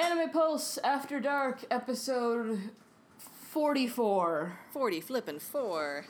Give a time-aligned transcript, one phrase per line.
[0.00, 2.70] Anime Pulse After Dark, episode
[3.18, 4.58] 44.
[4.72, 6.06] 40 flippin' 4.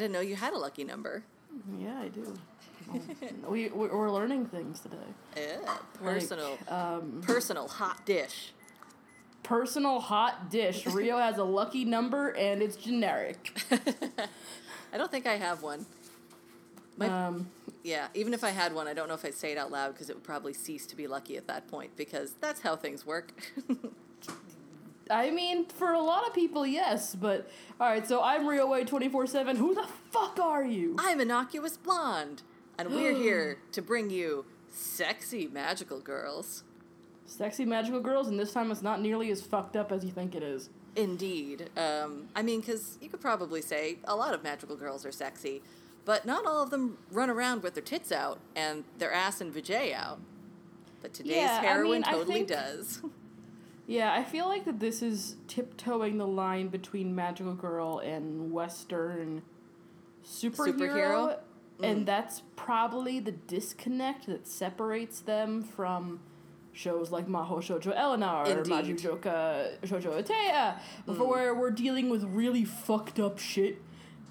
[0.00, 1.22] Didn't know you had a lucky number.
[1.78, 2.34] Yeah, I do.
[2.90, 3.00] Oh,
[3.50, 4.96] we, we- we're learning things today.
[5.36, 8.54] Yeah, personal, um, personal hot dish.
[9.42, 10.86] Personal hot dish.
[10.86, 13.60] Ryo has a lucky number and it's generic.
[14.92, 15.84] I don't think I have one.
[16.96, 17.50] My, Um,
[17.82, 19.92] yeah, even if I had one, I don't know if I'd say it out loud
[19.92, 23.04] because it would probably cease to be lucky at that point because that's how things
[23.04, 23.32] work.
[25.10, 29.26] I mean, for a lot of people, yes, but alright, so I'm Ryo Way 24
[29.26, 29.56] 7.
[29.56, 30.96] Who the fuck are you?
[30.98, 32.42] I'm Innocuous Blonde,
[32.78, 36.62] and we're here to bring you sexy magical girls.
[37.26, 40.34] Sexy magical girls, and this time it's not nearly as fucked up as you think
[40.34, 40.68] it is.
[40.96, 41.70] Indeed.
[41.76, 45.62] Um, I mean, because you could probably say a lot of magical girls are sexy,
[46.04, 49.54] but not all of them run around with their tits out and their ass and
[49.54, 50.18] vajay out.
[51.02, 53.00] But today's Yeah, I heroine mean, I totally think- does.
[53.90, 59.42] Yeah, I feel like that this is tiptoeing the line between magical girl and western
[60.24, 61.38] superhero, Superhero?
[61.80, 61.84] Mm.
[61.90, 66.20] and that's probably the disconnect that separates them from
[66.72, 68.98] shows like Maho Shoujo Eleanor or Indeed.
[68.98, 70.78] Shoujo Atea,
[71.08, 71.26] Mm.
[71.26, 73.82] where we're dealing with really fucked up shit,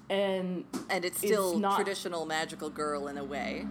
[0.08, 3.66] and and it's It's still not- traditional magical girl in a way.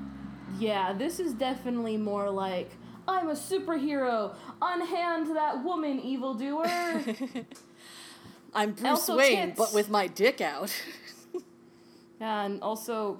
[0.59, 2.71] Yeah, this is definitely more like
[3.09, 4.35] I'm a superhero.
[4.61, 7.03] Unhand that woman, evildoer.
[8.53, 9.57] I'm Bruce Also Wayne, tits.
[9.57, 10.71] but with my dick out.
[12.19, 13.19] and also,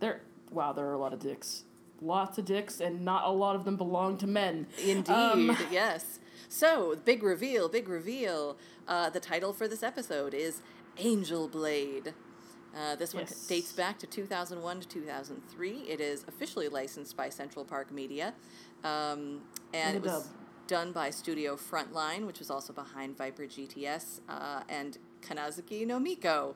[0.00, 0.20] there.
[0.50, 1.64] Wow, there are a lot of dicks.
[2.00, 4.66] Lots of dicks, and not a lot of them belong to men.
[4.84, 6.18] Indeed, Um, yes.
[6.48, 8.56] So, big reveal, big reveal.
[8.86, 10.60] Uh, the title for this episode is
[10.98, 12.14] Angel Blade.
[12.76, 13.46] Uh, this one Yes.
[13.46, 15.70] dates back to 2001 to 2003.
[15.88, 18.34] It is officially licensed by Central Park Media.
[18.84, 19.40] Um,
[19.72, 20.24] and it was dub.
[20.68, 26.54] done by Studio Frontline, which was also behind Viper GTS, uh, and Kannazuki no Miko,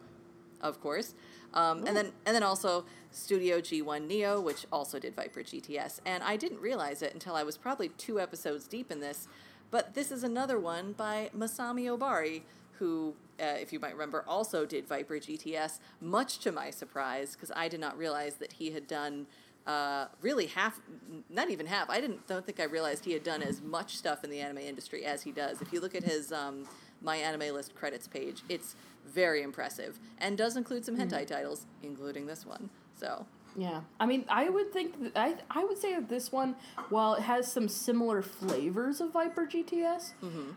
[0.61, 1.15] of course.
[1.55, 6.01] Um, and then and then also Studio G1 Neo, which also did Viper GTS.
[6.05, 9.27] And I didn't realize it until I was probably two episodes deep in this,
[9.71, 14.67] but this is another one by Masami Obari, who, uh, if you might remember, also
[14.67, 18.87] did Viper GTS, much to my surprise, because I did not realize that he had
[18.87, 19.27] done
[19.67, 20.81] uh, really half,
[21.29, 21.91] not even half.
[21.91, 24.59] I didn't don't think I realized he had done as much stuff in the anime
[24.59, 25.61] industry as he does.
[25.61, 26.67] If you look at his um,
[27.03, 28.75] my anime list credits page, it's
[29.07, 32.71] very impressive and does include some hentai titles, including this one.
[32.95, 33.27] So
[33.57, 36.57] Yeah, I mean, I would think that, I I would say that this one,
[36.89, 40.13] while it has some similar flavors of Viper GTS,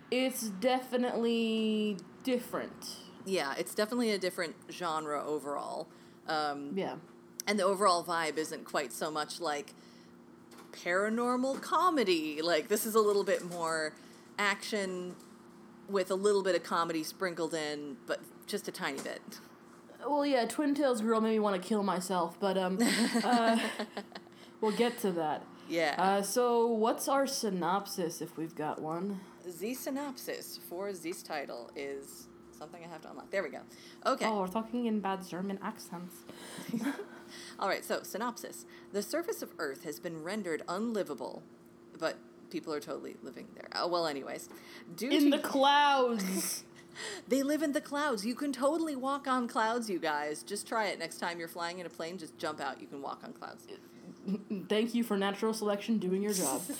[0.09, 0.49] it's
[1.05, 2.97] definitely different.
[3.25, 5.87] yeah, it's definitely a different genre overall.
[6.27, 6.95] Um, Yeah.
[7.47, 9.73] And the overall vibe isn't quite so much like
[10.71, 12.41] paranormal comedy.
[12.41, 13.93] Like this is a little bit more
[14.37, 15.15] action
[15.89, 19.21] with a little bit of comedy sprinkled in, but just a tiny bit.
[20.07, 22.79] Well, yeah, Twin Tails Girl made me want to kill myself, but um,
[23.23, 23.59] uh,
[24.59, 25.43] we'll get to that.
[25.69, 25.95] Yeah.
[25.97, 29.19] Uh, so, what's our synopsis if we've got one?
[29.59, 32.27] the synopsis for this title is
[32.57, 33.31] something I have to unlock.
[33.31, 33.59] There we go.
[34.05, 34.25] Okay.
[34.25, 36.15] Oh, we're talking in bad German accents.
[37.59, 38.65] All right, so synopsis.
[38.91, 41.43] The surface of Earth has been rendered unlivable,
[41.97, 42.17] but
[42.49, 43.67] people are totally living there.
[43.75, 44.49] Oh, well, anyways.
[44.95, 46.63] Due In to the clouds.
[47.25, 48.25] They live in the clouds.
[48.25, 50.43] You can totally walk on clouds, you guys.
[50.43, 52.17] Just try it next time you're flying in a plane.
[52.17, 52.81] Just jump out.
[52.81, 53.65] You can walk on clouds.
[54.67, 56.61] Thank you for natural selection doing your job.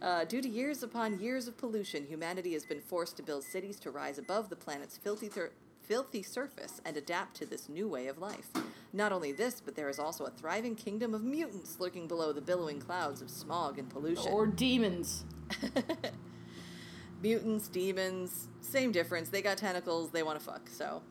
[0.00, 3.80] Uh, due to years upon years of pollution, humanity has been forced to build cities
[3.80, 5.50] to rise above the planet's filthy, thir-
[5.88, 8.50] filthy surface and adapt to this new way of life.
[8.92, 12.42] Not only this, but there is also a thriving kingdom of mutants lurking below the
[12.42, 14.30] billowing clouds of smog and pollution.
[14.30, 15.24] or demons.
[17.22, 19.30] mutants, demons, same difference.
[19.30, 20.10] They got tentacles.
[20.10, 20.68] They want to fuck.
[20.68, 21.02] So,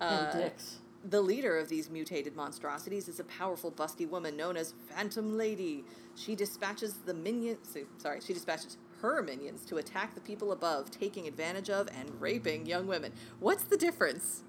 [0.00, 0.78] uh, and dicks.
[1.04, 5.84] The leader of these mutated monstrosities is a powerful, busty woman known as Phantom Lady.
[6.14, 7.76] She dispatches the minions.
[7.98, 12.66] Sorry, she dispatches her minions to attack the people above, taking advantage of and raping
[12.66, 13.12] young women.
[13.40, 14.42] What's the difference?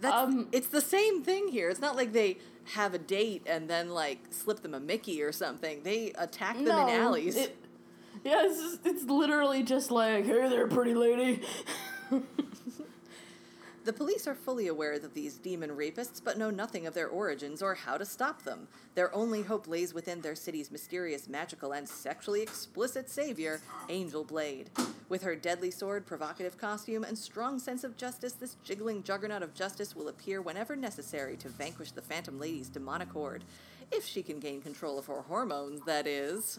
[0.00, 1.70] That's, Um, it's the same thing here.
[1.70, 2.38] It's not like they
[2.72, 5.82] have a date and then like slip them a Mickey or something.
[5.82, 7.36] They attack them in alleys.
[7.36, 7.56] It,
[8.24, 11.42] yeah, it's, just, it's literally just like, hey there, pretty lady.
[13.86, 17.62] The police are fully aware of these demon rapists, but know nothing of their origins
[17.62, 18.66] or how to stop them.
[18.96, 24.70] Their only hope lays within their city's mysterious, magical, and sexually explicit savior, Angel Blade.
[25.08, 29.54] With her deadly sword, provocative costume, and strong sense of justice, this jiggling juggernaut of
[29.54, 33.44] justice will appear whenever necessary to vanquish the Phantom Lady's demonic horde.
[33.92, 36.58] If she can gain control of her hormones, that is.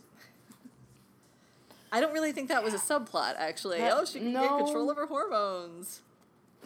[1.92, 3.80] I don't really think that was a subplot, actually.
[3.80, 4.48] That- oh, she can no.
[4.48, 6.04] gain control of her hormones.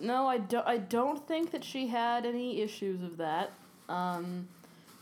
[0.02, 0.68] No, I don't.
[0.68, 3.52] I don't think that she had any issues of that.
[3.88, 4.48] Um,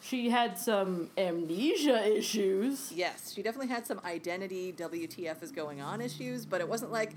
[0.01, 2.91] she had some amnesia issues.
[2.91, 7.11] Yes, she definitely had some identity WTF is going on issues, but it wasn't like,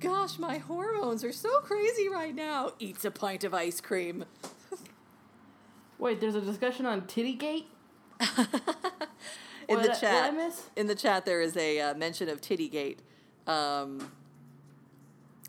[0.00, 2.72] gosh, my hormones are so crazy right now.
[2.78, 4.24] Eats a pint of ice cream.
[5.98, 7.64] Wait, there's a discussion on Tittygate.
[9.68, 10.62] In What the I- chat, what I miss?
[10.76, 12.98] in the chat, there is a uh, mention of Tittygate,
[13.48, 14.12] um,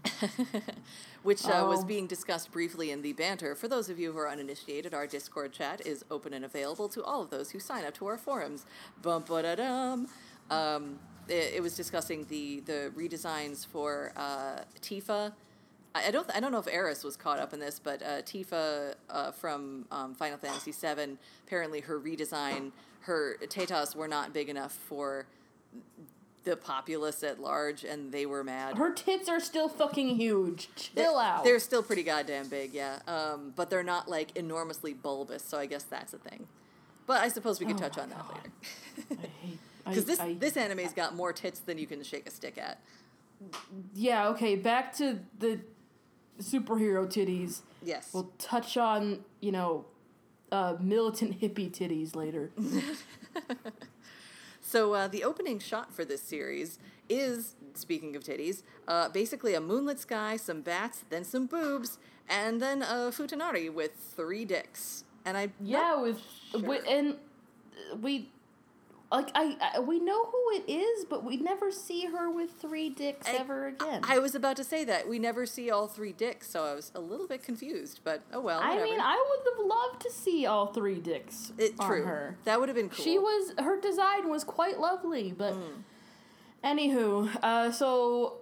[1.27, 1.85] which uh, was Oh.
[1.85, 3.53] being discussed briefly in the banter.
[3.53, 7.03] For those of you who are uninitiated, our Discord chat is open and available to
[7.03, 8.65] all of those who sign up to our forums.
[9.01, 10.07] Bum ba da dum.
[10.49, 15.33] Um, it, it was discussing the the redesigns for uh, Tifa.
[15.93, 16.29] I I don't.
[16.33, 19.85] I don't know if Eris was caught up in this, but uh, Tifa uh, from
[19.91, 21.17] um, Final Fantasy VII.
[21.45, 22.71] Apparently, her redesign,
[23.01, 25.27] her Tetas were not big enough for
[26.47, 28.77] the populace at large, and they were mad.
[28.77, 30.69] Her tits are still fucking huge.
[30.75, 31.43] Chill out.
[31.43, 32.99] They're still pretty goddamn big, yeah.
[33.07, 36.47] Um, but they're not like enormously bulbous, so I guess that's a thing.
[37.05, 38.51] But I suppose we can Oh touch on that later.
[39.11, 39.59] I hate.
[39.87, 42.81] Because this I- this anime's got more tits than you can shake a stick at.
[43.93, 44.27] Yeah.
[44.29, 44.55] Okay.
[44.57, 45.61] Back to the
[46.41, 47.61] superhero titties.
[47.81, 48.09] Yes.
[48.13, 49.85] We'll touch on you know,
[50.51, 52.51] uh, militant hippie titties later.
[54.67, 56.77] So uh, the opening shot for this series
[57.07, 62.61] is, speaking of titties, uh, basically a moonlit sky, some bats, then some boobs, and
[62.61, 65.05] then a futanari with three dicks.
[65.23, 66.19] And I Yeah, with,
[66.51, 66.79] sure.
[66.85, 67.15] and
[68.01, 68.29] we
[69.11, 72.89] like I, I we know who it is, but we never see her with three
[72.89, 74.01] dicks I- ever again.
[74.03, 76.91] I was about to say that we never see all three dicks, so I was
[76.93, 78.01] a little bit confused.
[78.03, 78.59] But oh well.
[78.61, 82.03] I mean, I would have loved to see all three dicks it, on true.
[82.05, 82.37] her.
[82.43, 83.03] That would have been cool.
[83.03, 85.83] She was her design was quite lovely, but Mm.
[86.63, 88.39] anywho, uh, so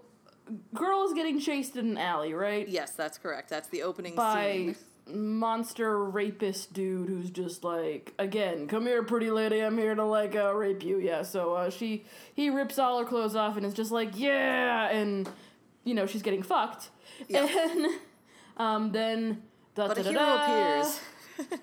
[0.73, 2.67] girl is getting chased in an alley, right?
[2.67, 3.49] Yes, that's correct.
[3.49, 4.75] That's the opening By scene.
[5.07, 10.35] Monster rapist dude who's just like, again, come here, pretty lady, I'm here to like
[10.35, 10.97] uh, rape you.
[10.99, 14.89] Yeah, so uh, she he rips all her clothes off and is just like, yeah,
[14.89, 15.29] and
[15.83, 16.89] you know she's getting fucked,
[17.27, 17.47] Yeah.
[17.47, 17.87] and
[18.57, 19.43] um then
[19.75, 20.99] da But da a hero da, appears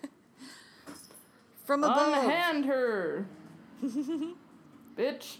[1.64, 2.24] from above.
[2.24, 3.26] Unhand her,
[4.96, 5.36] bitch.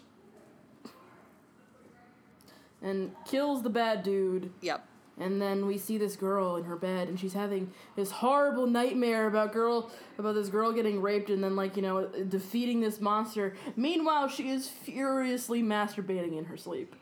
[2.85, 4.51] And kills the bad dude.
[4.61, 4.85] Yep.
[5.23, 9.29] And then we see this girl in her bed, and she's having this horrible nightmare
[9.29, 13.55] about girl about this girl getting raped, and then like you know defeating this monster.
[13.77, 16.97] Meanwhile, she is furiously masturbating in her sleep.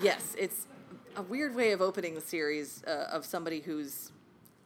[0.00, 0.66] Yes, it's
[1.16, 4.12] a weird way of opening the series uh, of somebody who's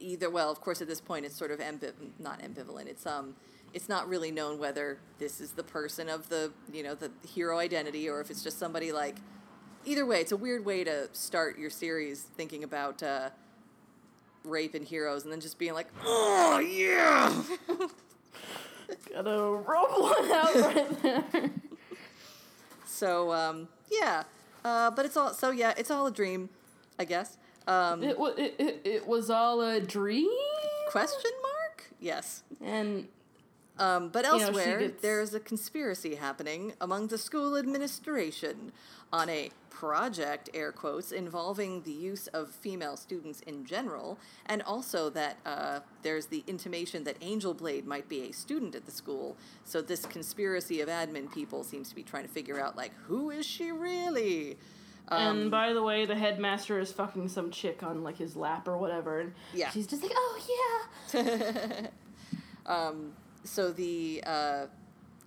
[0.01, 2.87] either well, of course, at this point it's sort of ambiv- not ambivalent.
[2.87, 3.35] It's um,
[3.73, 7.59] it's not really known whether this is the person of the you know the hero
[7.59, 9.17] identity or if it's just somebody like.
[9.85, 13.31] Either way, it's a weird way to start your series thinking about uh,
[14.45, 17.43] rape and heroes, and then just being like, "Oh yeah."
[19.13, 21.51] Gotta roll one out right there.
[22.87, 24.25] so um, yeah,
[24.65, 26.49] uh, but it's all so yeah, it's all a dream,
[26.99, 27.37] I guess.
[27.67, 30.31] Um, it, wa- it, it, it was all a dream.
[30.91, 31.91] question mark?
[32.01, 32.43] Yes.
[32.65, 33.09] And
[33.79, 38.73] Um, but know, she elsewhere, gets- there is a conspiracy happening among the school administration
[39.13, 39.51] on a
[39.83, 45.79] project, air quotes, involving the use of female students in general, and also that uh,
[46.03, 49.37] there's the intimation that Angel Blade might be a student at the school.
[49.65, 53.31] So this conspiracy of admin people seems to be trying to figure out, like, who
[53.31, 54.57] is she really?
[55.11, 58.67] Um, and by the way, the headmaster is fucking some chick on like his lap
[58.67, 59.71] or whatever, and Yeah.
[59.71, 60.41] she's just like, oh
[61.15, 61.87] yeah.
[62.67, 63.13] Um,
[63.45, 64.67] so the uh,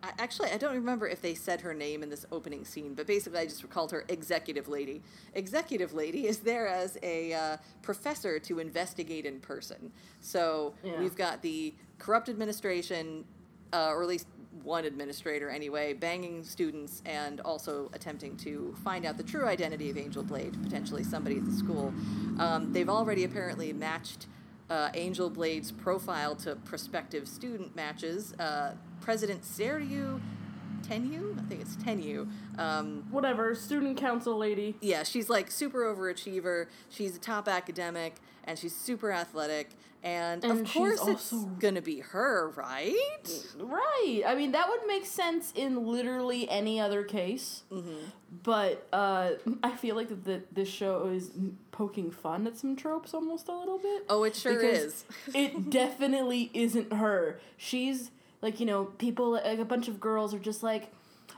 [0.04, 3.06] I, actually, I don't remember if they said her name in this opening scene, but
[3.06, 5.02] basically, I just called her Executive Lady.
[5.36, 9.92] Executive Lady is there as a uh, professor to investigate in person.
[10.20, 11.00] So Yeah.
[11.00, 13.26] we've got the corrupt administration,
[13.74, 14.28] uh, or at least
[14.64, 19.98] one administrator anyway, banging students and also attempting to find out the true identity of
[19.98, 21.94] Angel Blade, potentially somebody at the school.
[22.38, 24.28] Um, they've already apparently matched
[24.70, 28.34] uh, Angel Blade's profile to prospective student matches.
[28.34, 30.20] Uh, President Seryu
[30.88, 32.28] Tenyu, I think it's Tenyu.
[32.58, 34.76] Um, Whatever, student council lady.
[34.82, 36.68] yeah, she's like super overachiever.
[36.90, 38.16] She's a top academic,
[38.46, 39.70] and she's super athletic.
[40.04, 43.52] And, And of course, it's also- gonna be her, right?
[43.60, 44.24] Right.
[44.26, 47.62] I mean, that would make sense in literally any other case.
[47.72, 48.06] Mm-hmm.
[48.42, 51.30] But uh, I feel like that this show is
[51.72, 54.06] poking fun at some tropes almost a little bit.
[54.10, 55.06] Oh, it sure because is.
[55.36, 57.40] it definitely isn't her.
[57.56, 58.10] She's
[58.42, 60.92] like, you know, people, like a bunch of girls are just like,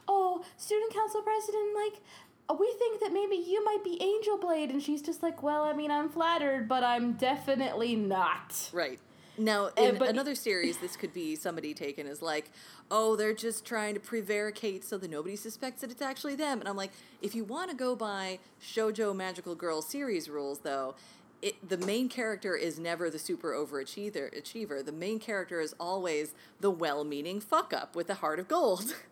[0.07, 2.01] oh, student council president, like,
[2.49, 4.69] uh, we think that maybe you might be Angel Blade.
[4.69, 8.69] And she's just like, well, I mean, I'm flattered, but I'm definitely not.
[8.73, 8.99] Right.
[9.37, 12.51] Now, Uh, in but- another series, this could be somebody taken as like,
[12.91, 16.59] oh, they're just trying to prevaricate so that nobody suspects that it's actually them.
[16.59, 16.91] And I'm like,
[17.21, 20.95] if you want to go by shojo Magical Girl series rules, though,
[21.43, 24.35] it, the main character is never the super overachiever.
[24.35, 24.81] Achiever.
[24.81, 28.95] The main character is always the well-meaning fuck up with a heart of gold.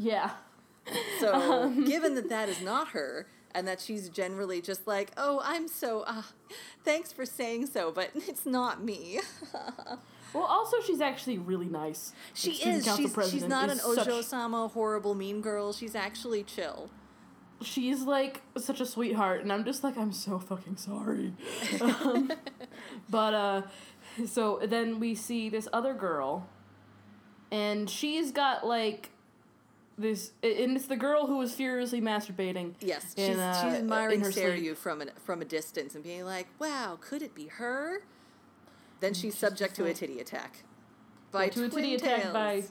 [0.00, 0.30] Yeah.
[1.18, 1.84] So, Um.
[1.92, 6.02] given that that is not her, and that she's generally just like, oh, I'm so,
[6.02, 6.22] uh,
[6.84, 9.18] thanks for saying so, but it's not me.
[10.32, 12.12] Well, also, she's actually really nice.
[12.32, 12.84] She is.
[12.96, 15.72] She's, she's not is an Ojo-sama horrible mean girl.
[15.72, 16.90] She's actually chill.
[17.60, 21.32] She's like such a sweetheart and i'm just like i'm so fucking sorry
[21.80, 22.30] um,
[23.10, 23.62] but uh
[24.26, 26.48] so then we see this other girl
[27.50, 29.10] and she's got like
[29.96, 34.20] this and it's the girl who was furiously masturbating Yes, in, she's, uh, she's admiring
[34.20, 34.44] her sleep.
[34.44, 38.02] Seryu from an, from a distance and being like, "Wow, could it be her?"
[39.00, 40.62] Then she's, she's subject to a titty attack
[41.32, 42.62] by to a titty attack by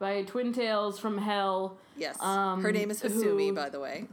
[0.00, 4.06] by twin tails from hell Yes, um, her name is Hasumi, who- by the way.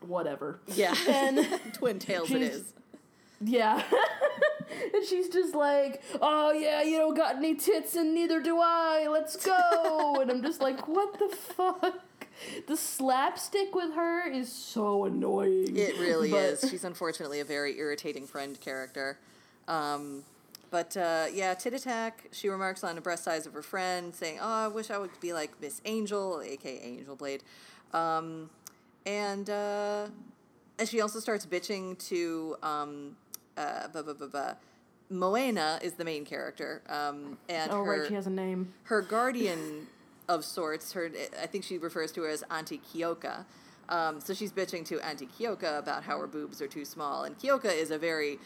[0.00, 2.72] whatever Yeah, and twin tails it is.
[3.40, 3.80] Yeah.
[4.94, 9.06] and she's just like, oh, yeah, you don't got any tits and neither do I.
[9.08, 10.16] Let's go.
[10.20, 12.00] and I'm just like, what the fuck?
[12.66, 15.76] The slapstick with her is so annoying.
[15.76, 16.68] It really But- is.
[16.68, 19.18] She's unfortunately a very irritating friend character.
[19.68, 20.24] Um,
[20.70, 22.26] but uh, yeah, tit attack.
[22.32, 25.18] She remarks on the breast size of her friend, saying, "Oh, I wish I would
[25.20, 27.42] be like Miss Angel, aka Angel Blade."
[27.92, 28.50] Um,
[29.06, 30.06] and uh,
[30.78, 33.16] and she also starts bitching to um,
[33.56, 34.54] uh, buh, buh, buh, buh.
[35.10, 38.74] Moena is the main character, um, and Oh, her right, she has a name.
[38.84, 39.86] her guardian
[40.28, 40.92] of sorts.
[40.92, 41.10] Her,
[41.42, 43.46] I think she refers to her as Auntie Kyoka.
[43.88, 47.38] Um, so she's bitching to Auntie Kyoka about how her boobs are too small, and
[47.38, 48.38] Kyoka is a very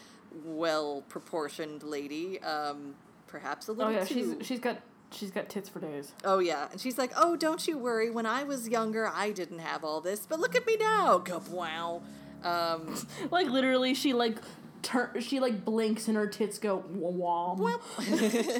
[0.43, 2.95] well proportioned lady, um,
[3.27, 3.93] perhaps a little.
[3.93, 4.35] Oh, little yeah, too.
[4.39, 4.81] she's, she's got.
[5.11, 6.11] She's got tits for days.
[6.23, 8.09] Oh yeah, and she's like, "Oh, don't you worry.
[8.09, 12.01] When I was younger, I didn't have all this, but look at me now, wow."
[12.43, 12.95] Um,
[13.31, 14.39] Like literally, she like
[14.81, 17.79] tur- she like blinks and her tits go wom.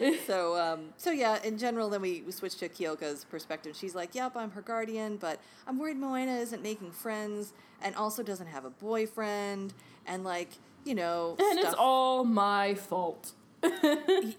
[0.26, 3.76] so um, so yeah, in general, then we, we switch to Kyoka's perspective.
[3.76, 8.22] She's like, "Yep, I'm her guardian, but I'm worried Moena isn't making friends, and also
[8.22, 9.74] doesn't have a boyfriend,
[10.06, 10.50] and like,
[10.84, 13.32] you know, and it's all my fault.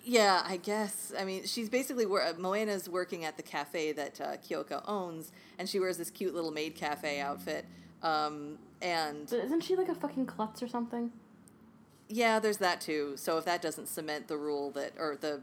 [0.04, 1.14] yeah, I guess.
[1.18, 5.32] I mean, she's basically wor- uh, Moena's working at the cafe that uh, Kyoka owns,
[5.60, 7.66] and she wears this cute little maid cafe outfit.
[8.02, 11.12] Um, and But isn't she like a fucking klutz or something?
[12.10, 13.14] yeah, there's that too.
[13.16, 15.42] So if that doesn't cement the rule that, or the,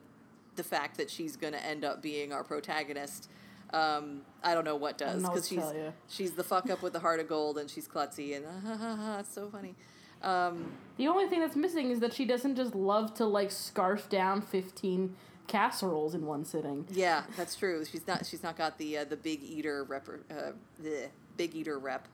[0.56, 3.30] the fact that she's going to end up being our protagonist,
[3.72, 5.62] um, I don't know what does because she's
[6.08, 8.96] she's the fuck up with the heart of gold, and she's klutzy, and ha ha
[8.96, 9.75] ha, it's so funny.
[10.22, 14.08] Um, The only thing that's missing is that she doesn't just love to like scarf
[14.08, 15.14] down fifteen
[15.46, 16.87] casseroles in one sitting.
[16.90, 17.84] Yeah, that's true.
[17.84, 18.26] She's not.
[18.26, 20.08] She's not got the uh, the big eater rep.
[20.30, 22.08] Uh, bleh, big eater rep.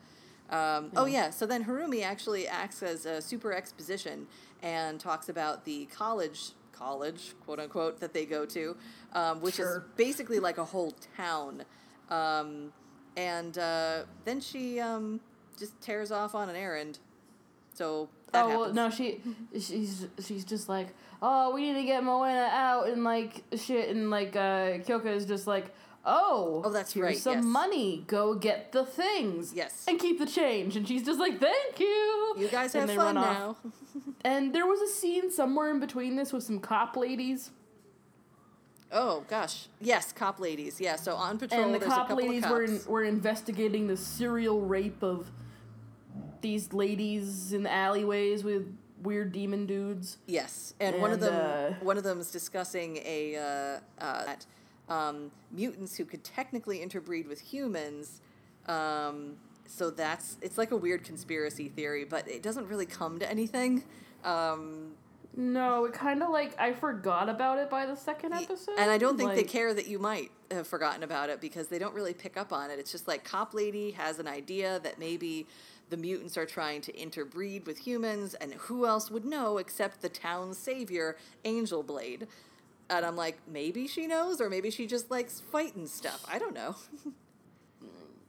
[0.50, 1.30] Um, Oh yeah.
[1.30, 4.26] So then Harumi actually acts as a super exposition
[4.62, 8.76] and talks about the college college quote unquote that they go to,
[9.14, 11.62] um, which is basically like a whole town.
[12.11, 12.73] Um,
[13.16, 15.20] and uh, then she um,
[15.58, 16.99] just tears off on an errand.
[17.75, 19.21] So that oh well, no, she
[19.52, 20.88] she's she's just like,
[21.21, 25.26] oh, we need to get Moena out and like shit, and like uh, Kyoka is
[25.26, 25.66] just like,
[26.07, 27.45] oh, Oh, that's here's right, some yes.
[27.45, 29.85] money, go get the things, Yes.
[29.88, 32.35] and keep the change, and she's just like, thank you.
[32.38, 33.57] You guys and have they fun now.
[34.25, 37.50] And there was a scene somewhere in between this with some cop ladies.
[38.93, 40.81] Oh gosh, yes, cop ladies.
[40.81, 41.62] Yeah, so on patrol.
[41.62, 45.31] and the cop ladies were in, were investigating the serial rape of
[46.40, 50.18] these ladies in the alleyways with weird demon dudes.
[50.26, 54.47] Yes, and, one of them uh, one of them is discussing a uh, uh, that
[54.88, 58.21] um, mutants who could technically interbreed with humans.
[58.66, 63.30] Um, so that's it's like a weird conspiracy theory, but it doesn't really come to
[63.30, 63.85] anything.
[64.25, 64.92] Um,
[65.37, 68.76] No, it kind of like I forgot about it by the second episode.
[68.78, 71.78] and I don't think they care that you might have forgotten about it because they
[71.78, 72.78] don't really pick up on it.
[72.78, 75.47] It's just like cop lady has an idea that maybe
[75.91, 80.09] the mutants are trying to interbreed with humans, and who else would know except the
[80.09, 82.26] town's savior, Angel Blade?
[82.91, 86.25] And I'm like, maybe she knows, or maybe she just likes fighting stuff.
[86.31, 86.76] I don't know.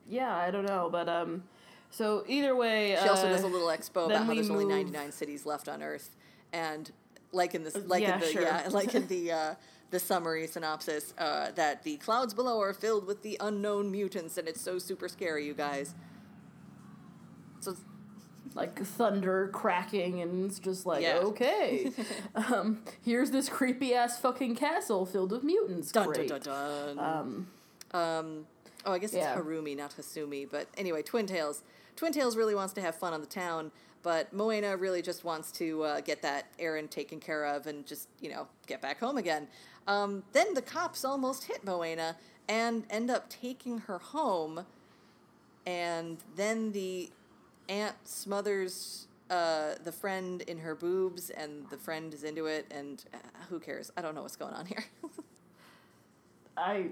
[0.08, 1.44] Yeah, I don't know, but um,
[1.90, 5.12] so either way, She also uh, does a little expo about how there's only 99
[5.12, 6.16] cities left on Earth,
[6.54, 6.92] and
[7.32, 8.42] like in this, like yeah, in the sure.
[8.44, 9.56] yeah, like in the uh,
[9.90, 14.48] the summary synopsis, uh, that the clouds below are filled with the unknown mutants, and
[14.48, 15.96] it's so super scary, you guys.
[18.56, 21.18] Like thunder cracking, and it's just like Yeah.
[21.18, 21.92] okay,
[22.36, 25.92] um, here's this creepy ass fucking castle filled with mutants.
[25.92, 26.30] dun Great.
[26.30, 27.00] dun dun dun.
[27.00, 27.48] Um,
[27.92, 28.48] Um,
[28.86, 29.36] oh, I guess it's Yeah.
[29.36, 30.48] Harumi, not Hasumi.
[30.50, 31.64] But anyway, Twin Tails.
[31.98, 33.72] Twin Tails really wants to have fun on the town,
[34.04, 38.08] but Moena really just wants to uh, get that errand taken care of and just,
[38.22, 39.48] you know, get back home again.
[39.88, 42.16] Um, then the cops almost hit Moena
[42.48, 44.66] and end up taking her home,
[45.66, 47.10] and then the
[47.70, 53.04] aunt smothers uh, the friend in her boobs, and the friend is into it, and
[53.14, 53.18] uh,
[53.50, 53.92] who cares?
[53.98, 54.84] I don't know what's going on here.
[56.58, 56.88] I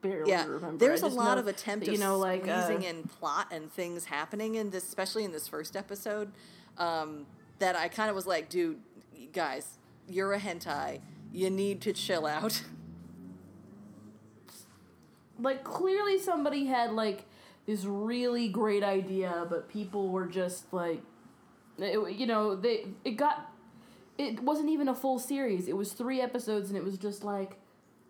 [0.00, 0.78] barely yeah, remember.
[0.78, 4.54] there's a lot know of attempt you know, like uh, in plot and things happening
[4.54, 6.32] in this, especially in this first episode.
[6.78, 7.26] Um,
[7.58, 8.78] that I kind of was like, dude,
[9.32, 9.78] guys,
[10.08, 11.00] you're a hentai.
[11.32, 12.62] You need to chill out.
[15.38, 17.24] like clearly somebody had like
[17.66, 21.02] this really great idea, but people were just like,
[21.78, 23.52] it, you know, they it got.
[24.18, 25.68] It wasn't even a full series.
[25.68, 27.58] It was three episodes, and it was just like,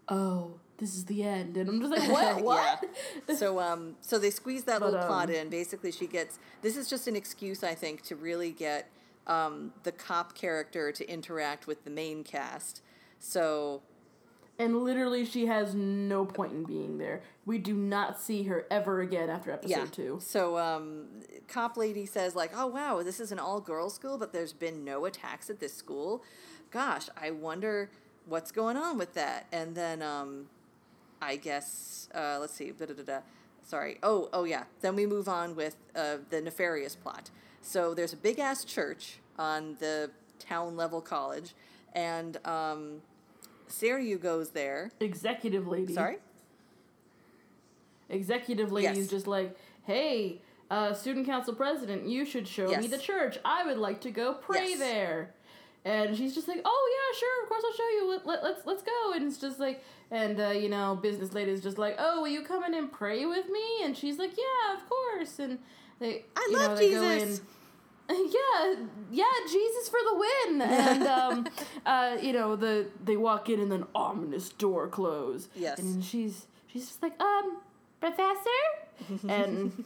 [0.09, 2.41] oh, this is the end, and I'm just like, what?
[2.45, 2.85] What?
[3.29, 3.35] Yeah.
[3.35, 5.49] So um so they squeeze that But, little plot um, in.
[5.49, 8.91] Basically she gets this is just an excuse I think to really get
[9.27, 12.83] um the cop character to interact with the main cast.
[13.19, 13.83] So
[14.59, 17.23] And literally, she has no point in being there.
[17.45, 19.85] We do not see her ever again after episode yeah.
[19.85, 20.19] two.
[20.23, 21.07] So um
[21.47, 24.85] cop lady says like, "Oh wow, this is an all girls school, but there's been
[24.85, 26.25] no attacks at this school.
[26.71, 27.91] Gosh, I wonder
[28.25, 30.47] what's going on with that." And then um
[31.21, 32.71] I guess uh, let's see.
[32.71, 33.21] Da, da, da.
[33.63, 33.99] Sorry.
[34.03, 34.65] Oh, oh yeah.
[34.81, 37.31] Then we move on with uh, the nefarious plot.
[37.63, 41.55] So there's a big ass church on the town level college,
[41.93, 43.03] and um,
[43.69, 44.91] Seryu goes there.
[45.01, 45.95] Executive lady.
[45.95, 46.19] Sorry.
[48.09, 48.99] Executive lady Yes.
[48.99, 53.39] is just like, hey, uh, student council president, you should show me the church.
[53.45, 54.79] I would like to go pray Yes.
[54.79, 55.35] there.
[55.85, 58.09] And she's just like, oh yeah, sure, of course I'll show you.
[58.11, 59.13] Let, let, let's let's go.
[59.15, 62.29] And it's just like, and uh, you know, business lady is just like, oh, will
[62.29, 63.85] you come in and pray with me?
[63.85, 65.39] And she's like, yeah, of course.
[65.39, 65.59] And
[66.01, 67.39] they, I you love know, they go Jesus.
[67.39, 67.47] in.
[68.11, 68.75] Yeah,
[69.11, 70.63] yeah, Jesus for the win.
[70.63, 71.47] And um,
[71.85, 75.49] uh, you know, the they walk in and then ominous door close.
[75.55, 75.79] Yes.
[75.79, 77.59] And she's she's just like, um,
[78.01, 78.61] professor?
[79.29, 79.85] and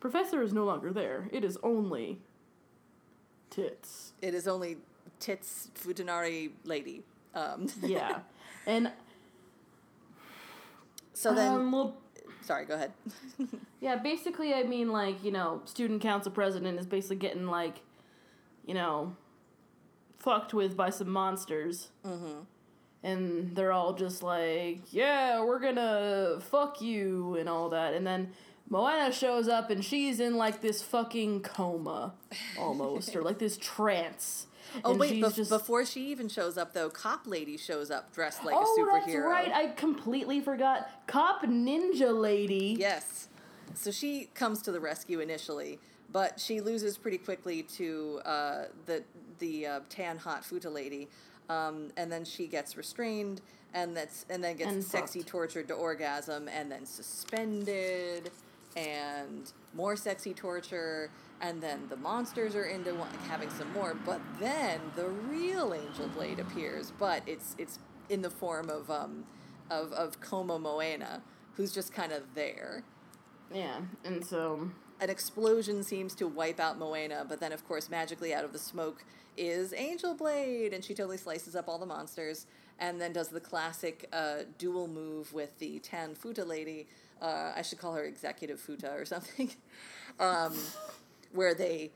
[0.00, 1.28] professor is no longer there.
[1.32, 2.18] It is only
[3.50, 4.12] tits.
[4.20, 4.78] It is only
[5.20, 7.02] tits futanari lady.
[7.34, 8.20] Um, Yeah.
[8.66, 8.90] and
[11.12, 11.96] so then, um, well,
[12.44, 12.92] sorry, go ahead.
[13.80, 17.80] yeah, basically I mean like, you know, student council president is basically getting like,
[18.66, 19.16] you know,
[20.18, 21.88] fucked with by some monsters.
[22.04, 22.40] mm-hmm.
[23.02, 27.92] and they're all just like, "Yeah, we're gonna fuck you" and all that.
[27.94, 28.32] And then
[28.70, 32.14] Moena shows up and she's in like this fucking coma,
[32.58, 34.46] almost, or like this trance.
[34.82, 37.90] Oh And wait, she's bef- just- before she even shows up though, cop lady shows
[37.90, 39.06] up dressed like oh, a superhero.
[39.06, 39.52] that's right.
[39.52, 40.90] I completely forgot.
[41.06, 42.76] Cop ninja lady.
[42.78, 43.28] Yes.
[43.74, 45.78] So she comes to the rescue initially,
[46.12, 49.02] but she loses pretty quickly to uh, the
[49.38, 51.08] the uh, tan hot futa lady,
[51.48, 53.40] um, and then she gets restrained,
[53.72, 55.30] and that's and then gets And sexy fucked.
[55.30, 58.30] tortured to orgasm, and then suspended,
[58.76, 61.10] and more sexy torture,
[61.44, 63.94] and then the monsters are into wa- having some more.
[64.10, 67.78] But then the real Angel Blade appears, but it's it's
[68.08, 69.24] in the form of um,
[69.70, 71.22] of of Como Moena,
[71.56, 72.82] who's just kind of there
[73.52, 78.32] Yeah, and so an explosion seems to wipe out Moena, but then, of course, magically
[78.32, 79.04] out of the smoke
[79.36, 82.46] is Angel Blade, and she totally slices up all the monsters.
[82.78, 86.86] and then does the classic uh, dual move with the Tan Futa lady.
[87.22, 89.50] Uh, I should call her Executive Futa or something,
[90.20, 90.52] um,
[91.34, 91.90] where they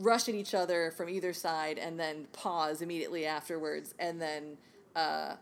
[0.00, 4.56] rush at each other from either side and then pause immediately afterwards, and then
[4.96, 5.34] uh,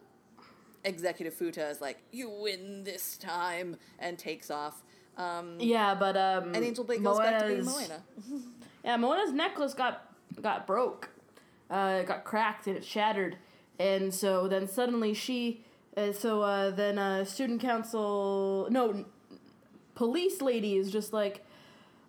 [0.84, 4.82] Executive Futa is like, "You win this time," and takes off.
[5.16, 6.54] Um, Yeah, but um.
[6.54, 8.02] and Angel Blade goes back to being Moena.
[8.84, 11.10] Yeah, Moena's necklace got got broke,
[11.70, 13.36] uh, it got cracked and it shattered,
[13.80, 15.64] and so then suddenly she,
[15.96, 19.04] uh, so uh, then uh, student council, no,
[19.96, 21.44] police lady is just like,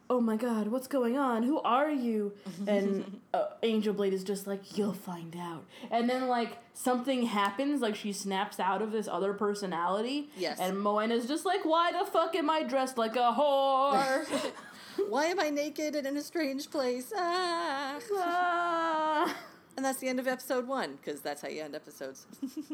[0.09, 1.43] oh my god, what's going on?
[1.43, 2.33] Who are you?
[2.67, 5.65] And uh, Angel Blade is just like, you'll find out.
[5.91, 10.29] And then like something happens, like she snaps out of this other personality.
[10.37, 10.59] Yes.
[10.59, 14.25] And Moena's just like, why the fuck am I dressed like a whore?
[15.09, 17.13] Why am I naked and in a strange place?
[17.15, 17.99] Ah.
[18.15, 19.37] Ah.
[19.75, 22.25] And that's the end of episode one, because that's how you end episodes.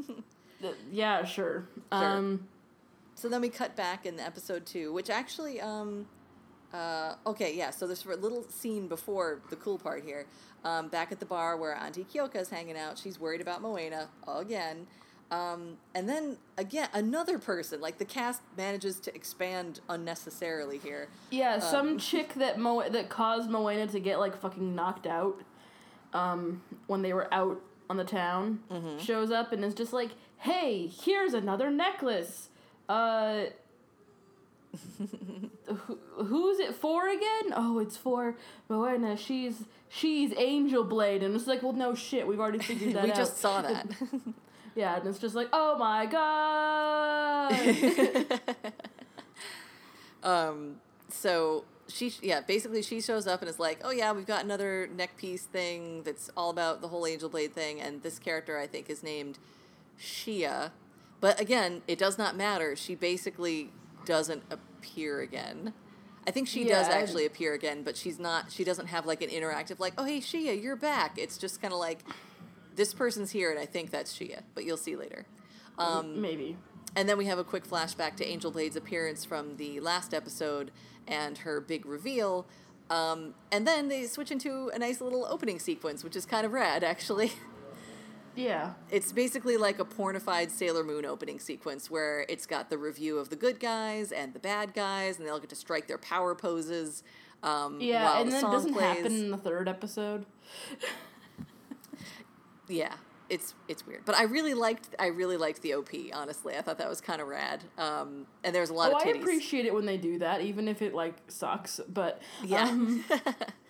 [0.92, 1.68] Yeah, sure.
[1.92, 2.48] Um,
[3.16, 6.08] so then we cut back in episode two, which actually, um,
[6.74, 7.70] uh, okay, yeah.
[7.70, 10.26] So there's a little scene before the cool part here.
[10.66, 14.08] Um, back at the bar where Auntie Kyoka is hanging out, she's worried about Moena
[14.28, 14.88] again.
[15.32, 17.82] Um, and then again, another person.
[17.82, 21.10] Like the cast manages to expand unnecessarily here.
[21.32, 25.42] yeah, Um, some chick that Mo that caused Moena to get like fucking knocked out,
[26.14, 27.60] um, when they were out
[27.90, 29.00] on the town, Mm-hmm.
[29.00, 32.50] shows up and is just like, "Hey, here's another necklace.
[32.88, 33.46] Uh,
[35.68, 37.54] who, who's it for again?
[37.56, 38.36] Oh, it's for
[38.70, 39.18] Moena.
[39.18, 42.28] She's she's Angel Blade." And it's like, "Well, no shit.
[42.28, 43.88] We've already figured that we out." We just saw that.
[44.76, 47.54] yeah, and it's just like, "Oh my god."
[50.24, 50.78] Um,
[51.10, 54.90] so she, yeah, basically she shows up and is like, oh yeah, we've got another
[54.96, 58.68] neck piece thing that's all about the whole Angel Blade thing, and this character I
[58.68, 59.38] think is named
[60.00, 60.72] Shia,
[61.20, 62.76] but again, it does not matter.
[62.76, 63.72] She basically
[64.06, 65.74] doesn't appear again.
[66.26, 68.52] I think she does Yeah, I- actually appear again, but she's not.
[68.52, 71.18] She doesn't have like an interactive like, oh hey Shia, you're back.
[71.18, 72.00] It's just kind of like
[72.76, 75.26] this person's here, and I think that's Shia, but you'll see later.
[75.78, 76.56] Um, Maybe.
[76.96, 80.72] and then we have a quick flashback to Angel Blade's appearance from the last episode
[81.08, 82.46] and her big reveal.
[82.90, 86.52] Um, and then they switch into a nice little opening sequence, which is kind of
[86.54, 87.32] rad, actually.
[88.36, 88.74] Yeah.
[88.90, 93.30] It's basically like a pornified Sailor Moon opening sequence where it's got the review of
[93.30, 96.34] the good guys and the bad guys, and they all get to strike their power
[96.36, 97.04] poses.
[97.44, 98.98] Um, Yeah, while and the then it doesn't plays.
[98.98, 100.26] happen in the third episode.
[102.70, 102.94] Yeah,
[103.30, 105.90] it's it's weird, but I really liked I really liked the OP.
[106.14, 107.62] Honestly, I thought that was kind of rad.
[107.78, 110.70] Um, and there's a lot Oh, of I appreciate it when they do that, even
[110.70, 111.82] if it like sucks.
[111.90, 112.64] But Yeah.
[112.70, 113.04] um,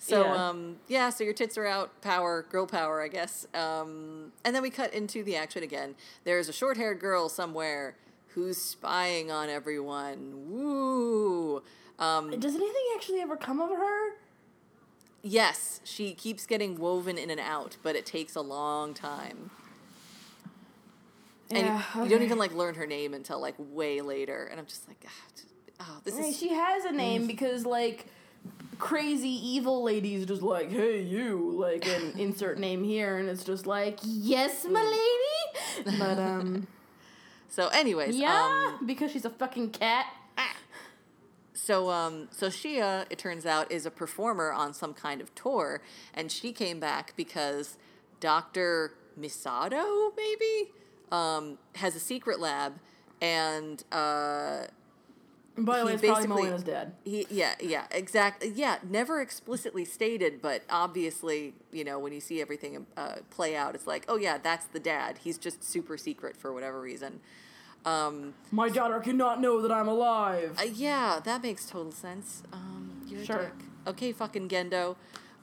[0.00, 0.48] So Yeah.
[0.48, 3.46] um yeah, so your tits are out, power, girl power, I guess.
[3.54, 5.96] Um and then we cut into the action again.
[6.24, 7.96] There's a short-haired girl somewhere
[8.28, 10.48] who's spying on everyone.
[10.50, 11.62] Woo.
[11.98, 14.10] Um does anything actually ever come of her?
[15.20, 19.50] yes, she keeps getting woven in and out, but it takes a long time.
[21.50, 24.60] And you- Yeah, you, don't even like learn her name until like way later, and
[24.60, 28.06] I'm just like, ah, oh, this is she has a name because like
[28.78, 33.66] crazy evil ladies just like, hey you, like and insert name here, and it's just
[33.66, 35.98] like, yes, my lady.
[35.98, 36.66] But um,
[37.48, 37.68] so.
[37.68, 40.06] Anyways, yeah, um, because she's a fucking cat.
[41.68, 45.82] So, um, so Shia, it turns out, is a performer on some kind of tour,
[46.14, 47.76] and she came back because
[48.20, 50.70] Doctor Misato, maybe,
[51.12, 52.78] um, has a secret lab,
[53.20, 54.62] and uh,
[55.64, 56.92] By the way, it's probably Moena's dad.
[57.04, 62.40] he, yeah, yeah, exactly, yeah, never explicitly stated, but obviously, you know, when you see
[62.40, 65.18] everything uh, play out, it's like, oh yeah, that's the dad.
[65.22, 67.20] He's just super secret for whatever reason.
[67.84, 70.56] Um, My daughter cannot know that I'm alive.
[70.58, 72.42] Uh, yeah, that makes total sense.
[72.52, 73.36] Um, you're Sure.
[73.38, 73.52] a dick.
[73.86, 74.96] Okay, fucking Gendo.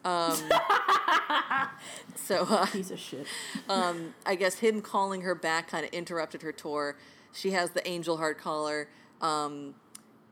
[0.04, 0.38] Um,
[2.16, 3.26] so, uh, Piece of shit.
[3.70, 6.98] um, I guess him calling her back kind of interrupted her tour.
[7.34, 8.88] She has the angel heart collar.
[9.22, 9.76] Um,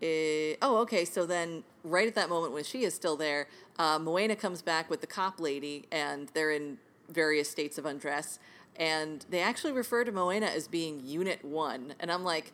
[0.03, 3.47] is, oh, okay, so then right at that moment when she is still there,
[3.79, 6.77] uh, Moena comes back with the cop lady, and they're in
[7.09, 8.39] various states of undress.
[8.75, 11.95] And they actually refer to Moena as being Unit 1.
[11.99, 12.51] And I'm like,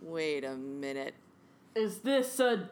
[0.00, 1.14] wait a minute.
[1.74, 2.68] Is this a.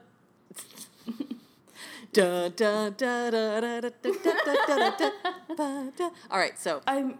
[6.30, 7.18] All right, so I'm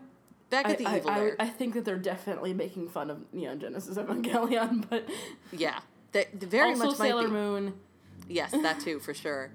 [0.51, 1.11] back at the I, evil.
[1.11, 5.09] I, I, I, think that they're definitely making fun of Neon Genesis Evangelion, but
[5.53, 5.81] yeah,
[6.13, 7.33] they very also much Sailor might be.
[7.33, 7.75] Moon.
[8.29, 9.51] Yes, that too for sure.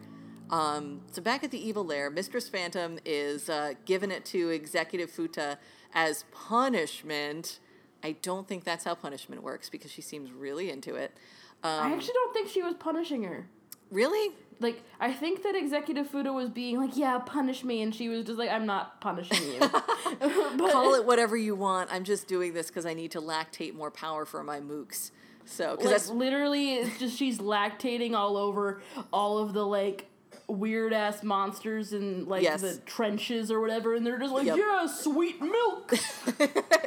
[0.52, 5.10] Um, so back at the evil lair, Mistress Phantom is uh, giving it to Executive
[5.12, 5.58] Futa
[5.94, 7.60] as punishment.
[8.04, 11.18] I don't think that's how punishment works because she seems really into it.
[11.64, 13.48] I Um, actually don't think she was punishing her.
[13.92, 14.36] really?
[14.62, 18.24] Like, I think that Executive Futa was being like, yeah, punish me, and she was
[18.24, 19.60] just like, I'm not punishing you.
[20.20, 21.92] but, Call it whatever you want.
[21.92, 25.12] I'm just doing this because I need to lactate more power for my mooks.
[25.46, 28.82] So, because like, that's literally, it's just she's lactating all over
[29.14, 30.08] all of the, like,
[30.48, 32.62] weird ass monsters in, like, Yes.
[32.62, 34.58] the trenches or whatever, and they're just like, Yep.
[34.58, 35.92] yeah, sweet milk.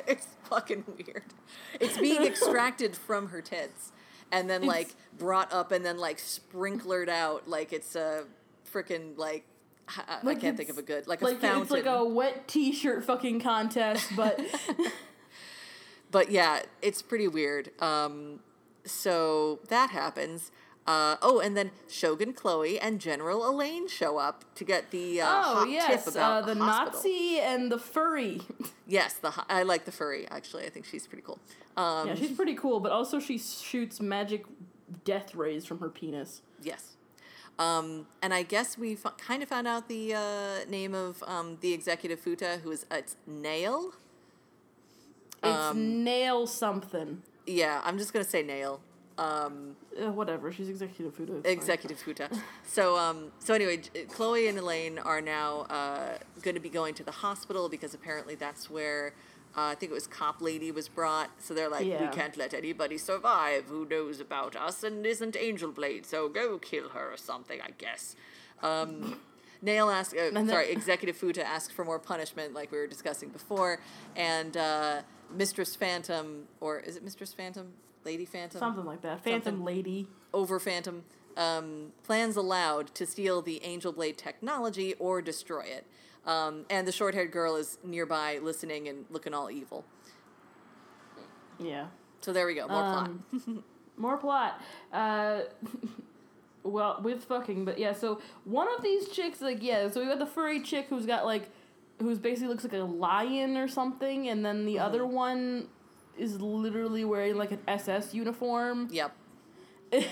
[0.06, 1.22] it's fucking weird.
[1.80, 3.92] It's being extracted from her tits
[4.30, 8.24] and then like brought up and then like sprinklered out like it's a
[8.70, 9.44] freaking like
[9.88, 11.62] I, I can't think of a good like, like, a fountain.
[11.62, 14.40] it's like a wet t shirt fucking contest, but.
[16.10, 17.70] But yeah, it's pretty weird.
[17.82, 18.40] Um,
[18.90, 20.50] so that happens.
[20.86, 25.26] Uh, oh, and then Shogun Chloe and General Elaine show up to get the uh,
[25.44, 27.00] Oh yes, tip about uh, the hospital.
[27.12, 28.40] Nazi and the furry.
[28.90, 30.26] Yes, the I like the furry.
[30.30, 31.38] Actually, I think she's pretty cool.
[31.76, 34.46] Um, yeah, she's pretty cool, but also she shoots magic
[35.04, 36.40] death rays from her penis.
[36.62, 36.96] Yes.
[37.58, 41.58] Um, and I guess we f- kind of found out the uh, name of um,
[41.60, 43.92] the executive Futa, who is uh, it's Nail.
[45.42, 47.22] It's Um, nail something.
[47.48, 48.80] Yeah, I'm just gonna say Nail.
[49.16, 50.52] Um, Uh, whatever.
[50.52, 51.40] She's executive fine.
[51.44, 52.28] executive Futa.
[52.68, 53.78] So, um, so anyway,
[54.10, 58.36] Chloe and Elaine are now uh, going to be going to the hospital because apparently
[58.36, 59.14] that's where
[59.56, 61.30] uh, I think it was Cop Lady was brought.
[61.40, 65.72] So they're like, we can't let anybody survive who knows about us and isn't Angel
[65.72, 66.06] Blade.
[66.06, 68.14] So go kill her or something, I guess.
[68.62, 69.18] Um,
[69.62, 73.80] Nail asked, uh, sorry, Executive Futa asked for more punishment, like we were discussing before,
[74.14, 75.00] and uh,
[75.30, 77.72] Mistress Phantom, or is it Mistress Phantom?
[78.04, 78.58] Lady Phantom?
[78.58, 79.22] Something like that.
[79.22, 79.64] Phantom Something.
[79.64, 80.08] lady.
[80.32, 81.04] over Phantom
[81.36, 85.86] um, plans aloud to steal the Angel Blade technology or destroy it.
[86.26, 89.84] Um, and the short haired girl is nearby listening and looking all evil.
[91.58, 91.86] Yeah.
[92.20, 93.56] So there we go, more Um, plot.
[93.96, 94.60] More plot.
[94.92, 95.40] Uh,
[96.62, 97.92] well, with fucking, but yeah.
[97.92, 99.88] So one of these chicks, like, yeah.
[99.90, 101.50] So we got the furry chick who's got like,
[102.00, 105.68] who's basically looks like a lion or something, and then the other one
[106.16, 108.88] is literally wearing like an SS uniform.
[108.90, 109.12] Yep.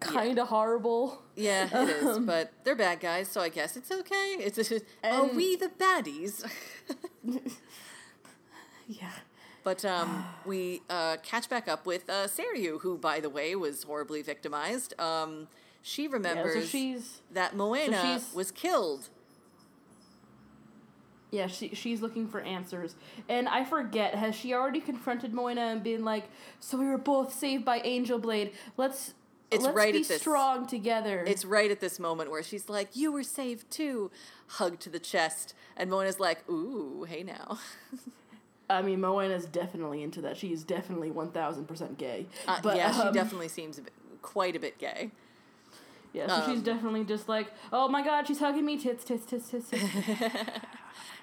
[0.00, 1.22] Kind of horrible.
[1.36, 2.04] Yeah, it is.
[2.16, 4.36] Um, But they're bad guys, so I guess it's okay.
[4.40, 6.44] It's just, And- we the baddies.
[8.88, 9.10] Yeah.
[9.64, 13.84] But um, we uh, catch back up with uh, Seryu, who, by the way, was
[13.84, 14.92] horribly victimized.
[15.00, 15.46] Um,
[15.82, 16.08] she Yeah.
[16.12, 17.20] remembers So she's.
[17.32, 19.08] that Moena she's- was killed.
[21.32, 22.94] Yeah, she she's looking for answers.
[23.26, 26.24] And I forget, has she already confronted Moena and been like,
[26.60, 28.52] "So we were both saved by Angel Blade.
[28.76, 29.14] Let's
[29.50, 32.68] It's let's right be at this- strong together." It's right at this moment where she's
[32.68, 34.10] like, "You were saved too,"
[34.46, 37.58] hug to the chest, and Moena's like, "Ooh, hey now."
[38.70, 40.36] I mean, Moena's definitely into that.
[40.36, 42.26] She is definitely one thousand percent gay.
[42.46, 45.10] Uh, but yeah, she um, definitely seems a bit, quite a bit gay.
[46.12, 49.24] Yeah, so she's um, definitely just like, "Oh my God, she's hugging me, tits, tits,
[49.26, 49.82] tits, tits." tits.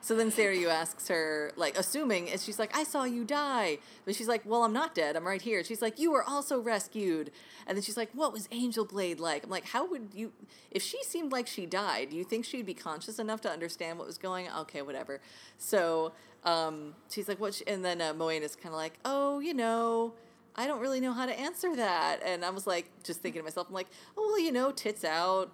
[0.01, 4.15] So then Seryu asks her, like, assuming, and she's like, "I saw you die," but
[4.15, 5.15] she's like, "Well, I'm not dead.
[5.15, 7.31] I'm right here." She's like, "You were also rescued,"
[7.67, 10.31] and then she's like, "What was Angel Blade like?" I'm like, "How would you?
[10.71, 13.97] If she seemed like she died, do you think she'd be conscious enough to understand
[13.97, 14.47] what was going?
[14.47, 14.61] on?
[14.61, 15.19] Okay, whatever."
[15.57, 16.13] So
[16.45, 20.13] um, she's like, "What?" sh-" And then uh, Moena's kind of like, "Oh, you know."
[20.59, 22.19] I don't really know how to answer that.
[22.25, 25.05] And I was like, just thinking to myself, I'm like, oh, well, you know, tits
[25.05, 25.53] out,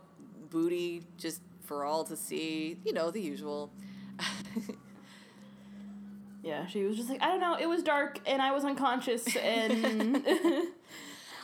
[0.50, 3.72] booty just for all to see, you know, the usual.
[6.44, 7.56] yeah, she was just like, "I don't know.
[7.56, 10.26] It was dark and I was unconscious and."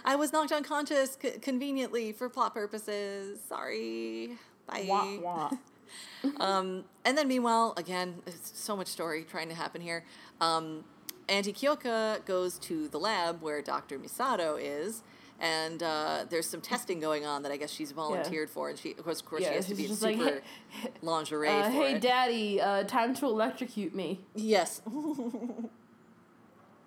[0.03, 3.39] I was knocked unconscious c- conveniently for plot purposes.
[3.47, 4.37] Sorry.
[4.65, 4.85] Bye.
[4.87, 5.49] wah, wah.
[6.39, 10.05] Um, and then meanwhile, again, it's so much story trying to happen here.
[10.39, 10.85] Um,
[11.29, 13.97] Auntie Kyoka goes to the lab where Dr.
[13.99, 15.01] Misato is,
[15.39, 18.91] and uh, there's some testing going on that I guess she's volunteered for, and she,
[18.91, 20.43] of course, of course Yeah, she has to be in super like,
[21.01, 22.01] lingerie Uh, for hey, it.
[22.01, 24.19] Daddy, uh, time to electrocute me.
[24.35, 24.81] yes.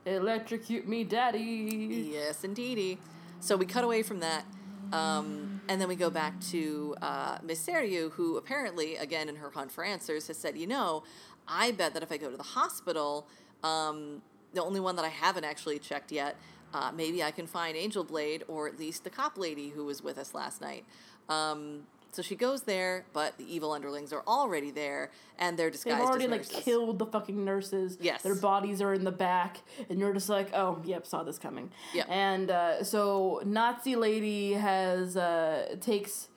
[0.06, 2.10] Electrocute me, Daddy.
[2.12, 2.98] Yes, indeedy.
[3.40, 4.44] So we cut away from that,
[4.92, 9.48] um, and then we go back to uh, Miss Seryu, who apparently, again in her
[9.50, 11.04] hunt for answers, has said, "You know,
[11.48, 13.26] I bet that if I go to the hospital,
[13.64, 14.22] um,
[14.52, 16.36] the only one that I haven't actually checked yet,
[16.72, 20.02] uh, maybe I can find Angel Blade or at least the cop lady who was
[20.02, 20.84] with us last night."
[21.28, 25.98] Um, so she goes there, but the evil underlings are already there, and they're disguised
[26.00, 27.98] They've already like killed the fucking nurses.
[28.00, 28.22] Yes.
[28.22, 29.58] Their bodies are in the back,
[29.90, 31.72] and you're just like, oh, yep, saw this coming.
[31.92, 32.06] Yep.
[32.08, 36.28] And uh, so Nazi lady has uh, takes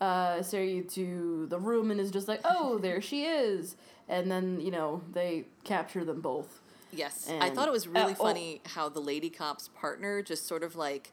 [0.00, 3.76] uh, Seiryu to the room and is just like, oh, there she is.
[4.08, 6.60] And then, you know, they capture them both.
[6.96, 8.24] Yes, I thought it was really uh, oh.
[8.24, 11.12] funny how the lady cop's partner just sort of like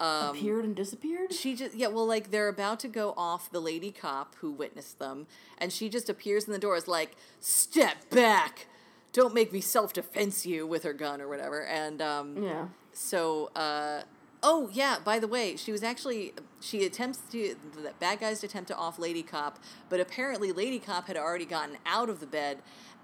[0.00, 1.32] um, Appeared and disappeared?
[1.32, 5.00] she just yeah well like they're about to go off the lady cop who witnessed
[5.00, 5.26] them
[5.58, 8.68] and she just appears in the door is like step back
[9.12, 12.66] don't make me self-defense you with her gun or whatever and um, Yeah.
[12.92, 14.02] so uh,
[14.44, 18.68] oh yeah by the way she was actually she attempts to the bad guys attempt
[18.68, 22.58] to off lady cop but apparently lady cop had already gotten out of the bed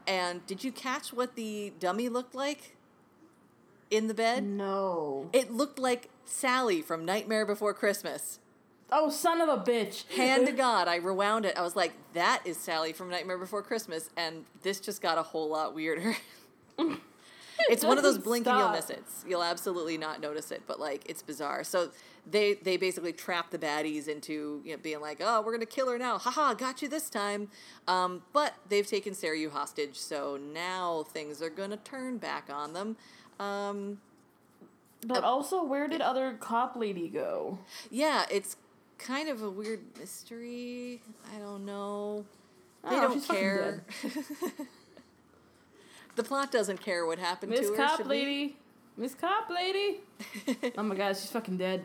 [0.07, 2.77] and did you catch what the dummy looked like
[3.90, 5.29] in the bed No.
[5.33, 8.38] it looked like sally from nightmare before christmas
[8.93, 10.07] Oh, son of a bitch.
[10.14, 13.62] hand to god i rewound it i was like that is sally from nightmare before
[13.62, 16.17] christmas and this just got a whole lot weirder
[17.70, 19.03] it's one of those blink and you'll miss it.
[19.27, 21.64] You'll absolutely not notice it, but like it's bizarre.
[21.64, 21.90] So
[22.31, 25.88] they they basically trap the baddies into you know, being like, oh, we're gonna kill
[25.90, 27.48] her now, haha, got you this time.
[27.88, 32.96] Um, but they've taken Seryu hostage, so now things are gonna turn back on them.
[33.40, 33.98] Um,
[35.07, 37.59] But also, where did other cop lady go?
[37.90, 38.57] yeah, it's
[38.98, 41.03] kind of a weird mystery.
[41.35, 42.24] I don't know.
[42.88, 43.85] They Oh, don't care.
[46.16, 47.77] the plot doesn't care what happened Miss to her.
[47.77, 48.07] Cop?
[48.07, 48.57] Lady.
[48.96, 50.00] Miss Cop Lady.
[50.79, 51.85] oh my god, she's fucking dead.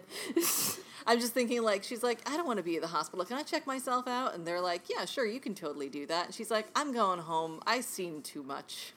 [1.08, 3.26] I'm just thinking, like, she's like, I don't want to be at the hospital.
[3.26, 4.36] Can I check myself out?
[4.36, 6.28] And they're like, Yeah, sure, you can totally do that.
[6.28, 7.62] And she's like, I'm going home.
[7.66, 8.94] I've seen too much.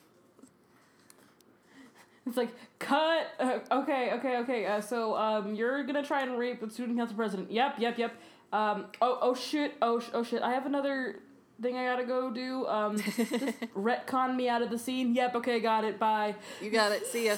[2.27, 3.29] it's like cut.
[3.38, 4.66] Uh, okay, okay, okay.
[4.66, 7.51] Uh, so um, you're gonna try and rape the student council president.
[7.51, 8.14] Yep, yep, yep.
[8.53, 9.75] Um, oh, oh shit.
[9.81, 10.42] Oh, sh- oh shit.
[10.42, 11.21] I have another
[11.62, 12.66] thing I gotta go do.
[12.66, 12.96] Um,
[13.77, 15.14] retcon me out of the scene.
[15.14, 15.37] Yep.
[15.37, 15.98] Okay, got it.
[15.98, 16.35] Bye.
[16.61, 17.07] You got it.
[17.07, 17.37] See ya.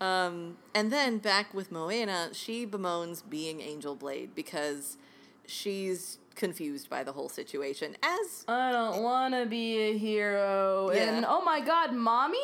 [0.00, 4.96] um, and then back with Moena, she bemoans being Angel Blade because
[5.46, 7.96] she's confused by the whole situation.
[8.02, 10.90] As, I don't wanna be a hero.
[10.92, 11.14] Yeah.
[11.14, 12.38] And oh my god, mommy.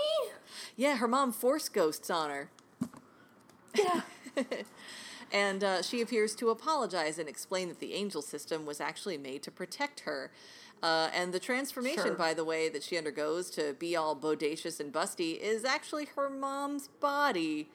[0.76, 2.50] yeah, her mom force ghosts on her.
[3.76, 4.00] Yeah.
[5.35, 9.42] And uh, she appears to apologize and explain that the angel system was actually made
[9.42, 10.31] to protect her.
[10.81, 12.14] Uh, and the transformation, Sure.
[12.14, 16.31] by the way, that she undergoes to be all bodacious and busty is actually her
[16.31, 17.68] mom's body.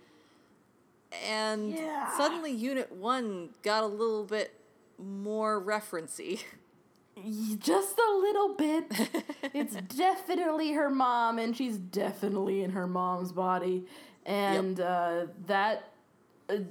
[1.28, 2.16] And Yeah.
[2.16, 4.54] suddenly, Unit 1 got a little bit
[4.98, 6.44] more referency.
[7.58, 8.86] Just a little bit.
[9.54, 13.86] it's definitely her mom, and she's definitely in her mom's body.
[14.26, 15.89] And uh, that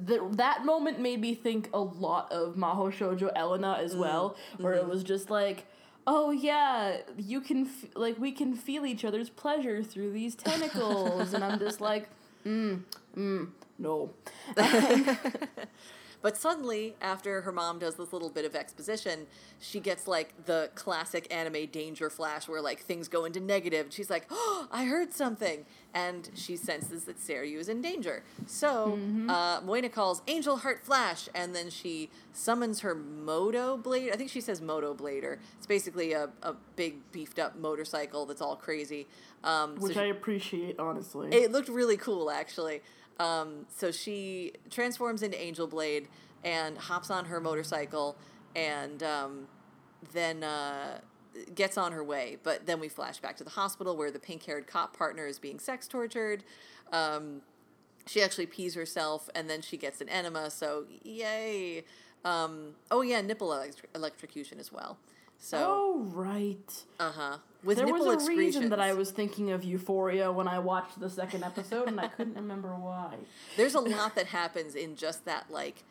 [0.06, 4.74] th- that moment made me think a lot of Maho Shoujo Elena as well, where
[4.74, 5.66] it was just like,
[6.06, 11.32] oh yeah, you can f- like we can feel each other's pleasure through these tentacles,
[11.34, 12.08] and I'm just like,
[12.46, 12.80] mm,
[13.16, 14.10] mm, no.
[16.20, 19.26] But suddenly, after her mom does this little bit of exposition,
[19.60, 23.86] she gets like the classic anime danger flash where like things go into negative.
[23.86, 28.24] And she's like, "Oh, I heard something," and she senses that Seryu is in danger.
[28.46, 34.10] So uh, Moena calls Angel Heart Flash, and then she summons her Moto Blade.
[34.12, 35.38] I think she says Moto Blader.
[35.58, 39.06] It's basically a, a big beefed up motorcycle that's all crazy.
[39.44, 41.28] Um, so Which she- I appreciate, honestly.
[41.32, 42.82] it looked really cool, actually.
[43.18, 46.08] Um, so she transforms into Angel Blade
[46.44, 48.16] and hops on her motorcycle
[48.54, 49.48] and um,
[50.12, 50.98] then uh,
[51.54, 52.38] gets on her way.
[52.42, 55.38] But then we flash back to the hospital where the pink haired cop partner is
[55.38, 56.44] being sex tortured.
[56.92, 57.42] Um,
[58.06, 61.84] she actually pees herself and then she gets an enema, so yay.
[62.24, 64.98] Um, oh, yeah, nipple electrocution as well.
[65.38, 66.84] So, oh, right.
[66.98, 67.36] uh huh.
[67.64, 71.00] With there nipple was a reason that I was thinking of Euphoria when I watched
[71.00, 73.16] the second episode, and I couldn't remember why.
[73.56, 75.82] There's a lot that happens in just that like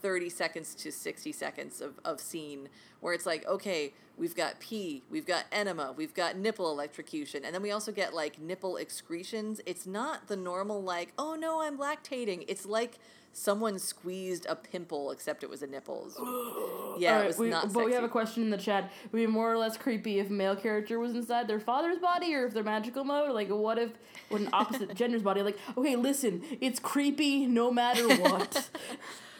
[0.00, 2.68] 30 seconds to 60 seconds of, of scene
[3.00, 7.54] where it's like, okay, we've got pee, we've got enema, we've got nipple electrocution, and
[7.54, 9.60] then we also get like nipple excretions.
[9.66, 12.44] It's not the normal like, oh no, I'm lactating.
[12.48, 12.98] It's like
[13.38, 16.08] someone squeezed a pimple, except it was a nipple.
[16.98, 18.90] Yeah, All it was we, not but we have a question in the chat.
[19.12, 22.34] Would be more or less creepy if a male character was inside their father's body,
[22.34, 23.32] or if they're magical mode?
[23.32, 23.90] Like, what if
[24.30, 25.42] with an opposite gender's body?
[25.42, 28.70] Like, okay, listen, it's creepy no matter what.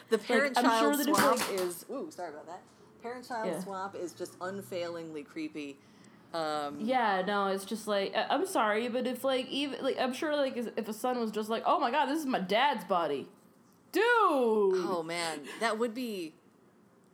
[0.09, 2.61] The parent I'm child sure swap like- is ooh, sorry about that.
[3.01, 3.59] Parent child Yeah.
[3.63, 5.77] swap is just unfailingly creepy.
[6.35, 10.13] Um, yeah, no, it's just like I- I'm sorry, but if like even like I'm
[10.13, 12.83] sure like if a son was just like, oh my god, this is my dad's
[12.85, 13.27] body,
[13.91, 14.03] dude.
[14.03, 16.33] Oh man, that would be.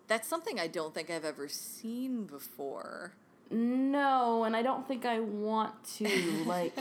[0.07, 3.13] That's something I don't think I've ever seen before.
[3.49, 6.09] No, and I don't think I want to.
[6.45, 6.73] Like,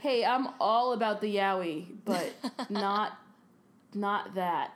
[0.00, 2.32] hey, I'm all about the yaoi, but
[2.70, 3.18] not
[3.94, 4.74] not that.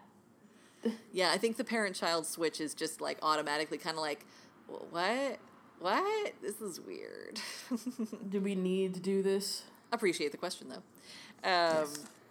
[1.13, 4.25] Yeah, I think the parent child switch is just like automatically kind of like,
[4.91, 5.39] what?
[5.81, 6.33] What?
[6.43, 7.41] This is weird.
[8.29, 9.63] Do we need to do this?
[9.93, 11.49] Appreciate the question though.
[11.49, 11.89] Um,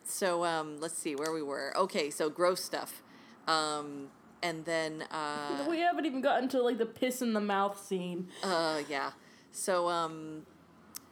[0.08, 1.76] So um, let's see where we were.
[1.78, 3.04] Okay, so gross stuff.
[3.48, 4.08] Um,
[4.42, 8.30] and then, uh, we haven't even gotten to like the piss in the mouth scene.
[8.44, 9.12] uh, yeah.
[9.52, 10.46] So um,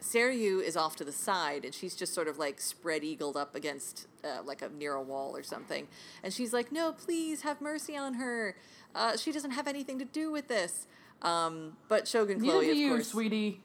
[0.00, 3.54] Seryu is off to the side, and she's just sort of like spread eagled up
[3.54, 5.88] against uh, like a near a wall or something.
[6.22, 8.56] And she's like, "No, please have mercy on her.
[8.94, 10.86] Uh, she doesn't have anything to do with this."
[11.22, 13.60] Um, but Shogun Neither Chloe, of you, course, sweetie.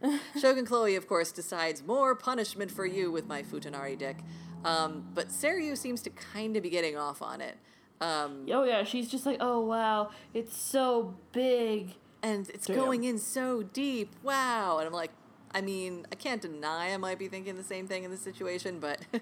[0.40, 4.18] Shogun Chloe, of course, decides more punishment for you with my Futanari dick.
[4.64, 7.56] Um, but Seryu seems to kind of be getting off on it.
[8.00, 11.94] Um, Oh yeah, she's just like, oh wow, it's so big.
[12.22, 12.76] and it's Damn.
[12.76, 14.14] going in so deep.
[14.22, 14.78] Wow.
[14.78, 15.10] And I'm like,
[15.54, 18.78] I mean, I can't deny I might be thinking the same thing in this situation,
[18.80, 19.00] but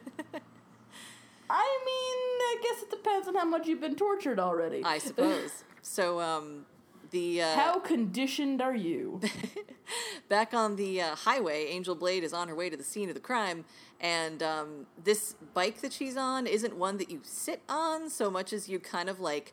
[1.51, 4.83] I mean, I guess it depends on how much you've been tortured already.
[4.85, 5.65] I suppose.
[5.83, 6.67] So, um,
[7.11, 9.21] the uh, How conditioned are you?
[10.29, 13.15] back on the uh, highway, Angel Blade is on her way to the scene of
[13.17, 13.65] the crime,
[14.01, 18.53] and um, this bike that she's on isn't one that you sit on so much
[18.53, 19.53] as you kind of like,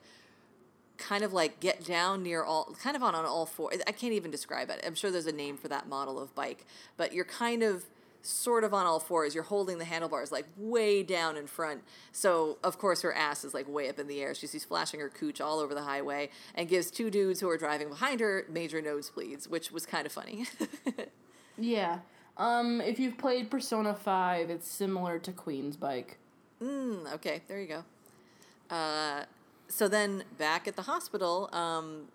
[0.97, 3.71] kind of like get down near all, kind of on on all four.
[3.85, 4.83] I can't even describe it.
[4.85, 7.85] I'm sure there's a name for that model of bike, but you're kind of
[8.21, 9.33] sort of on all fours.
[9.33, 11.81] You're holding the handlebars like way down in front.
[12.11, 14.33] So of course her ass is like way up in the air.
[14.33, 17.57] She's, sees flashing her cooch all over the highway and gives two dudes who are
[17.57, 20.45] driving behind her major nosebleeds, which was kind of funny.
[21.57, 21.99] yeah.
[22.37, 26.17] Um, if you've played Persona 5, it's similar to Queen's Bike.
[26.61, 28.75] Mm, okay, there you go.
[28.75, 29.23] Uh,
[29.67, 32.07] so then back at the hospital, um,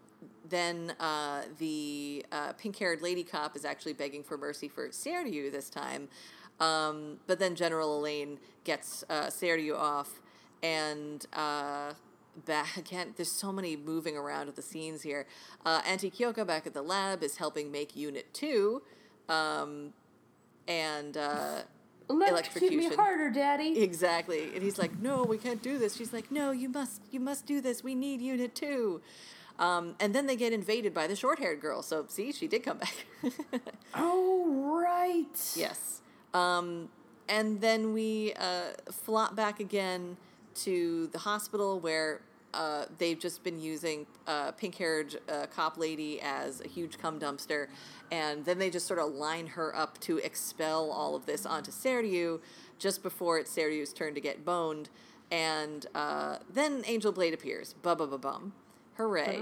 [0.49, 5.68] then uh, the uh, pink-haired lady cop is actually begging for mercy for Seryu this
[5.68, 6.09] time.
[6.61, 10.20] Um, but then General Elaine gets uh, Seryu off,
[10.62, 11.95] and uh,
[12.47, 13.14] back again.
[13.16, 15.27] There's so many moving around at the scenes here.
[15.66, 18.83] Uh, Auntie Kyoko back at the lab is helping make Unit Two,
[19.29, 19.93] um,
[20.69, 21.17] and.
[21.17, 21.63] Uh,
[22.11, 23.81] Electrocute me harder, Daddy.
[23.81, 24.53] Exactly.
[24.55, 27.47] And he's like, "No, we can't do this." She's like, "No, you must you must
[27.47, 27.83] do this.
[27.83, 29.01] We need unit 2."
[29.59, 31.83] Um, and then they get invaded by the short-haired girl.
[31.83, 33.07] So, see, she did come back.
[33.95, 35.53] Oh, right.
[35.55, 36.01] yes.
[36.35, 36.89] Um,
[37.29, 40.17] and then we uh, flop back again
[40.57, 42.21] to the hospital where
[42.55, 47.68] uh, they've just been using uh, pink-haired uh, cop lady as a huge cum dumpster,
[48.11, 51.70] and then they just sort of line her up to expel all of this onto
[51.70, 52.40] Seryu
[52.78, 54.90] just before it's Seryu's turn to get boned,
[55.30, 57.74] and uh, then Angel Blade appears.
[57.82, 58.53] Ba ba ba bum,
[58.96, 59.40] hooray!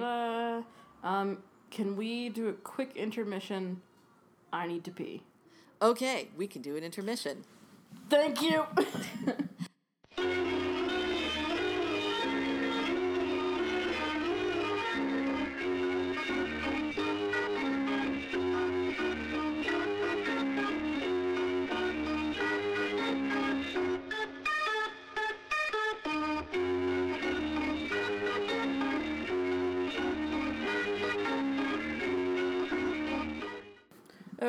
[1.03, 1.39] Um,
[1.71, 3.81] can we do a quick intermission?
[4.53, 5.23] I need to pee.
[5.81, 7.45] Okay, we can do an intermission.
[8.09, 8.65] Thank you.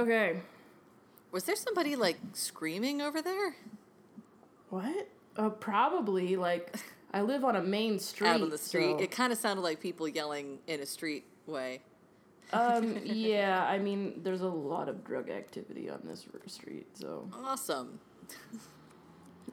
[0.02, 0.42] okay.
[1.32, 3.56] Was there somebody like screaming over there?
[4.70, 5.08] What?
[5.38, 6.76] Uh, probably like
[7.14, 8.28] I live on a main street.
[8.30, 8.98] out on the street.
[8.98, 11.82] so- It kind of sounded like people yelling in a street way.
[12.54, 17.30] um, yeah, I mean, there's a lot of drug activity on this street, so.
[17.44, 18.00] Awesome.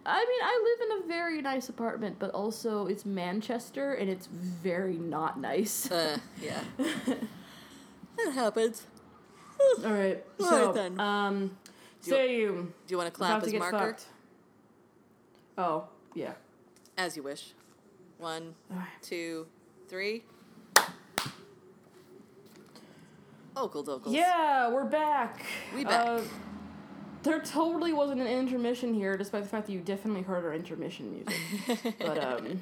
[0.06, 4.26] I mean, I live in a very nice apartment, but also it's Manchester and it's
[4.26, 5.90] very not nice.
[5.90, 6.62] Uh, yeah.
[8.16, 8.86] that happens.
[9.84, 11.00] All right, All so right then.
[11.00, 11.56] um,
[12.02, 13.78] Do you- say you Do you want to clap as get marker?
[13.78, 14.06] fucked.
[15.56, 15.84] Oh
[16.14, 16.32] yeah.
[16.96, 17.52] As you wish.
[18.18, 18.86] One, right.
[19.02, 19.46] two,
[19.88, 20.24] three.
[23.54, 24.02] Dokles.
[24.12, 25.44] Yeah, we're back.
[25.74, 26.06] We back.
[26.06, 26.20] Uh,
[27.24, 31.10] there totally wasn't an intermission here, despite the fact that you definitely heard our intermission
[31.12, 31.96] music.
[31.98, 32.60] but um,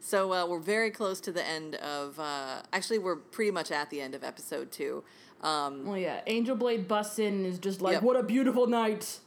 [0.00, 2.18] So uh, we're very close to the end of.
[2.20, 5.02] Uh, actually, we're pretty much at the end of episode two.
[5.42, 8.02] Um, well, yeah, Angel Blade busts in and is just like, Yep.
[8.02, 9.20] "What a beautiful night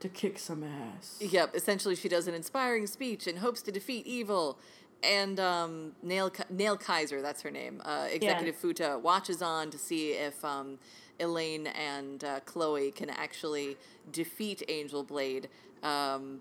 [0.00, 1.54] to kick some ass." Yep.
[1.54, 4.58] Essentially, she does an inspiring speech and hopes to defeat evil.
[5.02, 7.80] And um, Nail Nail Kaiser, that's her name.
[7.84, 10.78] Uh, Executive Futa watches on to see if um,
[11.18, 13.78] Elaine and uh, Chloe can actually
[14.12, 15.48] defeat Angel Blade.
[15.82, 16.40] Um,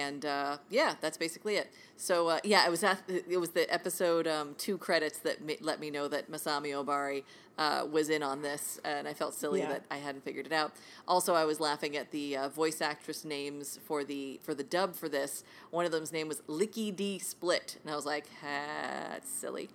[0.00, 1.68] and uh, yeah, that's basically it.
[1.96, 5.78] So uh, yeah, it was at, it was the episode um, two credits that let
[5.80, 7.24] me know that Masami Obari
[7.58, 9.68] uh, was in on this, and I felt silly Yeah.
[9.72, 10.72] that I hadn't figured it out.
[11.06, 14.94] Also, I was laughing at the uh, voice actress names for the for the dub
[14.96, 15.44] for this.
[15.70, 19.68] One of them's name was Licky D Split, and I was like, that's silly.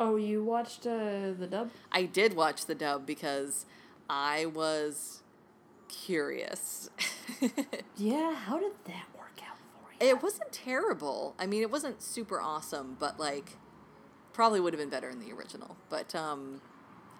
[0.00, 1.70] Oh, you watched uh, the dub?
[1.90, 3.66] I did watch the dub because
[4.08, 5.21] I was
[6.06, 6.90] curious.
[7.96, 8.34] Yeah.
[8.34, 10.10] How did that work out for you?
[10.10, 11.34] it wasn't terrible.
[11.38, 13.56] I mean, it wasn't super awesome, but like
[14.32, 15.76] probably would have been better in the original.
[15.88, 16.60] But um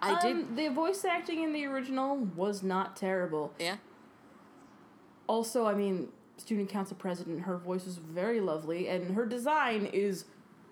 [0.00, 3.52] I did Um, the voice acting in the original was not terrible.
[3.58, 3.76] yeah.
[5.28, 10.24] Also, I mean, student council president, her voice was very lovely, and her design is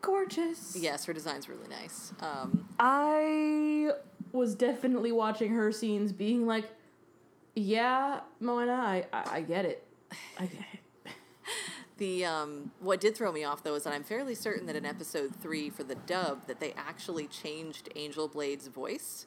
[0.03, 0.77] gorgeous.
[0.79, 2.13] Yes, her design's really nice.
[2.21, 3.91] Um I
[4.33, 6.69] was definitely watching her scenes, being like,
[7.55, 9.87] "Yeah, Moena, I, I, I get it.
[10.39, 11.13] I get it."
[11.99, 14.87] the um what did throw me off though is that I'm fairly certain that in
[14.87, 19.27] episode 3 for the dub that they actually changed Angel Blade's voice.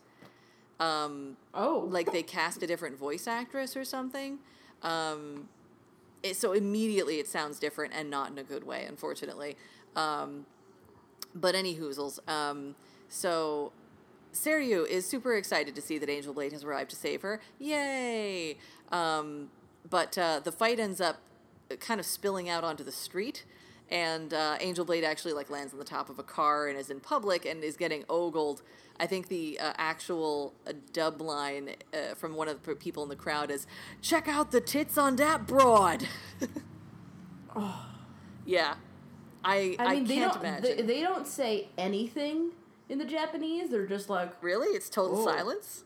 [0.80, 4.40] Um Oh, like they cast a different voice actress or something.
[4.82, 5.48] Um,
[6.22, 9.56] it, so immediately it sounds different and not in a good way, unfortunately.
[9.96, 10.46] Um,
[11.36, 12.20] but any hoozles.
[12.30, 12.76] Um,
[13.10, 13.72] so
[14.34, 17.40] Seryu is super excited to see that Angel Blade has arrived to save her.
[17.60, 18.58] Yay!
[18.92, 19.50] Um,
[19.90, 21.18] but uh, the fight ends up
[21.80, 23.46] kind of spilling out onto the street.
[23.90, 26.90] And uh, Angel Blade actually like lands on the top of a car and is
[26.90, 28.64] in public and is getting ogled.
[29.00, 33.10] I think the uh, actual uh, dub line uh, from one of the people in
[33.10, 33.68] the crowd is
[34.02, 36.08] "Check out the tits on that broad."
[38.46, 38.76] Yeah,
[39.44, 40.78] I I, I mean, they can't don't imagine.
[40.78, 42.52] they, they don't say anything
[42.94, 43.70] in the Japanese.
[43.70, 45.26] They're just like, really, it's total Oh.
[45.26, 45.84] silence.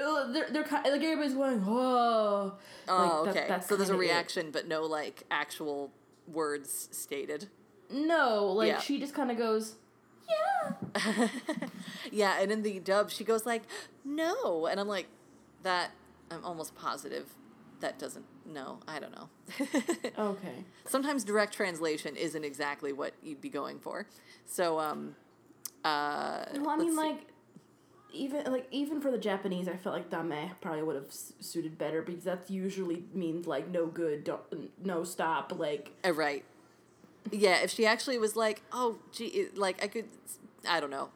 [0.00, 2.54] uh, they're they're kind like everybody's going, "Oh."
[2.86, 3.48] Oh, Like, that- okay.
[3.48, 4.08] that's so there's a kinda it.
[4.08, 5.90] reaction, but no like actual
[6.28, 7.48] words stated.
[7.90, 8.78] No, like Yeah.
[8.80, 9.76] she just kind of goes,
[10.28, 11.28] "Yeah."
[12.12, 13.62] Yeah, and in the dub, she goes like,
[14.04, 15.06] "No," and I'm like,
[15.62, 15.90] "That."
[16.30, 17.26] I'm almost positive
[17.80, 18.24] that doesn't.
[18.46, 19.28] No, I don't know.
[20.18, 20.64] Okay.
[20.86, 24.06] Sometimes direct translation isn't exactly what you'd be going for.
[24.46, 25.16] So, um,
[25.84, 26.96] uh, Well, I mean, see.
[26.96, 27.26] like,
[28.12, 32.02] even like even for the Japanese, I felt like dame probably would have suited better
[32.02, 34.42] because that usually means like no good, don't,
[34.84, 36.44] no stop, like Uh, right.
[37.30, 40.06] Yeah, if she actually was like, oh, gee, like I could,
[40.68, 41.10] I don't know.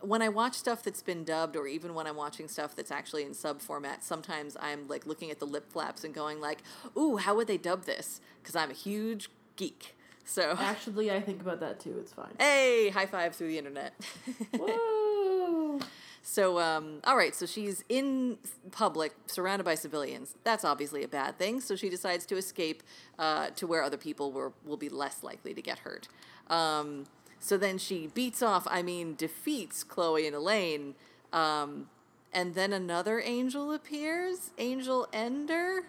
[0.00, 3.22] When I watch stuff that's been dubbed, or even when I'm watching stuff that's actually
[3.24, 6.62] in sub format, sometimes I'm like looking at the lip flaps and going like,
[6.96, 8.20] ooh, how would they dub this?
[8.42, 9.94] Because I'm a huge geek.
[10.30, 11.96] So, actually, I think about that too.
[11.98, 12.30] It's fine.
[12.38, 13.94] hey, high five through the internet.
[14.58, 15.80] Woo!
[16.22, 18.38] So, um, all right, so she's in
[18.70, 20.36] public, surrounded by civilians.
[20.44, 21.60] That's obviously a bad thing.
[21.60, 22.84] So she decides to escape
[23.18, 26.06] uh, to where other people were, will be less likely to get hurt.
[26.48, 27.06] Um,
[27.40, 30.94] so then she beats off, I mean, defeats Chloe and Elaine.
[31.32, 31.88] Um,
[32.32, 35.86] and then another angel appears, Angel Ender,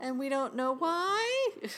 [0.00, 1.50] and we don't know why.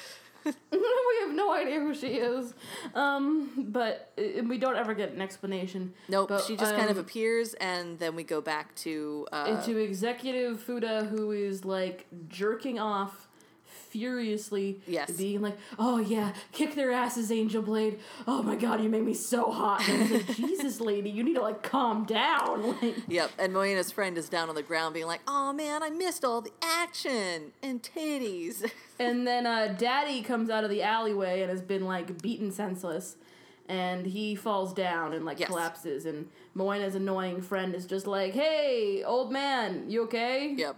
[0.72, 2.54] we have no idea who she is,
[2.94, 5.94] um, but uh, we don't ever get an explanation.
[6.08, 9.26] nope, But, she just kind of um, appears, and then we go back to.
[9.32, 13.28] Uh, into Executive Futa, who is like jerking off
[13.90, 15.10] furiously, Yes.
[15.10, 17.98] being like, "Oh yeah, kick their asses, Angel Blade.
[18.26, 21.22] Oh my God, you make me so hot." And I was like, "Jesus, lady, you
[21.22, 24.94] need to like calm down." Like, Yep, and Moena's friend is down on the ground
[24.94, 30.22] being like, "Oh man, I missed all the action and titties." and then uh, Daddy
[30.22, 33.16] comes out of the alleyway and has been like beaten senseless.
[33.68, 35.48] And he falls down and like Yes.
[35.48, 40.54] collapses, and Moena's annoying friend is just like, "Hey, old man, you okay?
[40.56, 40.76] yep.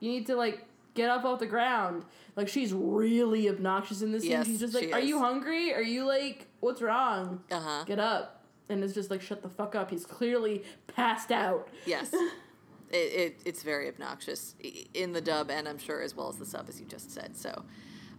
[0.00, 2.04] You need to like get up off the ground.
[2.36, 4.32] Like she's really obnoxious in this scene.
[4.32, 5.08] Yes, She's just like, she "Are is.
[5.08, 5.72] you hungry?
[5.74, 7.42] Are you like, what's wrong?
[7.50, 7.84] Uh huh.
[7.86, 11.68] Get up." And it's just like, "Shut the fuck up." He's clearly passed out.
[11.86, 12.12] Yes.
[12.90, 14.54] It, it it's very obnoxious
[14.92, 17.36] in the dub, and I'm sure as well as the sub, as you just said.
[17.36, 17.64] So,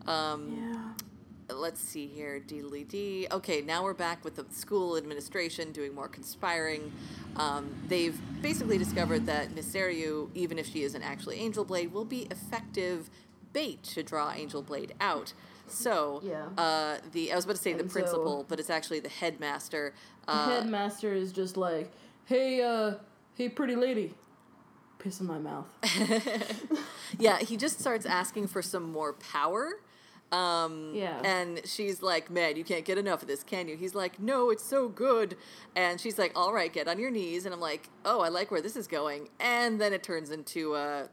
[0.06, 1.06] um, Yeah.
[1.50, 2.40] Let's see here.
[2.46, 3.28] Deedly dee.
[3.32, 6.92] Okay, now we're back with the school administration doing more conspiring.
[7.36, 12.06] Um, they've basically discovered that Miss Seryu, even if she isn't actually Angel Blade, will
[12.06, 13.10] be effective
[13.54, 15.34] bait to draw Angel Blade out.
[15.68, 16.48] So, Yeah.
[16.58, 19.10] uh, the I was about to say the And so- principal, but it's actually the
[19.10, 19.94] headmaster.
[20.28, 21.92] Uh, Headmaster is just like,
[22.26, 22.96] "Hey, uh,
[23.36, 24.14] hey, pretty lady."
[25.00, 25.68] Piss in my mouth.
[27.20, 29.74] yeah, he just starts asking for some more power.
[30.36, 31.20] Um, Yeah.
[31.24, 33.76] And she's like, man, you can't get enough of this, can you?
[33.78, 35.38] He's like, no, it's so good.
[35.76, 37.46] And she's like, all right, get on your knees.
[37.46, 39.30] And I'm like, oh, I like where this is going.
[39.40, 41.08] And then it turns into uh,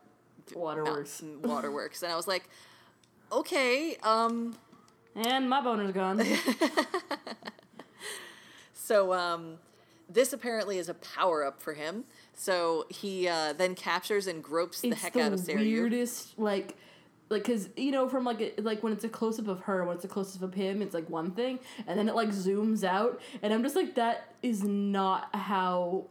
[0.54, 1.22] Waterworks.
[1.22, 2.02] mountain waterworks.
[2.02, 2.48] And I was like,
[3.30, 3.96] okay.
[4.02, 4.56] Um,
[5.14, 6.20] And my boner's gone.
[8.74, 9.58] so um,
[10.08, 12.04] this apparently is a power up for him.
[12.34, 15.58] So he uh, then captures and gropes the it's heck the out of Seryu.
[15.58, 16.76] weirdest, like,
[17.32, 19.84] like, cause you know, from like, a, like when it's a close up of her,
[19.84, 22.28] when it's a close up of him, it's like one thing, and then it like
[22.28, 26.04] zooms out, and I'm just like, that is not how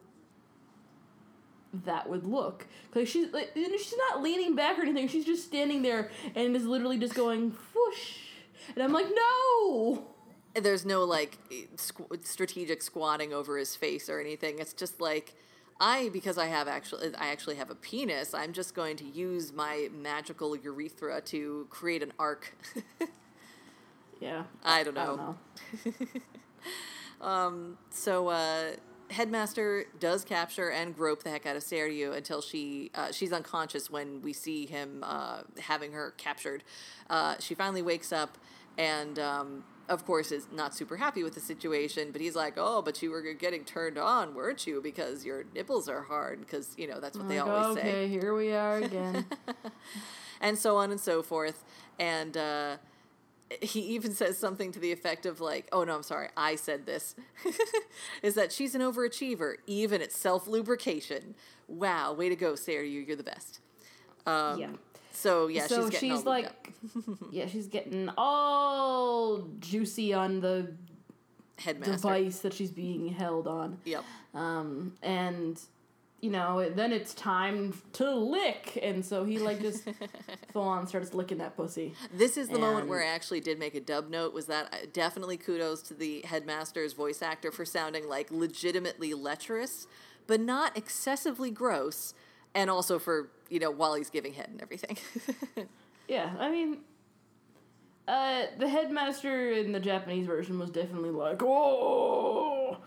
[1.86, 2.68] that would look.
[2.94, 5.08] Like she's like, she's not leaning back or anything.
[5.08, 8.18] She's just standing there and is literally just going whoosh,
[8.76, 10.08] and I'm like, no.
[10.54, 11.38] There's no like
[11.78, 14.60] squ- strategic squatting over his face or anything.
[14.60, 15.34] It's just like
[15.82, 18.34] I because I have actually I actually have a penis.
[18.36, 22.56] I'm just going to use my magical urethra to create an arc.
[24.22, 24.44] Yeah.
[24.64, 25.18] I don't I know.
[25.18, 26.08] don't know.
[27.90, 28.72] So uh,
[29.12, 33.90] Headmaster does capture and grope the heck out of Seryu until she uh, she's unconscious
[33.90, 36.64] when we see him uh, having her captured.
[37.10, 38.38] Uh, she finally wakes up
[38.78, 39.20] and.
[39.20, 43.02] Um, of course, is not super happy with the situation, but he's like, "Oh, but
[43.04, 44.82] you were getting turned on, weren't you?
[44.82, 48.04] Because your nipples are hard." Because you know that's what they Like, always okay, say,
[48.06, 49.26] Okay, here we are again.
[50.42, 51.64] and so on and so forth.
[52.00, 52.78] And uh,
[53.62, 56.86] he even says something to the effect of like, "Oh no, I'm sorry, I said
[56.86, 57.16] this."
[58.24, 61.36] is that she's an overachiever, even at self lubrication.
[61.68, 62.86] Wow, way to go, Sarah!
[62.86, 63.60] You, you're the best.
[64.26, 64.68] Um, yeah.
[65.12, 66.50] So yeah, so she's she's like,
[67.32, 70.74] yeah, she's getting all juicy on the
[71.58, 71.94] headmaster.
[71.94, 74.04] device that she's being held on, Yep.
[74.34, 75.60] um, and
[76.22, 79.84] you know, then it's time to lick, and so he like just
[80.54, 81.94] full on starts licking that pussy.
[82.14, 84.32] This is the moment where I actually did make a dub note.
[84.34, 89.88] Was that uh, definitely kudos to the headmaster's voice actor for sounding like legitimately lecherous,
[90.28, 92.14] but not excessively gross,
[92.54, 94.98] and also for you know while he's giving head and everything.
[96.12, 96.80] Yeah, I mean,
[98.06, 102.80] uh, the headmaster in the Japanese version was definitely like, oh,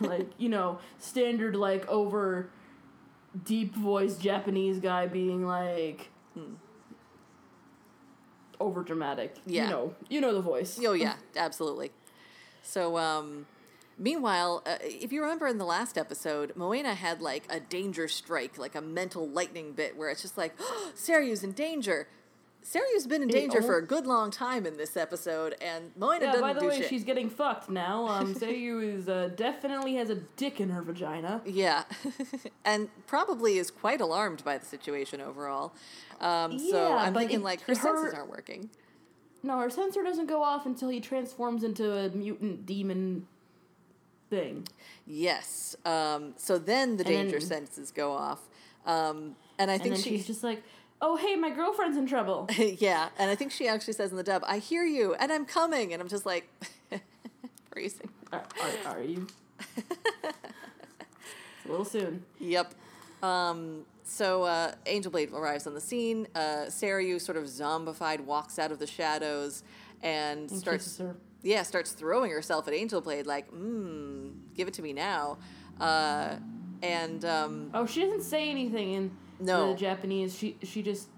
[0.00, 2.48] like you know, standard like over
[3.44, 6.08] deep voice Japanese guy being like
[8.58, 9.36] over dramatic.
[9.44, 9.64] Yeah.
[9.64, 10.80] you know, you know the voice.
[10.82, 11.90] oh yeah, absolutely.
[12.62, 13.44] So um,
[14.02, 18.58] meanwhile, uh, if you remember in the last episode, Moena had like a danger strike,
[18.58, 22.08] like a mental lightning bit, where it's just like, oh, Seryu's in danger.
[22.64, 25.90] Seryu's been in It danger al- for a good long time in this episode, and
[25.96, 26.88] Moena Yeah, doesn't by the do way, shit.
[26.90, 28.06] she's getting fucked now.
[28.08, 31.40] Um, Seryu is uh, definitely has a dick in her vagina.
[31.44, 31.82] Yeah,
[32.64, 35.72] and probably is quite alarmed by the situation overall.
[36.20, 38.70] Um, so Yeah, I'm but thinking it- like her, senses aren't working.
[39.42, 43.26] No, her sensor doesn't go off until he transforms into a mutant demon
[44.36, 44.66] thing.
[45.06, 45.76] Yes.
[45.84, 48.40] Um, so then the And danger then- senses go off,
[48.86, 50.62] um, and I And think then she, she's just like,
[51.00, 54.22] "Oh, hey, my girlfriend's in trouble." yeah, and I think she actually says in the
[54.22, 56.48] dub, "I hear you, and I'm coming," and I'm just like,
[57.72, 58.08] freezing.
[58.32, 58.44] are,
[58.86, 59.26] are, are you?
[59.76, 62.24] it's a little soon.
[62.40, 62.74] Yep.
[63.22, 66.26] Um, so uh, Angel Blade arrives on the scene.
[66.34, 69.62] Uh, Seryu, sort of zombified, walks out of the shadows
[70.02, 70.84] and, And starts.
[70.84, 71.16] kisses her.
[71.42, 75.38] Yeah, starts throwing herself at Angel Blade, like, mmm, give it to me now.
[75.80, 76.36] Uh,
[76.82, 79.72] and um, Oh, she doesn't say anything in No.
[79.72, 80.36] the Japanese.
[80.36, 81.08] She she just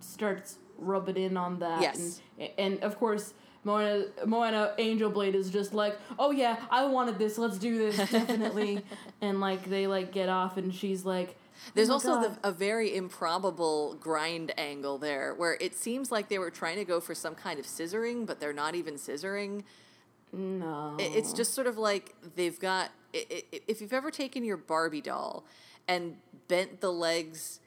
[0.00, 1.80] starts rubbing in on that.
[1.80, 2.20] Yes.
[2.38, 7.18] And, and of course, Moena, Moena Angel Blade is just like, "Oh yeah, I wanted
[7.18, 7.38] this.
[7.38, 8.82] Let's do this definitely."
[9.20, 11.36] and like they like get off, and she's like,
[11.74, 16.38] there's "Oh also the, a very improbable grind angle there where it seems like they
[16.38, 19.64] were trying to go for some kind of scissoring, but they're not even scissoring.
[20.32, 20.96] no.
[20.98, 22.90] It- It's just sort of like they've got.
[23.14, 25.44] i- i- If you've ever taken your Barbie doll
[25.86, 26.16] and
[26.48, 27.60] bent the legs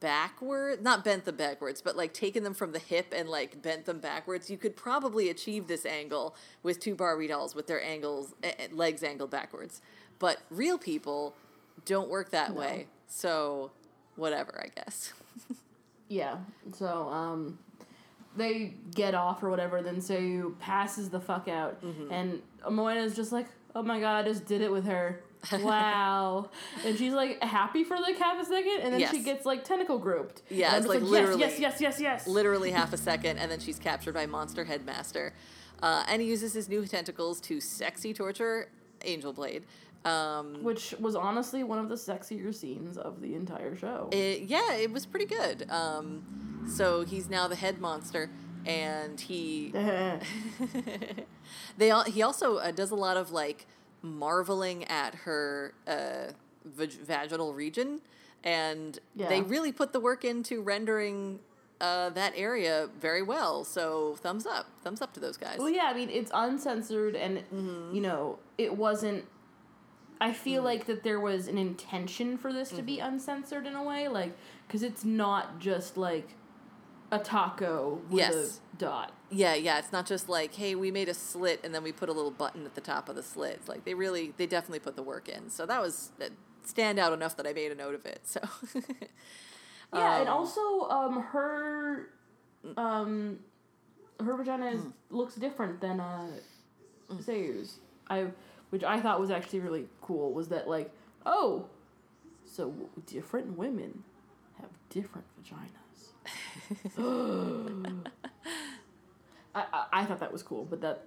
[0.00, 3.84] backward, not bent them backwards, but like taken them from the hip and like bent
[3.84, 8.32] them backwards, you could probably achieve this angle with two Barbie dolls with their angles,
[8.42, 9.82] eh, eh, legs angled backwards.
[10.18, 11.34] But real people
[11.84, 12.86] don't work that way.
[13.08, 13.70] So,
[14.16, 15.12] whatever, I guess.
[16.10, 16.36] Yeah.
[16.74, 17.58] So, um,
[18.34, 19.82] they get off or whatever.
[19.82, 22.10] Then Seryu passes the fuck out, Mm-hmm.
[22.10, 25.20] and Moena's just like, "Oh my god, I just did it with her."
[25.52, 26.48] Wow,
[26.84, 29.98] and she's like happy for like half a second, and then she gets like tentacle
[29.98, 30.40] grouped.
[30.48, 32.26] Yeah, it's just like literally- yes, yes, yes, yes, yes.
[32.26, 35.34] literally half a second, and then she's captured by Monster Headmaster.
[35.82, 38.68] Uh, and he uses his new tentacles to sexy torture
[39.04, 39.64] Angel Blade.
[40.04, 44.08] Um, Which was honestly one of the sexier scenes of the entire show.
[44.12, 45.68] it, yeah, it was pretty good.
[45.70, 48.30] Um, so he's now the head monster,
[48.64, 49.72] and he
[51.76, 53.66] they all, he also uh, does a lot of like
[54.02, 56.32] marveling at her uh,
[56.64, 58.00] vag- vaginal region,
[58.44, 61.40] and they really put the work into rendering
[61.80, 63.64] uh, that area very well.
[63.64, 65.58] So thumbs up, thumbs up to those guys.
[65.58, 67.94] Well, yeah, I mean, it's uncensored, and Mm-hmm.
[67.94, 69.24] you know, it wasn't.
[70.20, 70.34] I Mm.
[70.34, 72.84] feel like that there was an intention for this to Mm-hmm.
[72.86, 76.28] be uncensored in a way, like because it's not just like
[77.10, 78.60] a taco with Yes.
[78.74, 79.12] a dot.
[79.30, 79.78] Yeah, yeah.
[79.78, 82.30] It's not just like, hey, we made a slit and then we put a little
[82.30, 83.54] button at the top of the slit.
[83.54, 85.50] It's like they really, they definitely put the work in.
[85.50, 86.30] So that was that
[86.64, 88.20] stand out enough that I made a note of it.
[88.24, 88.40] So
[89.94, 92.10] Yeah, and Um, also um her
[92.76, 93.38] um
[94.20, 94.92] her vagina is, Mm.
[95.10, 96.26] looks different than uh
[97.10, 97.78] Seryu's.
[98.10, 98.26] I
[98.70, 100.90] which I thought was actually really cool was that like
[101.26, 101.66] oh
[102.44, 102.74] so
[103.06, 104.02] different women
[104.60, 106.12] have different vaginas.
[109.54, 111.04] I, I I thought that was cool, but that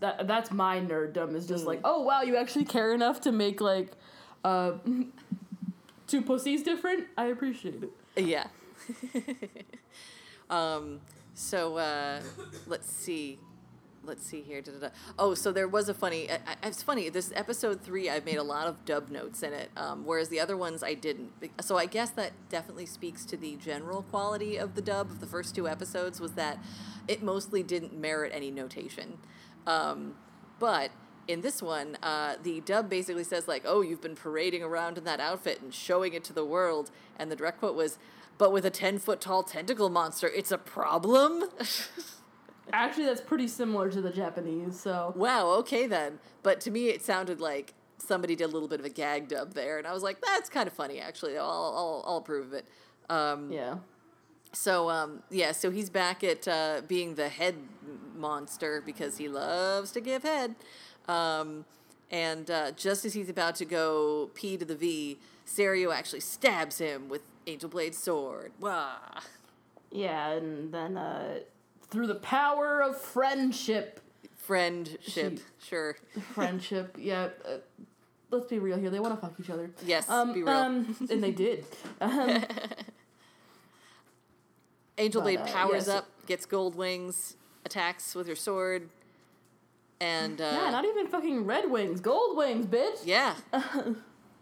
[0.00, 3.60] that that's my nerddom is just like oh wow you actually care enough to make
[3.60, 3.92] like
[4.44, 4.72] uh
[6.06, 7.06] two pussies different.
[7.16, 8.24] I appreciate it.
[8.24, 8.46] yeah.
[10.50, 11.00] um.
[11.34, 12.20] So uh,
[12.66, 13.38] let's see.
[14.04, 14.60] Let's see here.
[14.60, 14.88] Da-da-da.
[15.16, 16.28] Oh, so there was a funny.
[16.62, 17.08] It's funny.
[17.08, 20.40] This episode three, I've made a lot of dub notes in it, um, whereas the
[20.40, 21.30] other ones I didn't.
[21.60, 25.26] So I guess that definitely speaks to the general quality of the dub of the
[25.26, 26.20] first two episodes.
[26.20, 26.58] Was that
[27.06, 29.18] it mostly didn't merit any notation,
[29.68, 30.16] um,
[30.58, 30.90] but
[31.28, 35.04] in this one, uh, the dub basically says like, "Oh, you've been parading around in
[35.04, 37.98] that outfit and showing it to the world," and the direct quote was,
[38.36, 41.44] "But with a ten foot tall tentacle monster, it's a problem."
[42.72, 44.78] Actually, that's pretty similar to the Japanese.
[44.80, 46.18] So wow, okay then.
[46.42, 49.54] But to me, it sounded like somebody did a little bit of a gag dub
[49.54, 51.36] there, and I was like, "That's kind of funny, actually.
[51.36, 52.66] I'll I'll, I'll approve of it."
[53.10, 53.76] Um, yeah,
[54.52, 57.56] So um, yeah, so he's back at uh, being the head
[58.16, 60.54] monster because he loves to give head.
[61.08, 61.64] Um,
[62.10, 66.78] and uh, just as he's about to go P to the V, Seryu actually stabs
[66.78, 68.52] him with Angel Blade's sword.
[68.60, 68.96] Wah.
[69.90, 71.40] yeah, and then uh,
[71.92, 74.00] through the power of friendship,
[74.36, 75.96] Friendship, She- sure.
[76.34, 77.28] friendship, yeah.
[77.44, 77.58] Uh,
[78.32, 78.90] let's be real here.
[78.90, 79.70] They want to fuck each other.
[79.86, 80.48] Yes, Um, be real.
[80.52, 81.64] um, and they did.
[82.00, 82.42] Um,
[84.98, 85.88] Angel Blade uh, powers yes.
[85.88, 88.88] up, gets gold wings, attacks with her sword,
[90.00, 93.00] and uh, yeah, not even fucking red wings, gold wings, bitch.
[93.04, 93.34] Yeah.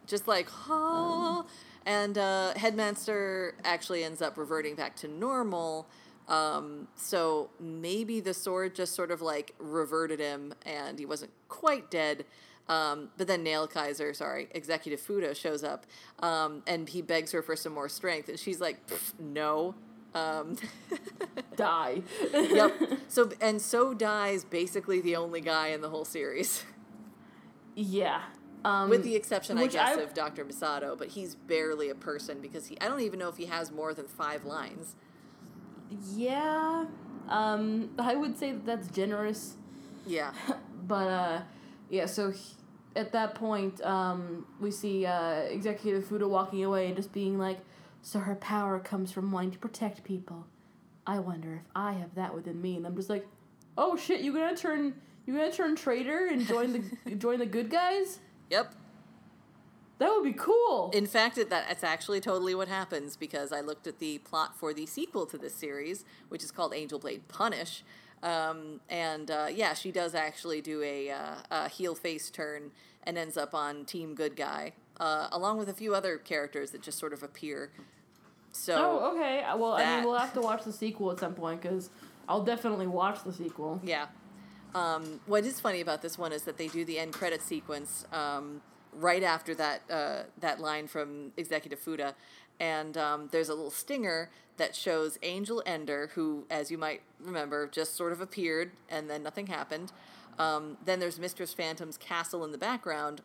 [0.06, 1.42] Just like, huh.
[1.86, 5.86] And uh, Headmaster actually ends up reverting back to normal.
[6.30, 11.90] Um, so maybe the sword just sort of like reverted him and he wasn't quite
[11.90, 12.24] dead.
[12.68, 15.86] Um, but then Nail Kaiser, sorry, Executive Futa shows up
[16.20, 18.28] um, and he begs her for some more strength.
[18.28, 18.78] And she's like,
[19.18, 19.74] no.
[20.14, 20.56] Um,
[21.56, 22.02] Die.
[22.32, 22.72] yep.
[23.08, 26.64] So, and so dies basically the only guy in the whole series.
[27.74, 28.22] yeah.
[28.64, 30.44] Um, With the exception, I guess, I- of Dr.
[30.44, 33.72] Misato, but he's barely a person because he, I don't even know if he has
[33.72, 34.94] more than five lines.
[36.14, 36.86] Yeah.
[37.28, 39.56] Um, I would say that that's generous.
[40.06, 40.32] Yeah.
[40.82, 41.40] But uh,
[41.88, 42.54] yeah, so he,
[42.96, 47.60] at that point, um, we see uh, Executive Futa walking away and just being like,
[48.02, 50.46] "So her power comes from wanting to protect people.
[51.06, 53.24] I wonder if I have that within me." And I'm just like,
[53.78, 54.94] "Oh shit, you gonna turn
[55.26, 58.18] you gonna turn traitor and join the join the good guys?
[58.48, 58.74] Yep.
[60.00, 63.60] That would be cool." In fact, it, that, that's actually totally what happens because I
[63.60, 67.28] looked at the plot for the sequel to this series, which is called Angel Blade
[67.28, 67.84] Punish.
[68.22, 72.70] Um, and uh, yeah, she does actually do a, uh, a heel face turn
[73.04, 76.82] and ends up on Team Good Guy, uh, along with a few other characters that
[76.82, 77.70] just sort of appear.
[78.52, 79.42] So oh, okay.
[79.42, 81.90] Uh, Well, I mean, we'll have to watch the sequel at some point because
[82.28, 83.80] I'll definitely watch the sequel.
[83.84, 84.06] Yeah.
[84.74, 88.06] Um, what is funny about this one is that they do the end credit sequence
[88.12, 88.60] um,
[88.92, 92.14] right after that uh, that line from Executive Futa,
[92.58, 97.66] and um, there's a little stinger that shows Angel Ender, who, as you might remember,
[97.66, 99.90] just sort of appeared and then nothing happened.
[100.38, 103.22] Um, then there's Mistress Phantom's castle in the background,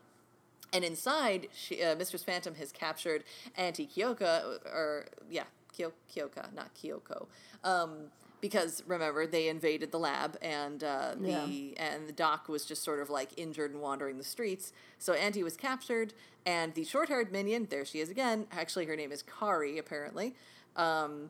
[0.73, 3.23] and inside, she, uh, Mistress Phantom has captured
[3.57, 5.43] Auntie Kyoka, or yeah,
[5.75, 7.27] Kyo- Kyoka, not Kyoko,
[7.63, 8.11] um,
[8.41, 12.99] because remember they invaded the lab, and uh, the and the doc was just sort
[13.01, 14.71] of like injured and wandering the streets.
[14.99, 16.13] So Auntie was captured,
[16.45, 18.47] and the short-haired minion, there she is again.
[18.51, 20.35] Actually, her name is Kari, apparently.
[20.75, 21.29] Um,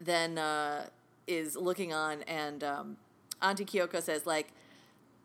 [0.00, 0.86] then uh,
[1.26, 2.96] is looking on, and um,
[3.40, 4.48] Auntie Kyoko says like,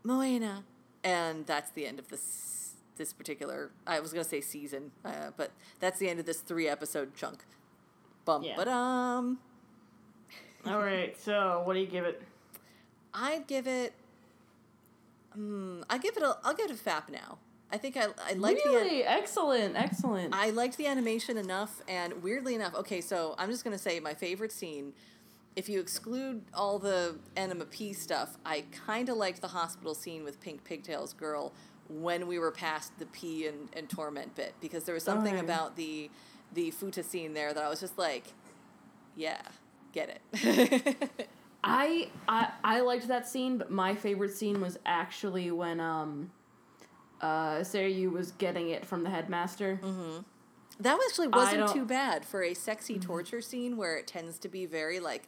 [0.04, 0.64] "Moena,"
[1.04, 3.72] and that's the end of this this particular.
[3.86, 7.44] I was gonna say season, uh, but that's the end of this three episode chunk.
[8.26, 8.54] Bum, Yeah.
[8.58, 9.40] but um,
[10.68, 11.18] All right.
[11.20, 12.22] So, what do you give it?
[13.14, 13.94] I'd give it.
[15.34, 16.38] Um, I give it a.
[16.44, 17.38] I'll give it a fap now.
[17.72, 20.34] I think I I liked the Really excellent, excellent.
[20.34, 24.14] I liked the animation enough, and weirdly enough, okay, so I'm just gonna say my
[24.14, 24.94] favorite scene.
[25.56, 30.24] If you exclude all the Enema P stuff, I kind of liked the hospital scene
[30.24, 31.52] with Pink Pigtails girl
[31.90, 35.76] when we were past the P and, and torment bit because there was something about
[35.76, 36.10] the
[36.54, 38.34] the Futa scene there that I was just like,
[39.16, 39.42] yeah,
[39.94, 41.10] get it.
[41.64, 46.32] I, I I liked that scene, but my favorite scene was actually when um
[47.22, 49.80] uh Seryu was getting it from the headmaster.
[50.80, 54.66] That actually wasn't too bad for a sexy torture scene where it tends to be
[54.66, 55.24] very like.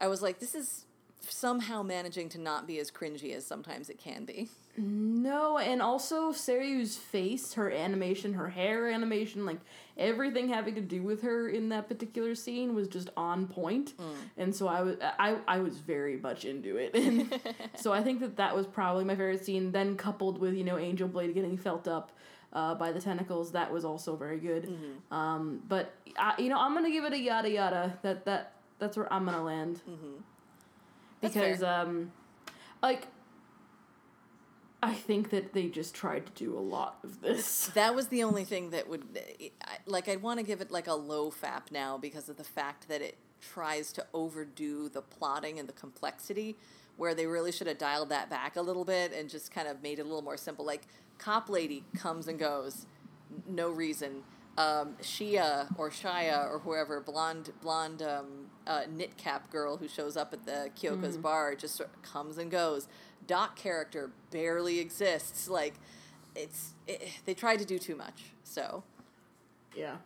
[0.00, 0.84] I was like, this is
[1.20, 4.48] somehow managing to not be as cringy as sometimes it can be.
[4.76, 9.58] No, and also Seryu's face, her animation, her hair animation, like
[9.96, 13.94] everything having to do with her in that particular scene was just on point.
[14.36, 16.94] And so I was I I was very much into it.
[16.94, 17.40] And
[17.76, 20.78] so I think that that was probably my favorite scene then coupled with, you know,
[20.78, 22.12] Angel Blade getting felt up
[22.52, 24.68] uh, by the tentacles, that was also very good.
[25.10, 27.98] Um, but I, you know, I'm going to give it a yada yada.
[28.02, 29.80] That that that's where I'm going to land.
[29.86, 29.86] That's
[31.20, 32.12] Because um
[32.82, 33.08] like
[34.82, 37.70] I think that they just tried to do a lot of this.
[37.74, 39.02] That was the only thing that would,
[39.86, 42.88] like, I'd want to give it like a low FAP now because of the fact
[42.88, 46.56] that it tries to overdo the plotting and the complexity,
[46.96, 49.82] where they really should have dialed that back a little bit and just kind of
[49.82, 50.64] made it a little more simple.
[50.64, 50.82] Like,
[51.18, 52.86] cop lady comes and goes,
[53.48, 54.22] no reason.
[54.56, 60.16] Um, Shia or Shia or whoever, blonde, blonde um, uh, knit cap girl who shows
[60.16, 62.86] up at the Kyoko's bar just sort of comes and goes.
[63.26, 65.48] Doc character barely exists.
[65.48, 65.74] Like,
[66.36, 68.26] it's it, they tried to do too much.
[68.44, 68.84] So,
[69.74, 69.96] Yeah.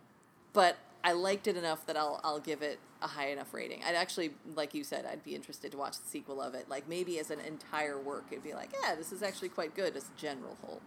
[0.53, 3.81] but I liked it enough that I'll I'll give it a high enough rating.
[3.85, 6.69] I'd actually, like you said, I'd be interested to watch the sequel of it.
[6.69, 9.95] Like maybe as an entire work, it'd be like, yeah, this is actually quite good
[9.97, 10.81] as a general whole.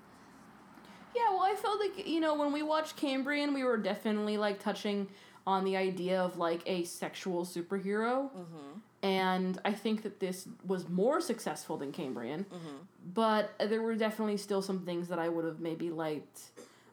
[1.14, 4.58] Yeah, well, I felt like, you know, when we watched Cambrian, we were definitely like
[4.60, 5.08] touching
[5.46, 8.30] on the idea of like a sexual superhero.
[8.30, 8.78] Mm-hmm.
[9.02, 12.44] And I think that this was more successful than Cambrian.
[12.44, 12.76] Mm-hmm.
[13.14, 16.40] But there were definitely still some things that I would have maybe liked.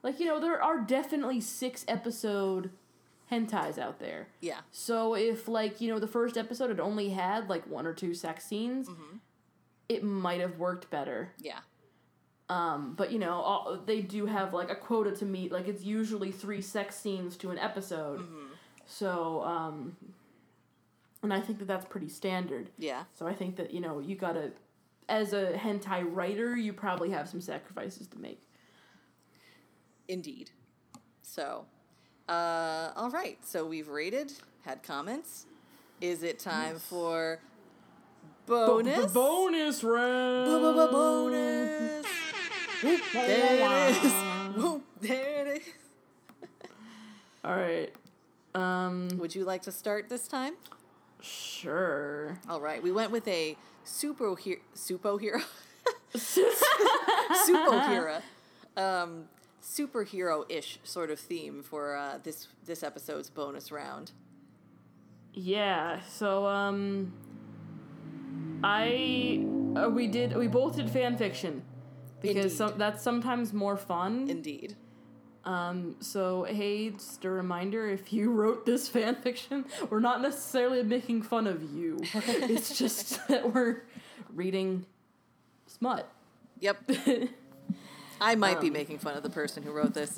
[0.04, 2.70] Like, you know, there are definitely six episode
[3.32, 4.28] hentais out there.
[4.42, 7.94] Yeah, So if like you know the first episode had only had like one or
[7.94, 9.18] two sex scenes, mm-hmm.
[9.90, 11.32] it might have worked better.
[11.40, 11.60] yeah,
[12.54, 15.52] Um, but you know all, they do have like a quota to meet.
[15.52, 18.24] Like it's usually three sex scenes to an episode.
[18.86, 19.96] So um,
[21.24, 22.70] and I think that that's pretty standard.
[22.78, 23.04] yeah.
[23.14, 24.52] So I think that you know you gotta,
[25.10, 28.42] as a hentai writer, you probably have some sacrifices to make.
[30.08, 30.52] Indeed.
[31.22, 31.66] So,
[32.28, 33.38] uh, all right.
[33.46, 34.34] So we've rated,
[34.64, 35.46] had comments.
[36.02, 37.40] Is it time for
[38.46, 39.12] bonus?
[39.14, 40.92] bonus round.
[40.92, 42.06] bonus.
[42.84, 44.14] There it is.
[44.56, 46.50] Whoop, there it is.
[47.46, 47.94] All right.
[48.54, 49.08] Um.
[49.18, 50.54] Would you like to start this time?
[51.22, 52.38] Sure.
[52.50, 52.84] All right.
[52.84, 53.56] We went with a
[53.86, 55.42] superhero, superhero,
[56.14, 58.22] superhero,
[58.76, 59.26] um,
[59.64, 64.12] superhero-ish sort of theme for uh, this this episode's bonus round.
[65.34, 66.02] Yeah.
[66.10, 67.14] So um,
[68.62, 69.46] I
[69.78, 71.64] uh, we did we both did fan fiction
[72.24, 74.28] because some, that's sometimes more fun.
[74.30, 74.76] Indeed.
[75.46, 80.82] Um, so hey, just a reminder: if you wrote this fan fiction, we're not necessarily
[80.82, 82.00] making fun of you.
[82.14, 83.84] it's just that we're
[84.34, 84.86] reading
[85.68, 86.10] smut.
[86.60, 86.90] Yep.
[88.22, 90.18] I might be making fun of the person who wrote this.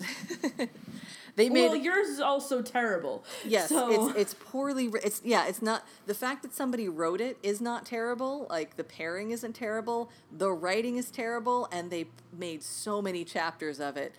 [1.36, 3.26] They made well, yours is also terrible.
[3.46, 4.90] yes, So, it's it's poorly.
[5.04, 8.48] It's yeah, it's not the fact that somebody wrote it is not terrible.
[8.50, 10.10] Like the pairing isn't terrible.
[10.32, 14.16] The writing is terrible, and they made so many chapters of it.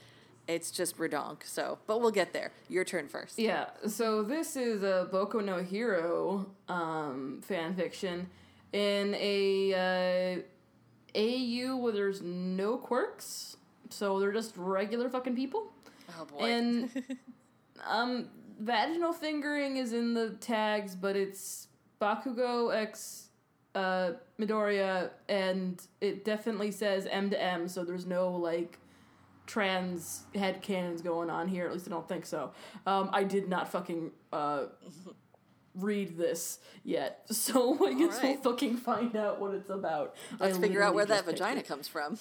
[0.46, 1.44] It's just redonk.
[1.44, 2.52] So, but we'll get there.
[2.68, 3.38] Your turn first.
[3.38, 8.28] Yeah, so this is a Boku no Hero um, fan fiction
[8.72, 13.56] in a uh, AU where there's no quirks,
[13.88, 15.72] so they're just regular fucking people.
[16.18, 16.44] Oh boy.
[16.44, 17.04] And
[17.86, 21.68] um, vaginal fingering is in the tags, but it's
[22.00, 23.28] Bakugo X
[23.74, 28.78] uh, Midoriya, and it definitely says M to M, so there's no like
[29.46, 31.66] trans head cannons going on here.
[31.66, 32.52] At least I don't think so.
[32.86, 34.64] Um, I did not fucking uh,
[35.74, 38.42] read this yet, so I guess we'll Alright.
[38.42, 40.16] fucking find out what it's about.
[40.40, 42.18] Let's I figure out where that vagina comes from.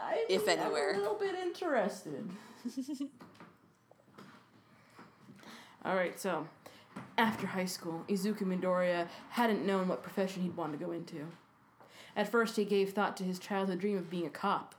[0.00, 0.90] I if anywhere.
[0.90, 2.30] I'm a little bit interested.
[5.84, 6.48] All right, so
[7.18, 11.26] after high school, Izuku Midoriya hadn't known what profession he'd want to go into.
[12.16, 14.74] At first, he gave thought to his childhood dream of being a cop.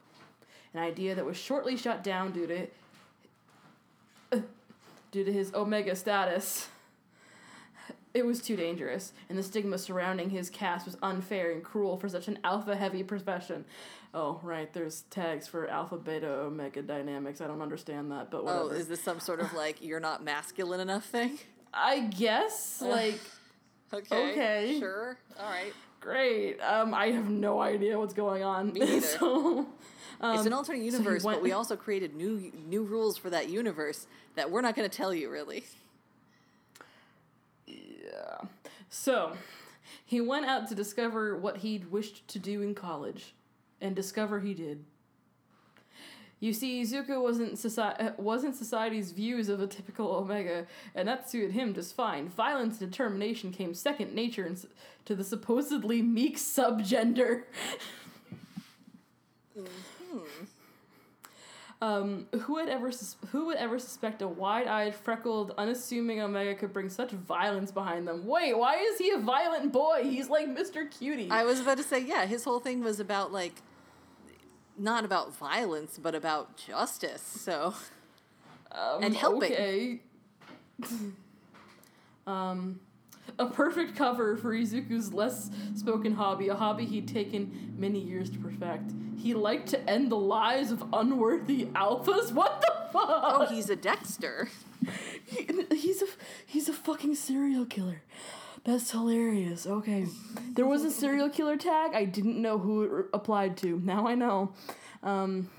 [0.73, 2.67] an idea that was shortly shut down due to
[4.31, 4.39] uh,
[5.11, 6.69] due to his omega status.
[8.13, 12.07] It was too dangerous, and the stigma surrounding his cast was unfair and cruel for
[12.07, 13.65] such an alpha heavy profession.
[14.17, 17.41] Oh, right, there's tags for alpha, beta, omega dynamics.
[17.41, 18.63] I don't understand that, but whatever.
[18.63, 21.37] Oh, is this some sort of like you're not masculine enough thing?
[21.73, 23.19] I guess, like,
[23.93, 24.31] Okay.
[24.31, 24.77] Okay.
[24.79, 25.17] Sure.
[25.39, 25.73] All right.
[25.99, 26.59] great.
[26.61, 28.71] Um, I have no idea what's going on.
[28.73, 29.01] Me neither.
[29.01, 29.67] so,
[30.21, 33.29] um, it's an alternate so universe, went- but we also created new new rules for
[33.29, 35.65] that universe that we're not going to tell you really.
[37.67, 38.37] Yeah.
[38.89, 39.33] So,
[40.05, 43.33] he went out to discover what he'd wished to do in college,
[43.81, 44.85] and discover he did.
[46.39, 51.51] You see, Izuku wasn't soci- wasn't society's views of a typical Omega, and that suited
[51.51, 52.27] him just fine.
[52.27, 54.57] Violence and determination came second nature in
[55.05, 57.43] to the supposedly meek subgender.
[59.57, 60.45] Hmm.
[61.85, 66.73] Um, who would ever sus- who would ever suspect a wide-eyed, freckled, unassuming Omega could
[66.73, 68.25] bring such violence behind them?
[68.25, 70.01] Wait, why is he a violent boy?
[70.01, 70.89] He's like Mr.
[70.89, 71.29] Cutie.
[71.29, 73.61] I was about to say, yeah, his whole thing was about like
[74.79, 77.21] not about violence, but about justice.
[77.21, 77.75] So
[78.71, 79.53] um, and helping.
[79.53, 79.99] Okay.
[82.25, 82.79] um,
[83.39, 88.37] a perfect cover for Izuku's less spoken hobby, a hobby he'd taken many years to
[88.39, 88.91] perfect.
[89.17, 92.31] He liked to end the lives of unworthy alphas.
[92.31, 93.09] What the fuck?
[93.23, 94.49] oh, he's a Dexter.
[95.25, 96.05] He- he's a
[96.45, 98.01] he's a fucking serial killer.
[98.63, 99.65] That's hilarious.
[99.67, 100.05] Okay,
[100.53, 101.93] there was a serial killer tag.
[101.95, 103.79] I didn't know who it re- applied to.
[103.83, 104.53] Now I know.
[105.03, 105.49] Um,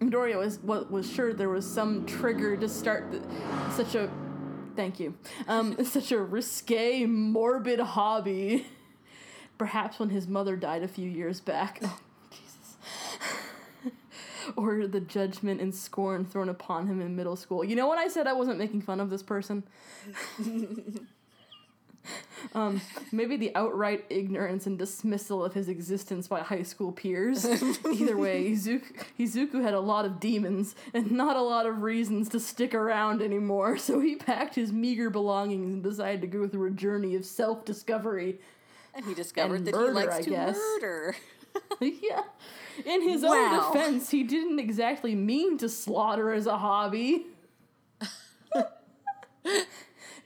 [0.00, 3.20] Midoriya was was sure there was some trigger to start the,
[3.72, 4.08] such a.
[4.78, 5.14] Thank you.
[5.48, 8.64] Um, such a risque, morbid hobby.
[9.58, 11.80] Perhaps when his mother died a few years back.
[11.82, 11.98] Oh,
[12.30, 13.92] Jesus.
[14.56, 17.64] or the judgment and scorn thrown upon him in middle school.
[17.64, 19.64] You know when I said I wasn't making fun of this person?
[22.54, 22.80] um,
[23.12, 27.44] maybe the outright ignorance and dismissal of his existence by high school peers.
[27.44, 28.82] Either way, Izuku,
[29.18, 33.22] Izuku had a lot of demons and not a lot of reasons to stick around
[33.22, 37.24] anymore, so he packed his meager belongings and decided to go through a journey of
[37.24, 38.38] self discovery.
[38.94, 40.56] And he discovered And that murder, he likes I to guess.
[40.56, 41.16] murder.
[41.80, 42.22] yeah.
[42.84, 43.30] In his Wow.
[43.72, 47.26] own defense, he didn't exactly mean to slaughter as a hobby.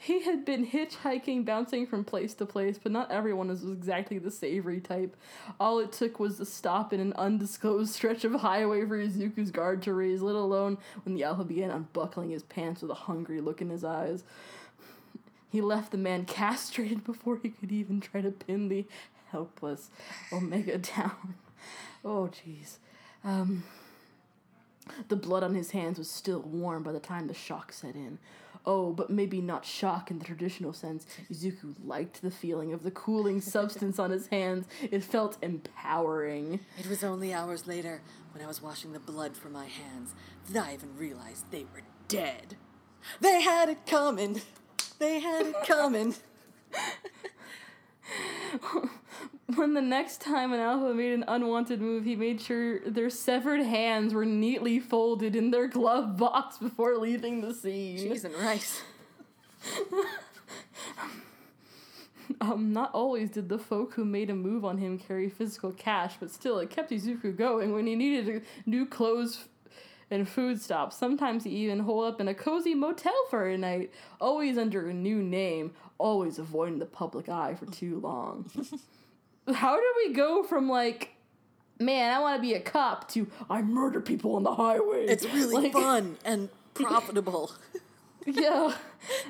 [0.02, 4.32] He had been hitchhiking, bouncing from place to place, but not everyone was exactly the
[4.32, 5.16] savory type.
[5.60, 9.80] All it took was a stop in an undisclosed stretch of highway for Izuku's guard
[9.82, 13.60] to raise, let alone when the alpha began unbuckling his pants with a hungry look
[13.60, 14.24] in his eyes.
[15.52, 18.86] He left the man castrated before he could even try to pin the
[19.30, 19.90] helpless
[20.32, 21.34] Omega down.
[22.04, 22.78] Oh, jeez.
[23.22, 23.62] Um,
[25.06, 28.18] the blood on his hands was still warm by the time the shock set in.
[28.64, 31.04] Oh, but maybe not shock in the traditional sense.
[31.30, 34.66] Izuku liked the feeling of the cooling substance on his hands.
[34.80, 36.60] It felt empowering.
[36.78, 38.02] It was only hours later
[38.32, 40.14] when I was washing the blood from my hands
[40.50, 42.56] that I even realized they were dead.
[43.20, 44.40] They had it coming.
[44.98, 46.14] They had it coming.
[49.54, 53.62] When the next time an alpha made an unwanted move, he made sure their severed
[53.62, 57.98] hands were neatly folded in their glove box before leaving the scene.
[57.98, 58.82] Cheese and rice.
[62.40, 66.14] Um, not always did the folk who made a move on him carry physical cash,
[66.18, 69.44] but still, it kept Izuku going when he needed a new clothes
[70.10, 70.96] and food stops.
[70.96, 74.92] Sometimes he even hole up in a cozy motel for a night, always under a
[74.92, 78.50] new name, always avoiding the public eye for too long.
[79.54, 81.10] How did we go from like,
[81.80, 85.06] man, I want to be a cop to I murder people on the highway?
[85.06, 87.52] It's really Like- fun and profitable.
[88.24, 88.76] Yeah.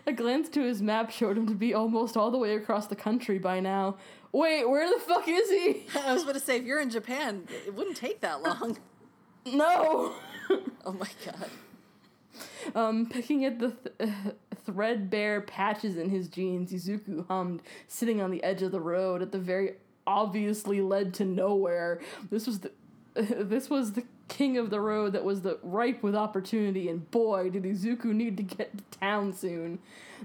[0.07, 2.97] A glance to his map showed him to be almost all the way across the
[2.97, 3.97] country by now.
[4.33, 5.87] Wait, where the fuck is he?
[5.99, 8.79] I was going to say, if you're in Japan, it wouldn't take that long.
[9.45, 10.13] No.
[10.85, 11.49] Oh my god.
[12.77, 14.11] um, picking at the th-
[14.65, 19.33] threadbare patches in his jeans, Izuku hummed, sitting on the edge of the road at
[19.33, 19.73] the very
[20.07, 22.01] obviously led to nowhere.
[22.31, 22.73] This was the
[23.15, 27.51] this was the king of the road that was the ripe with opportunity, and boy,
[27.51, 29.79] did Izuku need to get to town soon.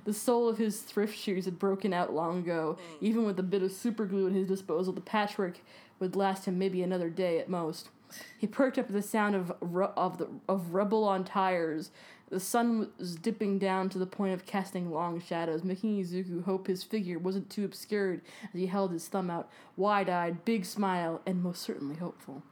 [0.06, 2.78] The sole of his thrift shoes had broken out long ago.
[2.80, 2.98] Mm.
[3.02, 5.60] Even with a bit of super glue at his disposal, the patchwork
[6.00, 7.90] would last him maybe another day at most.
[8.38, 11.92] He perked up at the sound of ru- of the of rubble on tires.
[12.30, 16.68] The sun was dipping down to the point of casting long shadows, making Izuku hope
[16.68, 18.22] his figure wasn't too obscured
[18.54, 22.44] as he held his thumb out, wide-eyed, big smile, and most certainly hopeful.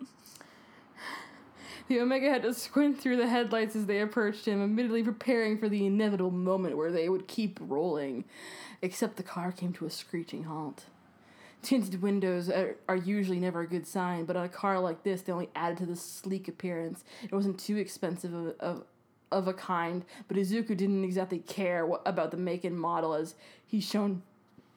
[1.86, 5.68] The Omega had to squint through the headlights as they approached him, admittedly preparing for
[5.68, 8.24] the inevitable moment where they would keep rolling.
[8.80, 10.86] Except the car came to a screeching halt.
[11.64, 15.22] Tinted windows are, are usually never a good sign, but on a car like this,
[15.22, 17.04] they only added to the sleek appearance.
[17.22, 18.84] It wasn't too expensive of, of,
[19.32, 23.34] of a kind, but Izuku didn't exactly care what, about the make and model as
[23.66, 24.22] he shone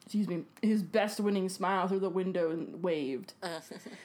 [0.08, 3.34] excuse me, his best winning smile through the window and waved.
[3.42, 3.60] Uh.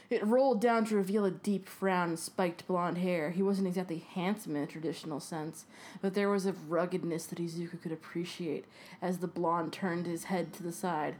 [0.09, 3.31] it rolled down to reveal a deep frown and spiked blonde hair.
[3.31, 5.63] He wasn't exactly handsome in a traditional sense,
[6.01, 8.65] but there was a ruggedness that Izuku could appreciate
[9.01, 11.15] as the blonde turned his head to the side.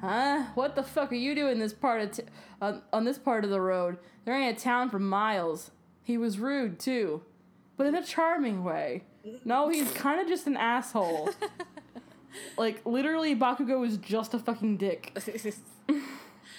[0.00, 0.44] Huh?
[0.54, 2.22] What the fuck are you doing this part of t-
[2.60, 3.98] on, on this part of the road?
[4.24, 5.70] There ain't a town for miles.
[6.02, 7.22] He was rude too,
[7.76, 9.04] but in a charming way.
[9.44, 11.30] No, he's kind of just an asshole.
[12.58, 15.12] like literally, Bakugo is just a fucking dick.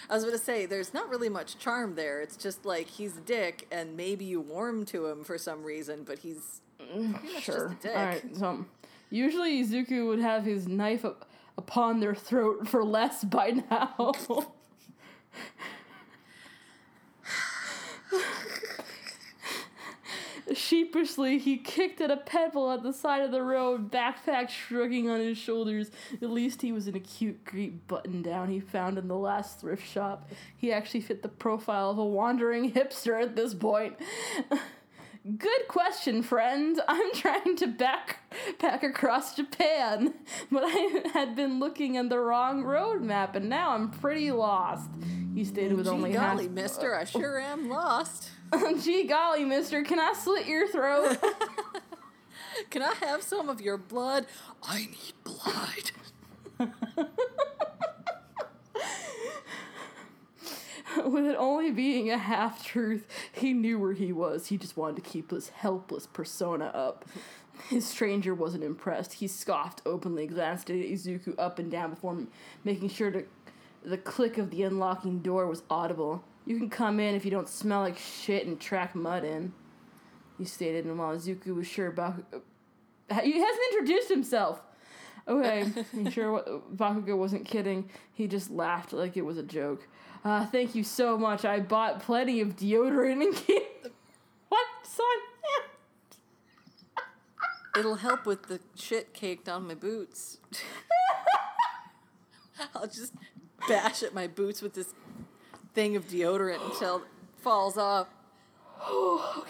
[0.10, 2.22] I was to say, there's not really much charm there.
[2.22, 6.04] It's just like he's a dick, and maybe you warm to him for some reason,
[6.06, 7.70] but he's mm, much Sure.
[7.70, 7.98] just a dick.
[7.98, 8.36] All right.
[8.38, 8.66] So
[9.10, 11.27] usually Izuku would have his knife up
[11.58, 14.16] upon their throat for less by now.
[20.54, 25.20] Sheepishly, he kicked at a pebble at the side of the road, backpack shrugging on
[25.20, 25.92] his shoulders.
[26.22, 29.60] At least he was in a cute Greek button down he found in the last
[29.60, 30.30] thrift shop.
[30.56, 33.98] He actually fit the profile of a wandering hipster at this point.
[35.36, 36.80] Good question, friend.
[36.88, 40.14] I'm trying to backpack across Japan,
[40.52, 44.90] but I had been looking at the wrong road map, and now I'm pretty lost.
[45.34, 46.12] He stated with only.
[46.12, 46.54] Gee only golly, half.
[46.54, 48.30] mister, I sure am lost.
[48.84, 51.18] Gee golly, mister, can I slit your throat?
[52.70, 54.26] Can I have some of your blood?
[54.64, 55.92] I need blood.
[61.06, 64.48] with it only being a half truth, he knew where he was.
[64.48, 67.06] He just wanted to keep his helpless persona up.
[67.70, 69.14] His stranger wasn't impressed.
[69.14, 72.18] He scoffed openly, glanced at Izuku up and down before
[72.64, 73.26] making sure to,
[73.84, 76.24] the click of the unlocking door was audible.
[76.46, 79.54] You can come in if you don't smell like shit and track mud in,
[80.38, 84.62] he stated, and while Izuku was sure Baku- uh, he hasn't introduced himself.
[85.28, 86.42] Okay, you sure
[86.76, 87.90] Bakugo wasn't kidding?
[88.14, 89.88] He just laughed like it was a joke.
[90.28, 91.46] Uh, thank you so much.
[91.46, 93.64] I bought plenty of deodorant and candy.
[94.50, 95.06] What, son?
[97.80, 100.40] It'll help with the shit caked on my boots.
[102.76, 103.14] I'll just
[103.70, 104.94] bash at my boots with this
[105.74, 107.04] thing of deodorant until it
[107.38, 108.08] falls off.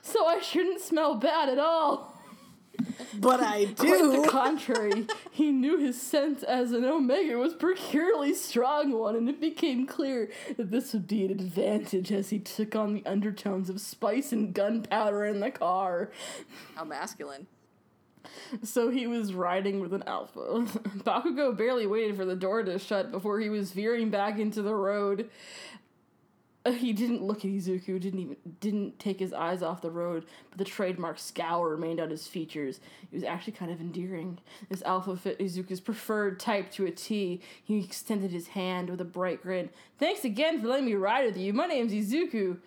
[0.00, 2.07] So I shouldn't smell bad at all.
[3.14, 3.74] But I do.
[3.76, 9.28] Quite the contrary, he knew his scent as an Omega was peculiarly strong one, and
[9.28, 13.70] it became clear that this would be an advantage as he took on the undertones
[13.70, 16.10] of spice and gunpowder in the car.
[16.74, 17.46] How masculine.
[18.62, 20.40] So he was riding with an alpha.
[21.04, 24.74] Bakugo barely waited for the door to shut before he was veering back into the
[24.74, 25.30] road.
[26.78, 30.58] He didn't look at Izuku, didn't even didn't take his eyes off the road, but
[30.58, 32.80] the trademark scowl remained on his features.
[33.10, 34.38] It was actually kind of endearing.
[34.68, 37.40] This alpha fit Izuku's preferred type to a T.
[37.62, 39.70] He extended his hand with a bright grin.
[39.98, 41.52] Thanks again for letting me ride with you.
[41.52, 42.58] My name's Izuku.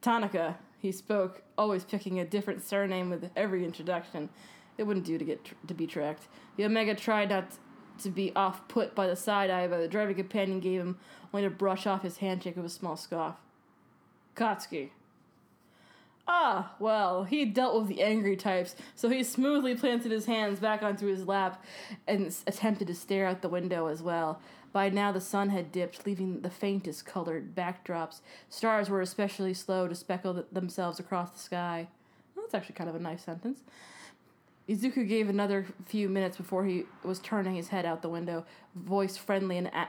[0.00, 4.28] Tanaka, he spoke, always picking a different surname with every introduction.
[4.76, 6.28] It wouldn't do to get tr- to be tracked.
[6.56, 7.56] The Omega tried not to
[8.06, 10.98] be off put by the side eye, but the driving companion gave him
[11.32, 13.36] only to brush off his handshake with a small scoff.
[14.36, 14.90] Katsuki.
[16.30, 20.82] Ah, well, he dealt with the angry types, so he smoothly planted his hands back
[20.82, 21.64] onto his lap
[22.06, 24.38] and attempted to stare out the window as well.
[24.70, 28.20] By now, the sun had dipped, leaving the faintest colored backdrops.
[28.50, 31.88] Stars were especially slow to speckle th- themselves across the sky.
[32.36, 33.60] Well, that's actually kind of a nice sentence.
[34.68, 38.44] Izuku gave another few minutes before he was turning his head out the window,
[38.74, 39.88] voice friendly and a-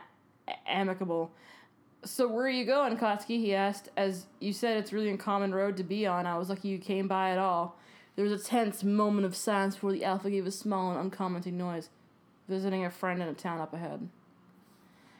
[0.66, 1.32] amicable.
[2.06, 3.40] So where are you going, Katsuki?
[3.40, 3.90] He asked.
[3.98, 6.26] As you said, it's really a common road to be on.
[6.26, 7.78] I was lucky you came by at all.
[8.16, 11.58] There was a tense moment of silence before the Alpha gave a small and uncommenting
[11.58, 11.90] noise.
[12.48, 14.08] Visiting a friend in a town up ahead.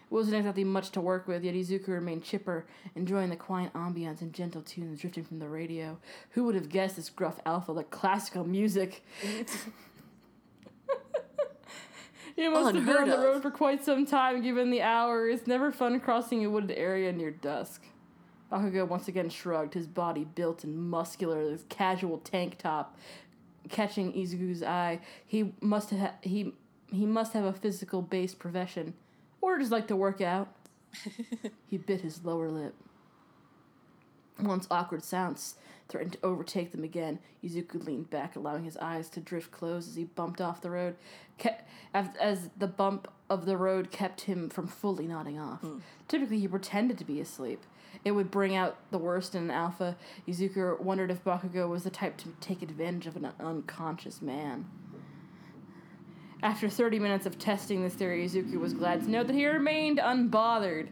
[0.10, 2.66] Wasn't exactly much to work with, yet Izuku remained chipper,
[2.96, 6.00] enjoying the quiet ambience and gentle tunes drifting from the radio.
[6.32, 9.06] Who would have guessed this gruff alpha like classical music?
[12.38, 13.34] You must have been on Unheard the of.
[13.34, 15.28] road for quite some time, given the hour.
[15.28, 17.84] It's never fun crossing a wooded area near dusk.
[18.50, 22.98] Bakugo once again shrugged, his body built and muscular, his casual tank top
[23.70, 25.02] catching Izuku's eye.
[25.26, 26.54] He must have he
[26.88, 28.94] he must have a physical based profession,
[29.42, 30.50] or just like to work out.
[31.70, 32.74] he bit his lower lip.
[34.40, 35.56] Once awkward sounds
[35.90, 37.20] threatened to overtake them again.
[37.44, 40.96] Izuku leaned back, allowing his eyes to drift close as he bumped off the road,
[41.38, 45.62] kept, as, as the bump of the road kept him from fully nodding off.
[45.62, 45.80] Hmm.
[46.08, 47.66] Typically, he pretended to be asleep.
[48.06, 49.98] It would bring out the worst in an alpha.
[50.28, 54.66] Izuku wondered if Bakugo was the type to take advantage of an unconscious man.
[56.42, 59.98] After 30 minutes of testing this theory, Izuku was glad to note that he remained
[59.98, 60.88] unbothered.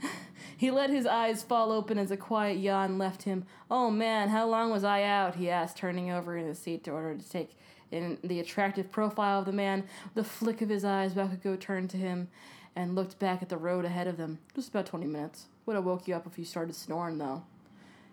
[0.56, 3.44] he let his eyes fall open as a quiet yawn left him.
[3.70, 5.34] Oh man, how long was I out?
[5.34, 7.56] he asked, turning over in his seat in order to take
[7.90, 9.84] in the attractive profile of the man.
[10.14, 12.28] With a flick of his eyes, Bakugo turned to him
[12.74, 14.38] and looked back at the road ahead of them.
[14.54, 15.46] Just about 20 minutes.
[15.66, 17.42] Would have woke you up if you started snoring, though.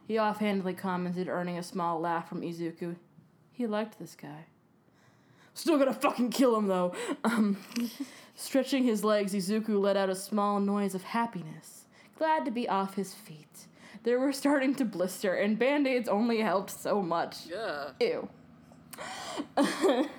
[0.05, 2.97] He offhandedly commented, earning a small laugh from Izuku.
[3.53, 4.47] He liked this guy.
[5.53, 6.93] Still gonna fucking kill him though.
[7.23, 7.57] Um,
[8.35, 11.85] stretching his legs, Izuku let out a small noise of happiness,
[12.17, 13.67] glad to be off his feet.
[14.03, 17.45] They were starting to blister, and band aids only helped so much.
[17.49, 17.91] Yeah.
[18.01, 18.27] Ew.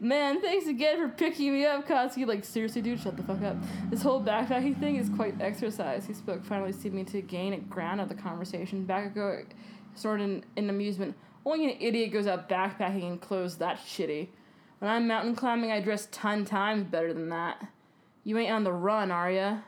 [0.00, 2.26] Man, thanks again for picking me up, Katsuki.
[2.26, 3.56] Like, seriously, dude, shut the fuck up.
[3.90, 6.06] This whole backpacking thing is quite exercise.
[6.06, 8.86] He spoke, finally seeming to gain a ground of the conversation.
[8.86, 9.46] Bakugo
[9.94, 11.16] snorted in, in amusement.
[11.44, 14.28] Only an idiot goes out backpacking in clothes that shitty.
[14.82, 17.68] When I'm mountain climbing, I dress ten times better than that.
[18.24, 19.58] You ain't on the run, are ya?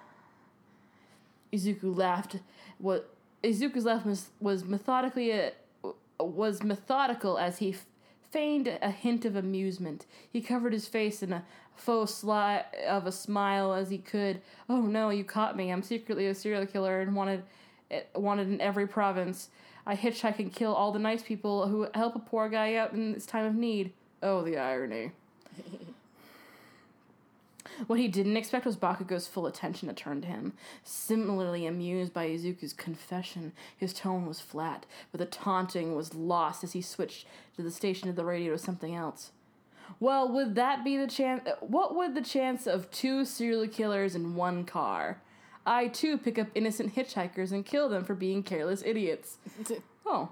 [1.53, 2.41] Izuku laughed.
[2.79, 3.15] What
[3.45, 5.53] Izuku's laugh was, was methodically a,
[6.19, 7.77] was methodical as he
[8.33, 10.05] feigned a hint of amusement.
[10.29, 11.45] He covered his face in a
[11.77, 14.43] faux sly of a smile as he could.
[14.69, 15.71] Oh no, you caught me!
[15.71, 17.45] I'm secretly a serial killer and wanted
[17.93, 19.49] eh, wanted in every province.
[19.87, 23.13] I hitchhike and kill all the nice people who help a poor guy out in
[23.13, 23.93] this time of need.
[24.25, 25.13] Oh, the irony.
[27.89, 30.53] What he didn't expect was Bakugo's full attention to turn to him.
[30.85, 36.73] Similarly amused by Izuku's confession, his tone was flat, but the taunting was lost as
[36.73, 37.27] he switched
[37.57, 39.33] to the station of the radio to something else.
[39.99, 41.49] Well, would that be the chance?
[41.61, 45.21] What would the chance of two serial killers in one car?
[45.67, 49.39] I too pick up innocent hitchhikers and kill them for being careless idiots.
[50.07, 50.29] Oh.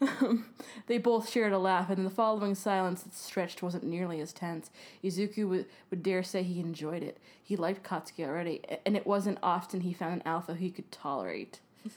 [0.86, 4.32] they both shared a laugh, and in the following silence that stretched wasn't nearly as
[4.32, 4.70] tense.
[5.02, 7.18] Izuku would, would dare say he enjoyed it.
[7.42, 11.60] He liked Katsuki already, and it wasn't often he found an alpha he could tolerate.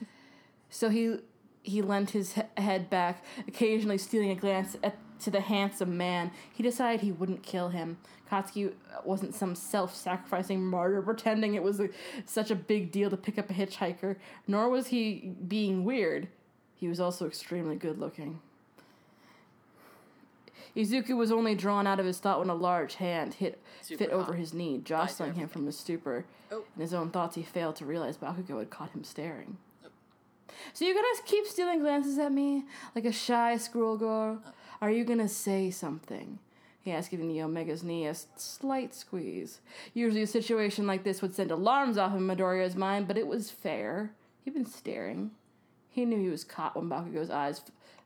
[0.69, 1.17] so he
[1.61, 6.31] he leant his he- head back, occasionally stealing a glance at to the handsome man.
[6.53, 7.97] He decided he wouldn't kill him.
[8.29, 8.73] Katsuki
[9.03, 11.89] wasn't some self-sacrificing martyr pretending it was a,
[12.25, 14.17] such a big deal to pick up a hitchhiker,
[14.47, 16.27] nor was he being weird.
[16.83, 18.41] He was also extremely good looking.
[20.75, 24.11] Izuku was only drawn out of his thought when a large hand hit Super fit
[24.11, 26.25] over his knee, jostling him from his stupor.
[26.51, 26.65] Oh.
[26.75, 29.55] In his own thoughts, he failed to realize Bakugo had caught him staring.
[29.85, 29.91] Oh.
[30.73, 32.65] So you're gonna keep stealing glances at me
[32.95, 34.33] like a shy schoolgirl?
[34.33, 34.43] girl?
[34.45, 34.51] Oh.
[34.81, 36.37] Are you gonna say something?
[36.81, 39.61] He asked, giving the Omega's knee a slight squeeze.
[39.93, 43.49] Usually, a situation like this would send alarms off in Midoriya's mind, but it was
[43.49, 44.11] fair.
[44.43, 45.31] He'd been staring.
[45.93, 47.61] He knew he was caught when Bakugo's eyes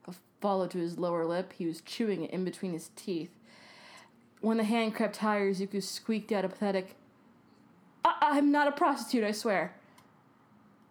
[0.07, 1.53] f- followed to his lower lip.
[1.57, 3.31] He was chewing it in between his teeth.
[4.41, 6.95] When the hand crept higher, Izuku squeaked out a pathetic,
[8.03, 9.73] I- I'm not a prostitute, I swear.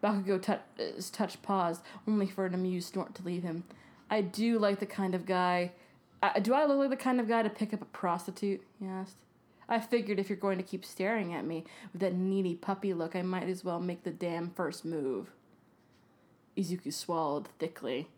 [0.02, 0.58] Bakugo tou-
[0.94, 3.64] his touch paused, only for an amused snort to leave him.
[4.10, 5.72] I do like the kind of guy.
[6.22, 8.62] Uh, do I look like the kind of guy to pick up a prostitute?
[8.80, 9.16] He asked.
[9.68, 13.14] I figured if you're going to keep staring at me with that needy puppy look,
[13.16, 15.32] I might as well make the damn first move.
[16.56, 18.08] Izuku swallowed thickly.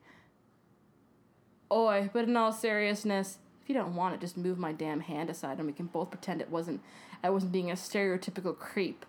[1.73, 5.28] Oi, but in all seriousness, if you don't want it, just move my damn hand
[5.28, 6.81] aside and we can both pretend it wasn't
[7.23, 9.05] I wasn't being a stereotypical creep.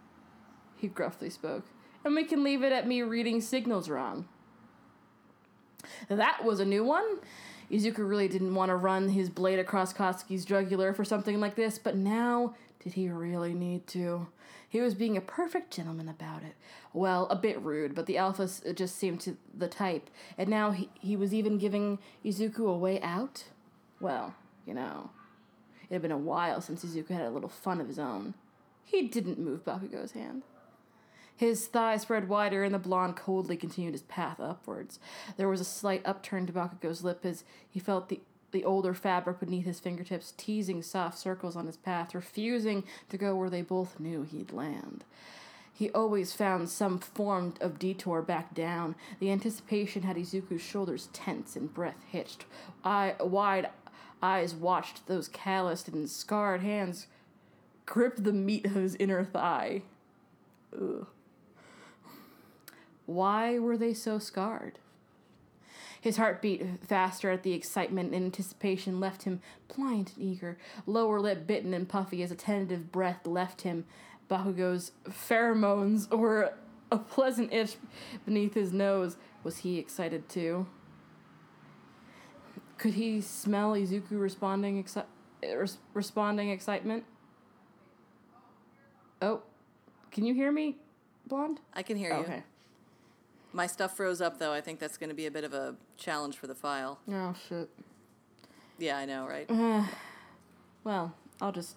[0.77, 1.65] He gruffly spoke.
[2.03, 4.27] And we can leave it at me reading signals wrong.
[6.07, 7.19] That was a new one.
[7.71, 11.77] Izuku really didn't want to run his blade across Katsuki's jugular for something like this,
[11.77, 14.27] but now did he really need to?
[14.69, 16.55] He was being a perfect gentleman about it.
[16.93, 20.71] Well, a bit rude, but the alphas uh, just seemed to the type, and now
[20.71, 23.45] he, he was even giving Izuku a way out?
[23.99, 24.35] Well,
[24.67, 25.09] you know,
[25.89, 28.35] it had been a while since Izuku had a little fun of his own.
[28.85, 30.43] He didn't move Bakugo's hand.
[31.35, 34.99] His thigh spread wider, and the blonde coldly continued his path upwards.
[35.37, 38.19] There was a slight upturn to Bakugo's lip as he felt the,
[38.51, 43.35] the older fabric beneath his fingertips, teasing soft circles on his path, refusing to go
[43.35, 45.03] where they both knew he'd land.
[45.73, 48.95] He always found some form of detour back down.
[49.19, 52.45] The anticipation had Izuku's shoulders tense and breath hitched.
[52.83, 53.69] Eye, wide
[54.21, 57.07] eyes watched those calloused and scarred hands
[57.85, 59.81] grip the meat of his inner thigh.
[60.75, 61.07] Ugh.
[63.05, 64.77] Why were they so scarred?
[66.01, 71.19] His heart beat faster at the excitement and anticipation left him pliant and eager, lower
[71.19, 73.85] lip bitten and puffy as a tentative breath left him.
[74.29, 76.53] Bakugo's pheromones were
[76.91, 77.75] a pleasant itch
[78.25, 79.17] beneath his nose.
[79.43, 80.67] Was he excited too?
[82.77, 85.05] Could he smell Izuku responding exci-
[85.43, 87.03] res- responding excitement?
[89.21, 89.41] Oh,
[90.11, 90.77] can you hear me,
[91.27, 91.59] blonde?
[91.73, 92.19] I can hear you.
[92.19, 92.43] Okay.
[93.51, 94.53] My stuff froze up though.
[94.53, 96.99] I think that's going to be a bit of a challenge for the file.
[97.11, 97.69] Oh shit.
[98.77, 99.49] Yeah, I know, right?
[100.83, 101.75] Well, I'll just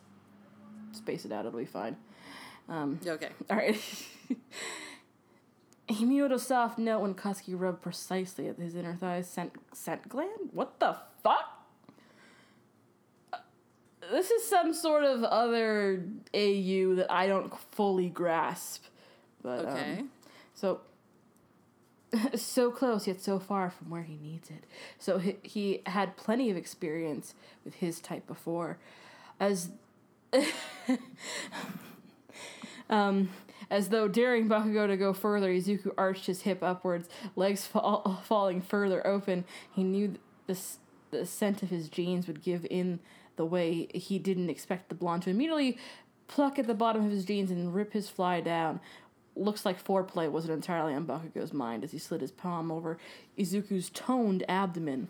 [0.93, 1.47] space it out.
[1.47, 1.97] It'll be fine.
[2.69, 3.31] Um, Okay.
[3.51, 3.77] all right.
[5.89, 9.28] he mewed a soft note when Katsuki rubbed precisely at his inner thighs.
[9.28, 10.51] Scent, scent gland?
[10.53, 11.66] What the fuck?
[13.32, 13.39] Uh,
[14.11, 16.05] This is some sort of other
[16.35, 18.85] AU that I don't fully grasp.
[19.43, 20.05] But, um, Okay.
[20.55, 20.81] so,
[22.34, 24.64] so close yet so far from where he needs it.
[24.98, 27.34] So he, he had plenty of experience
[27.64, 28.78] with his type before,
[29.40, 29.70] as,
[32.90, 33.30] um,
[33.70, 38.60] as though daring Bakugo to go further, Izuku arched his hip upwards, legs fall, falling
[38.60, 39.44] further open.
[39.70, 40.16] He knew
[40.47, 40.59] the
[41.12, 42.98] the scent of his jeans would give in
[43.36, 45.78] the way he didn't expect the blonde to immediately
[46.26, 48.80] pluck at the bottom of his jeans and rip his fly down.
[49.35, 52.99] Looks like foreplay wasn't entirely on Bakugo's mind as he slid his palm over
[53.39, 55.09] Izuku's toned abdomen.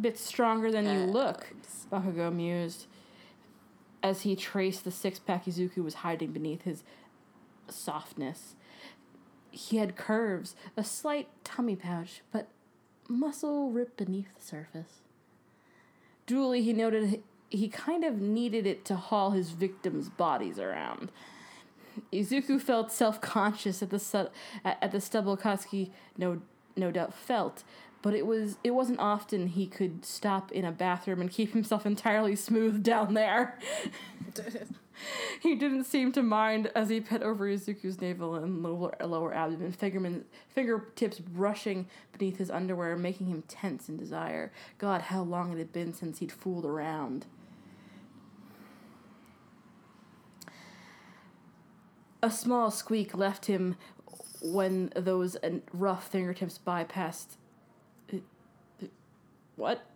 [0.00, 1.48] Bit stronger than you uh, look,
[1.90, 2.86] Bakugo mused
[4.02, 6.84] as he traced the six pack Izuku was hiding beneath his
[7.68, 8.54] softness.
[9.50, 12.48] He had curves, a slight tummy pouch, but
[13.08, 15.00] muscle ripped beneath the surface.
[16.26, 21.10] Dually, he noted he kind of needed it to haul his victims' bodies around.
[22.12, 24.28] Izuku felt self-conscious at the su-
[24.64, 25.38] at, at the stubble
[26.16, 26.40] no
[26.76, 27.64] no doubt felt,
[28.02, 31.86] but it was it wasn't often he could stop in a bathroom and keep himself
[31.86, 33.58] entirely smooth down there.
[35.40, 39.72] he didn't seem to mind as he pet over Izuku's navel and lower lower abdomen,
[39.72, 44.52] fingerman, fingertips brushing beneath his underwear, making him tense in desire.
[44.78, 47.26] God, how long it had been since he'd fooled around.
[52.26, 53.76] A small squeak left him
[54.42, 57.36] when those uh, rough fingertips bypassed.
[59.54, 59.86] What?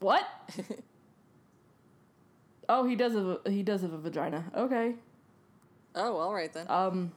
[0.00, 0.26] What?
[2.70, 4.50] oh, he does have a, he does have a vagina.
[4.56, 4.94] Okay.
[5.94, 6.64] Oh, all right then.
[6.70, 7.12] Um.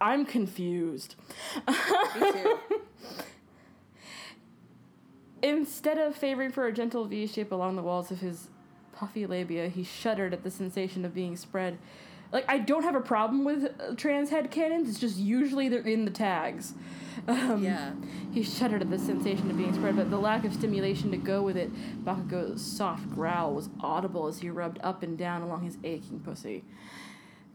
[0.00, 1.14] I'm confused.
[1.68, 2.58] Me too.
[5.42, 8.48] Instead of favoring for a gentle V shape along the walls of his
[8.96, 11.78] puffy labia, he shuddered at the sensation of being spread.
[12.32, 16.10] Like, I don't have a problem with trans headcanons, it's just usually they're in the
[16.10, 16.74] tags.
[17.28, 17.92] Um, yeah.
[18.32, 21.42] He shuddered at the sensation of being spread, but the lack of stimulation to go
[21.42, 21.70] with it,
[22.04, 26.64] Bakugo's soft growl was audible as he rubbed up and down along his aching pussy.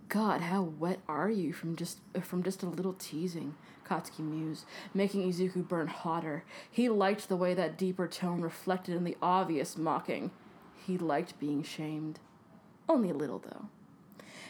[0.09, 3.55] God, how wet are you from just from just a little teasing?
[3.87, 6.43] Katsuki mused, making Izuku burn hotter.
[6.69, 10.31] He liked the way that deeper tone reflected in the obvious mocking.
[10.85, 12.19] He liked being shamed.
[12.89, 13.67] Only a little, though.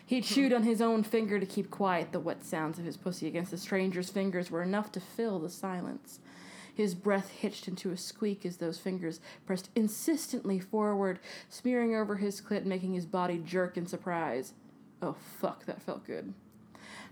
[0.06, 0.26] He hmm.
[0.26, 2.12] chewed on his own finger to keep quiet.
[2.12, 5.50] The wet sounds of his pussy against the stranger's fingers were enough to fill the
[5.50, 6.20] silence.
[6.74, 12.42] His breath hitched into a squeak as those fingers pressed insistently forward, smearing over his
[12.42, 14.54] clit, making his body jerk in surprise.
[15.02, 16.34] Oh, fuck, that felt good.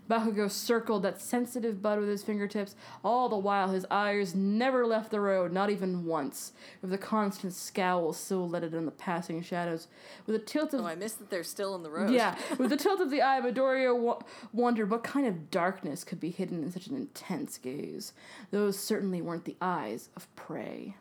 [0.09, 5.11] Bakugo circled that sensitive bud with his fingertips, all the while his eyes never left
[5.11, 9.87] the road, not even once, with a constant scowl silhouetted in the passing shadows.
[10.25, 12.09] With a tilt of Oh, I missed that they're still in the road.
[12.09, 14.19] yeah, with a tilt of the eye, Midoriya w-
[14.51, 18.13] wondered what kind of darkness could be hidden in such an intense gaze.
[18.49, 20.95] Those certainly weren't the eyes of prey.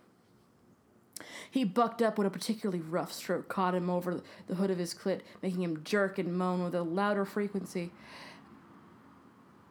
[1.50, 4.94] He bucked up when a particularly rough stroke caught him over the hood of his
[4.94, 7.90] clit, making him jerk and moan with a louder frequency.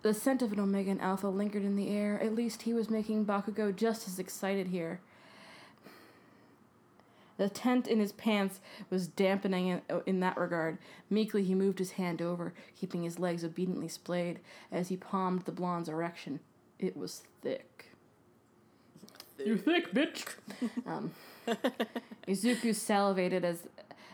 [0.07, 2.17] The scent of an Omega and Alpha lingered in the air.
[2.23, 5.01] At least he was making Bakugo just as excited here.
[7.35, 10.77] The tent in his pants was dampening in, in that regard.
[11.09, 14.39] Meekly, he moved his hand over, keeping his legs obediently splayed
[14.71, 16.39] as he palmed the blonde's erection.
[16.79, 17.87] It was thick.
[19.45, 20.35] You thick, bitch!
[20.85, 21.11] um,
[22.25, 23.63] Izuku salivated as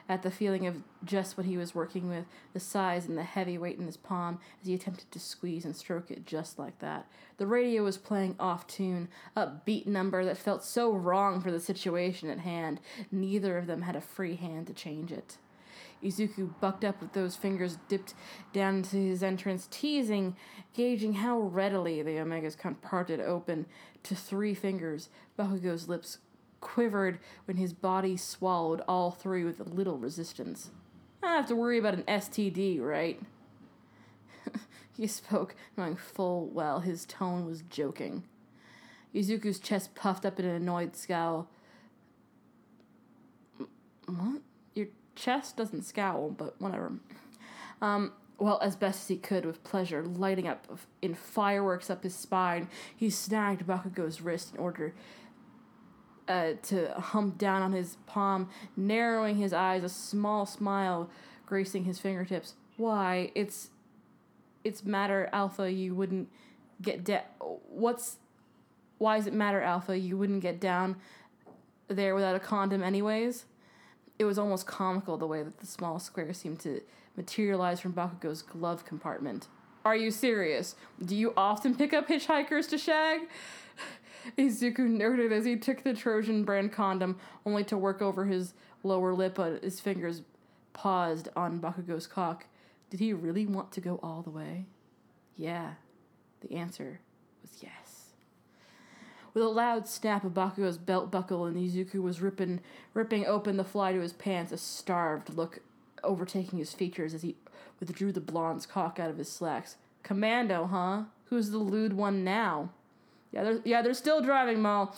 [0.10, 3.58] at the feeling of just what he was working with, the size and the heavy
[3.58, 7.08] weight in his palm, as he attempted to squeeze and stroke it just like that.
[7.38, 11.60] The radio was playing off tune, a beat number that felt so wrong for the
[11.60, 12.80] situation at hand.
[13.12, 15.38] Neither of them had a free hand to change it.
[16.04, 18.14] Izuku bucked up with those fingers dipped
[18.52, 20.36] down into his entrance, teasing,
[20.74, 23.66] gauging how readily the Omegas parted open
[24.04, 25.10] to three fingers.
[25.38, 26.18] Bakugo's lips
[26.64, 30.72] quivered when his body swallowed all three with a little resistance.
[31.22, 33.22] I don't have to worry about an STD, right?
[34.98, 38.24] he spoke, knowing full well his tone was joking.
[39.14, 41.50] Izuku's chest puffed up in an annoyed scowl.
[44.08, 44.42] What?
[44.74, 46.94] Your chest doesn't scowl, but whatever.
[47.82, 52.16] Um, well, as best as he could, with pleasure lighting up in fireworks up his
[52.16, 54.94] spine, he snagged Bakugo's wrist in order
[56.28, 61.10] uh, to hump down on his palm, narrowing his eyes, a small smile
[61.46, 62.56] gracing his fingertips.
[62.78, 63.70] Why, it's
[64.64, 66.30] it's matter alpha you wouldn't
[66.82, 67.26] get de-
[67.70, 68.18] what's
[68.98, 70.96] why does it matter alpha you wouldn't get down
[71.90, 73.46] there without a condom anyways?
[74.18, 76.82] It was almost comical the way that the small square seemed to
[77.18, 79.48] materialize from bakugo's glove compartment.
[79.86, 80.76] Are you serious?
[81.04, 83.22] Do you often pick up hitchhikers to shag
[84.38, 89.14] izuku noted as he took the trojan brand condom only to work over his lower
[89.14, 90.22] lip but his fingers
[90.74, 92.46] paused on bakugo's cock
[92.94, 94.68] did he really want to go all the way?
[95.36, 95.72] Yeah.
[96.42, 97.00] The answer
[97.42, 98.10] was yes.
[99.34, 102.60] With a loud snap of Bakugo's belt buckle and Izuku was ripping
[102.94, 105.58] ripping open the fly to his pants, a starved look
[106.04, 107.36] overtaking his features as he
[107.80, 109.78] withdrew the blonde's cock out of his slacks.
[110.04, 111.06] Commando, huh?
[111.32, 112.70] Who's the lewd one now?
[113.34, 114.96] Yeah, they're, yeah, they're still driving, Mal.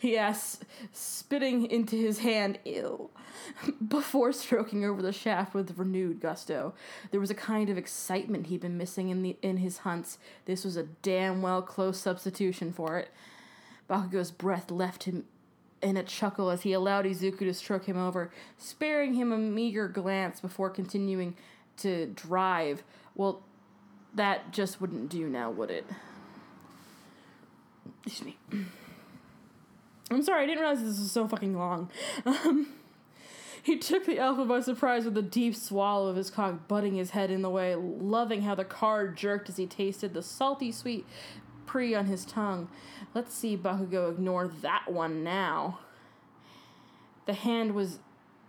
[0.00, 3.10] he asked, spitting into his hand, ew,
[3.88, 6.74] before stroking over the shaft with renewed gusto.
[7.12, 10.18] There was a kind of excitement he'd been missing in the in his hunts.
[10.46, 13.10] This was a damn well close substitution for it.
[13.88, 15.24] Bakugo's breath left him
[15.80, 19.86] in a chuckle as he allowed Izuku to stroke him over, sparing him a meager
[19.86, 21.36] glance before continuing
[21.78, 22.82] to drive.
[23.14, 23.42] Well,
[24.14, 25.86] that just wouldn't do now, would it?
[28.06, 28.66] Excuse me.
[30.10, 31.90] I'm sorry, I didn't realize this was so fucking long.
[32.26, 32.74] Um,
[33.62, 37.10] he took the alpha by surprise with a deep swallow of his cock, butting his
[37.10, 41.06] head in the way, loving how the car jerked as he tasted the salty sweet
[41.64, 42.68] pre on his tongue.
[43.14, 45.78] Let's see Bakugo ignore that one now.
[47.26, 48.00] The hand was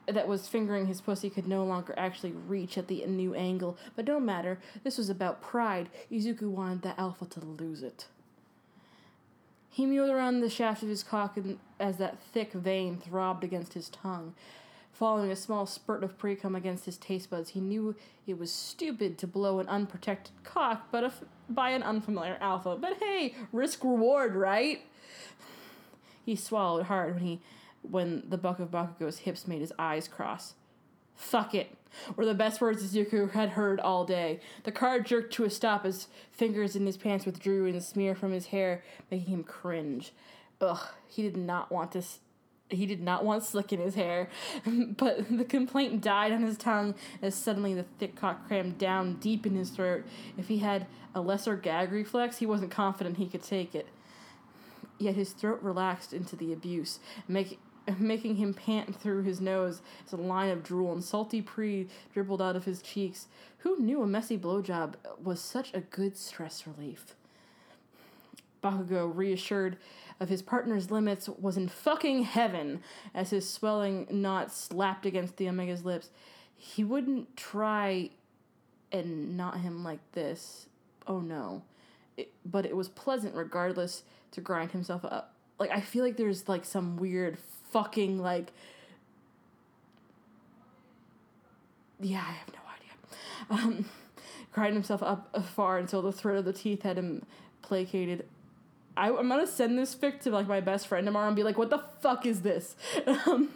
[0.08, 4.04] that was fingering his pussy could no longer actually reach at the new angle, but
[4.04, 4.60] don't matter.
[4.84, 5.90] This was about pride.
[6.12, 8.08] Izuku wanted the alpha to lose it.
[9.74, 11.36] He mewed around the shaft of his cock
[11.80, 14.36] as that thick vein throbbed against his tongue.
[14.92, 17.96] Following a small spurt of precum against his taste buds, he knew
[18.28, 21.12] it was stupid to blow an unprotected cock but
[21.50, 22.78] by an unfamiliar alpha.
[22.80, 24.82] But hey, risk reward, right?
[26.24, 27.42] He swallowed hard when he
[27.82, 30.54] when the buck of Bakugo's hips made his eyes cross.
[31.16, 31.76] Fuck it,
[32.16, 34.40] were the best words Izuku had heard all day.
[34.64, 38.32] The car jerked to a stop as fingers in his pants withdrew and smear from
[38.32, 40.14] his hair, making him cringe.
[40.62, 42.04] Ugh, he did not want to.
[42.70, 44.30] he did not want slick in his hair,
[44.66, 49.46] but the complaint died on his tongue as suddenly the thick cock crammed down deep
[49.46, 50.04] in his throat.
[50.38, 53.88] If he had a lesser gag reflex, he wasn't confident he could take it.
[54.98, 57.58] Yet his throat relaxed into the abuse, making
[58.00, 62.42] making him pant through his nose as a line of drool and salty pre dribbled
[62.42, 63.28] out of his cheeks.
[63.60, 67.16] Who knew a messy blowjob was such a good stress relief?
[68.64, 69.78] Bakugo, reassured
[70.20, 72.82] of his partner's limits, was in fucking heaven
[73.14, 76.10] as his swelling knot slapped against the Omega's lips.
[76.56, 78.10] He wouldn't try
[78.92, 80.68] and knot him like this.
[81.08, 81.64] Oh no.
[82.16, 85.34] It, but it was pleasant regardless to grind himself up.
[85.60, 87.38] Like, I feel like there's like some weird
[87.74, 88.54] fucking like
[92.00, 93.66] yeah, I have no idea.
[93.66, 93.86] Um,
[94.52, 97.26] cried himself up far until the threat of the teeth had him
[97.62, 98.26] placated.
[98.96, 101.58] I, am gonna send this fic to like my best friend tomorrow and be like,
[101.58, 102.76] "What the fuck is this?"
[103.26, 103.50] Um,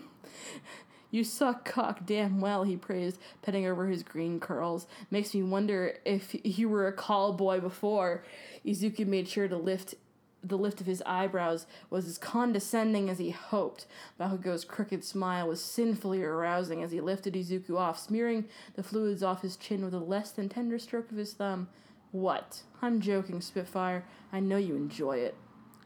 [1.10, 4.88] you suck cock damn well, he praised, petting over his green curls.
[5.10, 8.26] Makes me wonder if you were a call boy before.
[8.66, 9.96] Izuku made sure to lift
[10.44, 13.86] the lift of his eyebrows was as condescending as he hoped.
[14.20, 18.46] Bakugo's crooked smile was sinfully arousing as he lifted Izuku off, smearing
[18.76, 21.68] the fluids off his chin with a less than tender stroke of his thumb.
[22.12, 22.62] What?
[22.82, 24.06] I'm joking, Spitfire.
[24.32, 25.36] I know you enjoy it.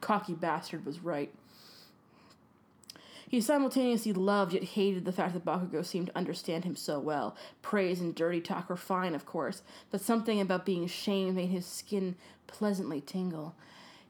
[0.00, 1.32] Cocky bastard was right.
[3.32, 7.34] He simultaneously loved yet hated the fact that Bakugo seemed to understand him so well.
[7.62, 11.64] Praise and dirty talk were fine, of course, but something about being shamed made his
[11.64, 12.14] skin
[12.46, 13.54] pleasantly tingle.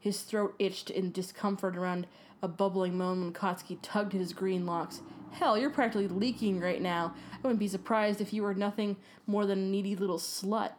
[0.03, 2.09] His throat itched in discomfort around
[2.43, 5.01] a bubbling moan when Katsuki tugged at his green locks.
[5.31, 7.15] Hell, you're practically leaking right now.
[7.33, 8.97] I wouldn't be surprised if you were nothing
[9.29, 10.73] more than a needy little slut.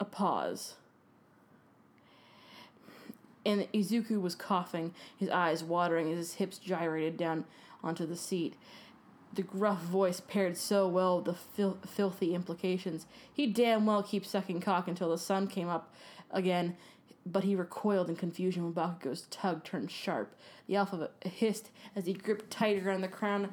[0.00, 0.76] A pause.
[3.44, 7.44] And Izuku was coughing, his eyes watering as his hips gyrated down
[7.84, 8.54] onto the seat.
[9.34, 13.04] The gruff voice paired so well with the fil- filthy implications.
[13.30, 15.94] He'd damn well keep sucking cock until the sun came up
[16.30, 16.76] again,
[17.26, 20.34] but he recoiled in confusion when Bakugo's tug turned sharp.
[20.68, 23.50] The alpha hissed as he gripped tighter on the crown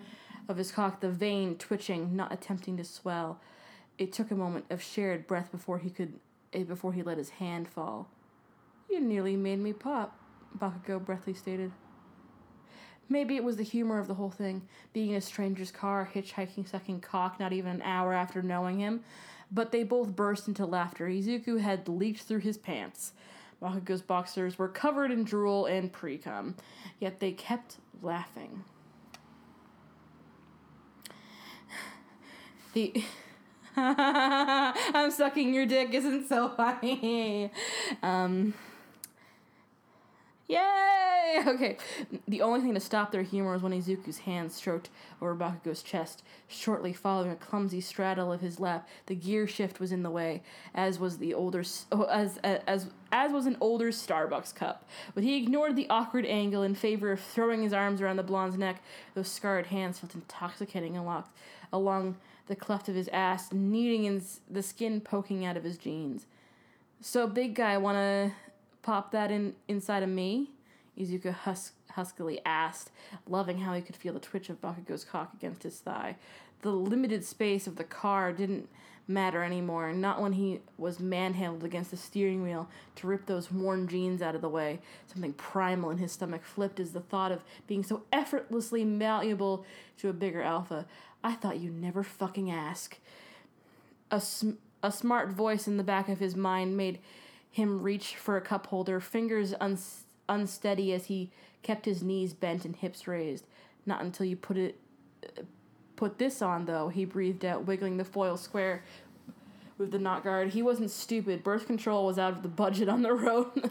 [0.47, 3.39] of his cock, the vein twitching, not attempting to swell.
[3.97, 6.13] It took a moment of shared breath before he could
[6.53, 8.09] eh, before he let his hand fall.
[8.89, 10.17] You nearly made me pop,
[10.57, 11.71] Bakugo breathlessly stated.
[13.09, 16.67] Maybe it was the humor of the whole thing, being in a stranger's car, hitchhiking,
[16.67, 19.03] sucking cock not even an hour after knowing him.
[19.51, 21.07] But they both burst into laughter.
[21.07, 23.13] Izuku had leaked through his pants.
[23.63, 26.55] Bakugo's boxers were covered in drool and pre cum,
[26.99, 28.65] yet they kept laughing.
[32.73, 33.03] The.
[33.75, 37.51] I'm sucking your dick isn't so funny.
[38.03, 38.53] Um.
[40.53, 40.93] Yay!
[41.47, 41.77] Okay.
[42.27, 44.89] The only thing to stop their humor was when Izuku's hand stroked
[45.21, 46.23] over Bakugo's chest.
[46.47, 50.43] Shortly following a clumsy straddle of his lap, the gear shift was in the way,
[50.75, 54.87] as was the older oh, as as as was an older Starbucks cup.
[55.15, 58.57] But he ignored the awkward angle in favor of throwing his arms around the blonde's
[58.57, 58.81] neck.
[59.15, 61.23] Those scarred hands felt intoxicating along
[61.71, 62.17] along
[62.47, 66.25] the cleft of his ass, kneading in the skin poking out of his jeans.
[67.01, 68.33] So, big guy, wanna
[68.83, 70.51] pop that in inside of me?
[70.97, 72.91] Izuku hus- huskily asked,
[73.27, 76.17] loving how he could feel the twitch of Bakugo's cock against his thigh.
[76.61, 78.69] The limited space of the car didn't
[79.07, 83.87] matter anymore, not when he was manhandled against the steering wheel to rip those worn
[83.87, 84.79] jeans out of the way.
[85.07, 89.65] Something primal in his stomach flipped as the thought of being so effortlessly malleable
[89.97, 90.85] to a bigger alpha.
[91.23, 92.97] I thought you'd never fucking ask.
[94.09, 94.51] A, sm-
[94.81, 96.99] a smart voice in the back of his mind made
[97.53, 99.77] him reach for a cup holder, fingers un-
[100.27, 101.29] unsteady as he
[101.61, 103.45] kept his knees bent and hips raised.
[103.85, 104.79] Not until you put it
[105.23, 105.43] uh,
[105.95, 108.83] put this on though, he breathed out, wiggling the foil square
[109.77, 110.49] with the knot guard.
[110.49, 111.43] He wasn't stupid.
[111.43, 113.69] Birth control was out of the budget on the road.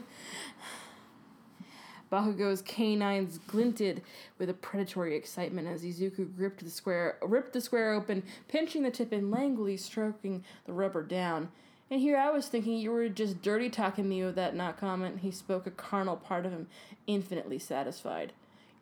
[2.09, 4.02] Bakugo's canines glinted
[4.38, 8.92] with a predatory excitement as Izuku gripped the square, ripped the square open, pinching the
[8.92, 11.48] tip and languidly stroking the rubber down.
[11.93, 15.19] And here I was thinking you were just dirty talking me with that not comment.
[15.20, 16.69] He spoke a carnal part of him,
[17.06, 18.32] infinitely satisfied.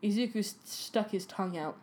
[0.00, 1.76] Izuku st- stuck his tongue out.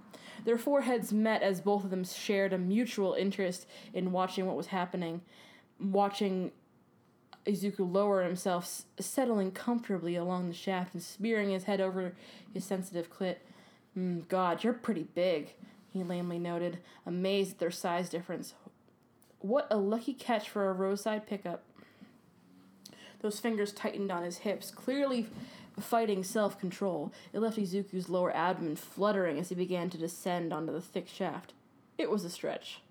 [0.46, 4.68] Their foreheads met as both of them shared a mutual interest in watching what was
[4.68, 5.20] happening,
[5.82, 6.54] watching
[7.46, 12.16] Izuku lower himself, s- settling comfortably along the shaft and spearing his head over
[12.54, 13.36] his sensitive clit.
[13.98, 15.56] Mm, God, you're pretty big,
[15.92, 18.54] he lamely noted, amazed at their size difference.
[19.40, 21.64] What a lucky catch for a roadside pickup.
[23.22, 25.28] Those fingers tightened on his hips, clearly
[25.80, 27.12] fighting self control.
[27.34, 31.54] It left Izuku's lower abdomen fluttering as he began to descend onto the thick shaft.
[31.98, 32.82] It was a stretch.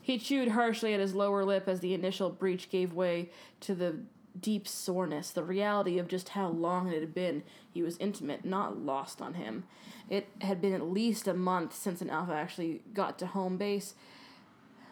[0.00, 3.30] He chewed harshly at his lower lip as the initial breach gave way
[3.60, 3.96] to the
[4.38, 7.42] deep soreness, the reality of just how long it had been
[7.72, 9.64] he was intimate, not lost on him.
[10.10, 13.94] It had been at least a month since an alpha actually got to home base.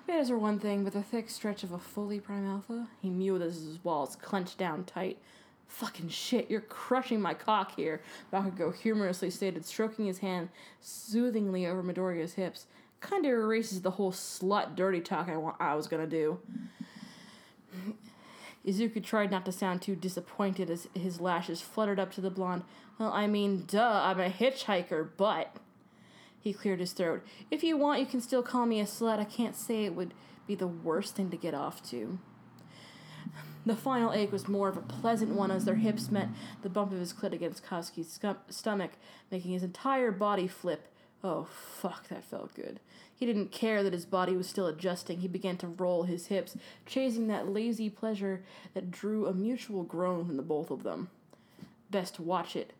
[0.08, 2.88] Betas are one thing, but the thick stretch of a fully prime alpha?
[3.00, 5.18] He mewed as his walls clenched down tight.
[5.68, 8.02] Fucking shit, you're crushing my cock here,
[8.32, 10.50] Bakugo humorously stated, stroking his hand
[10.80, 12.66] soothingly over Midoriya's hips.
[13.00, 16.38] Kinda erases the whole slut dirty talk I, wa- I was gonna do.
[18.66, 22.64] Izuku tried not to sound too disappointed as his lashes fluttered up to the blonde.
[22.98, 25.56] Well, I mean, duh, I'm a hitchhiker, but.
[26.42, 27.24] He cleared his throat.
[27.52, 29.20] If you want, you can still call me a slut.
[29.20, 30.12] I can't say it would
[30.48, 32.18] be the worst thing to get off to.
[33.64, 36.28] The final ache was more of a pleasant one as their hips met
[36.62, 38.18] the bump of his clit against Katsuki's
[38.50, 38.90] stomach,
[39.30, 40.88] making his entire body flip.
[41.22, 42.80] Oh, fuck, that felt good.
[43.14, 45.20] He didn't care that his body was still adjusting.
[45.20, 46.56] He began to roll his hips,
[46.86, 48.42] chasing that lazy pleasure
[48.74, 51.08] that drew a mutual groan from the both of them.
[51.88, 52.72] Best watch it.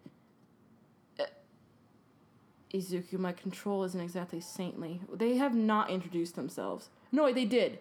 [2.73, 5.01] Izuku, my control isn't exactly saintly.
[5.13, 6.89] They have not introduced themselves.
[7.11, 7.79] No, they did.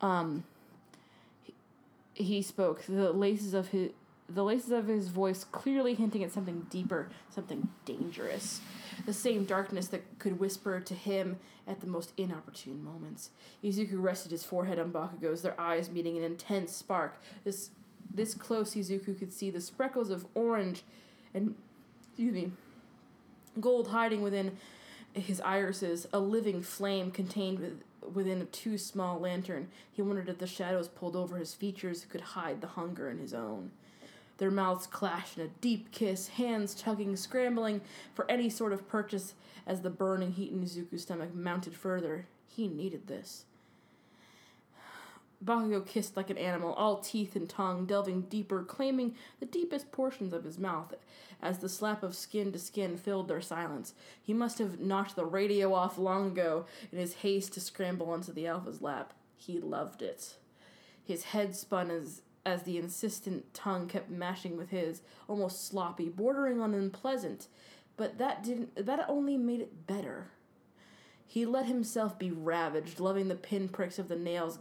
[0.00, 0.44] Um,
[1.42, 1.54] he,
[2.14, 2.84] he spoke.
[2.86, 3.90] The laces of his
[4.32, 8.60] the laces of his voice clearly hinting at something deeper, something dangerous.
[9.04, 13.30] The same darkness that could whisper to him at the most inopportune moments.
[13.64, 17.20] Izuku rested his forehead on Bakugo's, their eyes meeting an intense spark.
[17.44, 17.70] This
[18.12, 20.82] this close Izuku could see the speckles of orange
[21.34, 21.54] and
[22.08, 22.52] excuse me
[23.58, 24.56] Gold hiding within
[25.12, 27.82] his irises, a living flame contained with,
[28.14, 29.68] within a too small lantern.
[29.92, 33.34] He wondered if the shadows pulled over his features could hide the hunger in his
[33.34, 33.72] own.
[34.38, 37.82] Their mouths clashed in a deep kiss, hands tugging, scrambling
[38.14, 39.34] for any sort of purchase
[39.66, 42.26] as the burning heat in Izuku's stomach mounted further.
[42.48, 43.44] He needed this.
[45.42, 50.32] Bakugo kissed like an animal, all teeth and tongue, delving deeper, claiming the deepest portions
[50.32, 50.94] of his mouth,
[51.40, 53.94] as the slap of skin to skin filled their silence.
[54.22, 58.32] He must have knocked the radio off long ago in his haste to scramble onto
[58.32, 59.14] the Alpha's lap.
[59.36, 60.34] He loved it.
[61.02, 66.58] His head spun as as the insistent tongue kept mashing with his, almost sloppy, bordering
[66.58, 67.48] on unpleasant,
[67.96, 70.28] but that didn't that only made it better.
[71.26, 74.58] He let himself be ravaged, loving the pinpricks of the nails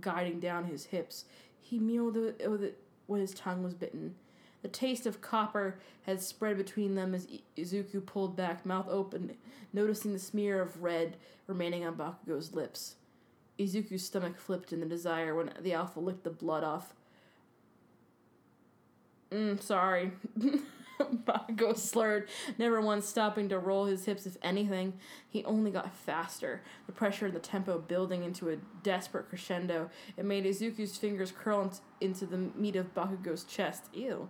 [0.00, 1.24] guiding down his hips.
[1.60, 4.14] He mewed with it when his tongue was bitten.
[4.62, 9.36] The taste of copper had spread between them as Izuku pulled back, mouth open,
[9.72, 11.16] noticing the smear of red
[11.46, 12.96] remaining on Bakugo's lips.
[13.58, 16.94] Izuku's stomach flipped in the desire when the alpha licked the blood off.
[19.30, 20.12] Mm, sorry.
[21.00, 24.94] Bakugo slurred, never once stopping to roll his hips, if anything.
[25.28, 29.90] He only got faster, the pressure and the tempo building into a desperate crescendo.
[30.16, 33.84] It made Izuku's fingers curl into the meat of Bakugo's chest.
[33.92, 34.28] Ew.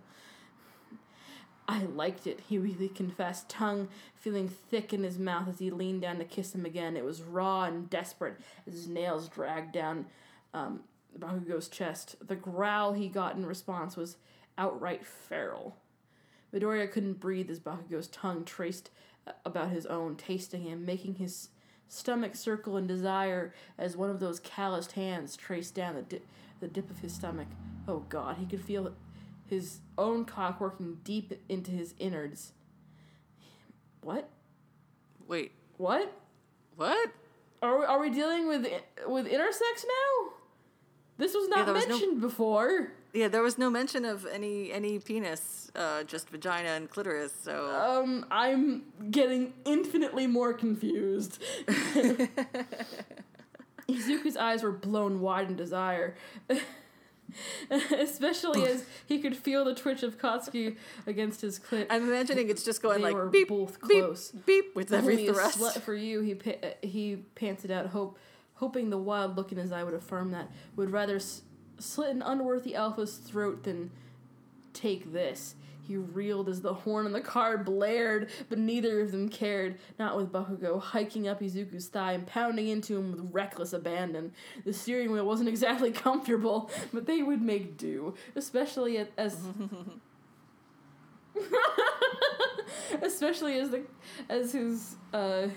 [1.67, 6.01] I liked it, he really confessed, tongue feeling thick in his mouth as he leaned
[6.01, 6.95] down to kiss him again.
[6.95, 8.37] It was raw and desperate
[8.67, 10.05] as his nails dragged down
[10.53, 10.81] um,
[11.17, 12.17] Bakugo's chest.
[12.25, 14.17] The growl he got in response was
[14.57, 15.75] outright feral.
[16.55, 18.89] Midoriya couldn't breathe as Bakugo's tongue traced
[19.43, 21.49] about his own, tasting him, making his
[21.87, 26.21] stomach circle in desire as one of those calloused hands traced down the, di-
[26.59, 27.47] the dip of his stomach.
[27.87, 28.93] Oh God, he could feel
[29.47, 32.53] his own cock working deep into his innards.
[34.01, 34.29] What?
[35.27, 35.51] Wait.
[35.77, 36.11] What?
[36.75, 37.11] What?
[37.61, 38.65] Are we, are we dealing with
[39.07, 40.33] with intersex now?
[41.17, 42.91] This was not Yeah, there was no- mentioned before.
[43.15, 47.33] Yeah, there was no mention of any any penis, uh, just vagina and clitoris.
[47.41, 51.41] So Um, I'm getting infinitely more confused.
[53.87, 56.15] Izuku's eyes were blown wide in desire.
[57.69, 60.77] Especially as he could feel the twitch of Katsuki
[61.07, 61.87] against his clit.
[61.89, 64.31] I'm imagining it's just going They like were beep, both beep, close.
[64.31, 65.59] beep with every Only a thrust.
[65.59, 68.17] slut for you, he pa- he panted out, hope,
[68.55, 70.49] hoping the wild look in his eye would affirm that.
[70.77, 71.41] Would rather s-
[71.79, 73.91] slit an unworthy alpha's throat than
[74.73, 75.55] take this.
[75.87, 80.17] He reeled as the horn on the car blared, but neither of them cared, knot
[80.17, 84.33] with Bakugo hiking up Izuku's thigh and pounding into him with reckless abandon.
[84.65, 89.37] The steering wheel wasn't exactly comfortable, but they would make do, especially as
[93.01, 93.83] especially as the
[94.27, 95.47] as his uh,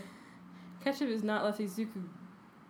[0.85, 2.03] Katsuki's not left Izuku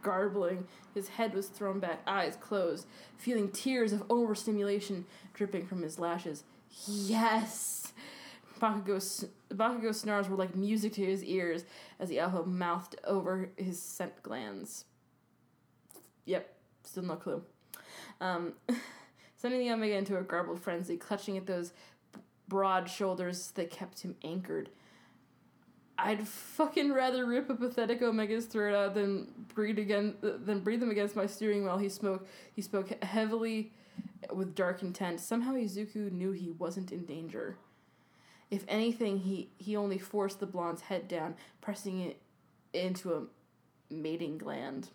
[0.02, 0.66] garbling.
[0.94, 6.44] His head was thrown back, eyes closed, feeling tears of overstimulation dripping from his lashes.
[6.86, 7.92] Yes!
[8.60, 11.64] Bakugo's, Bakugo's snarls were like music to his ears
[12.00, 14.84] as the alpha mouthed over his scent glands.
[16.24, 16.52] Yep,
[16.84, 17.42] still no clue.
[18.20, 18.54] Um,
[19.36, 21.72] sending the Omega into a garbled frenzy, clutching at those
[22.48, 24.70] broad shoulders that kept him anchored.
[25.98, 30.90] I'd fucking rather rip a pathetic Omega's throat out than breathe again than breathe them
[30.90, 31.78] against my steering wheel.
[31.78, 32.26] He spoke.
[32.52, 33.72] He spoke heavily,
[34.32, 35.20] with dark intent.
[35.20, 37.56] Somehow Izuku knew he wasn't in danger.
[38.50, 42.20] If anything, he he only forced the blonde's head down, pressing it
[42.72, 44.88] into a mating gland.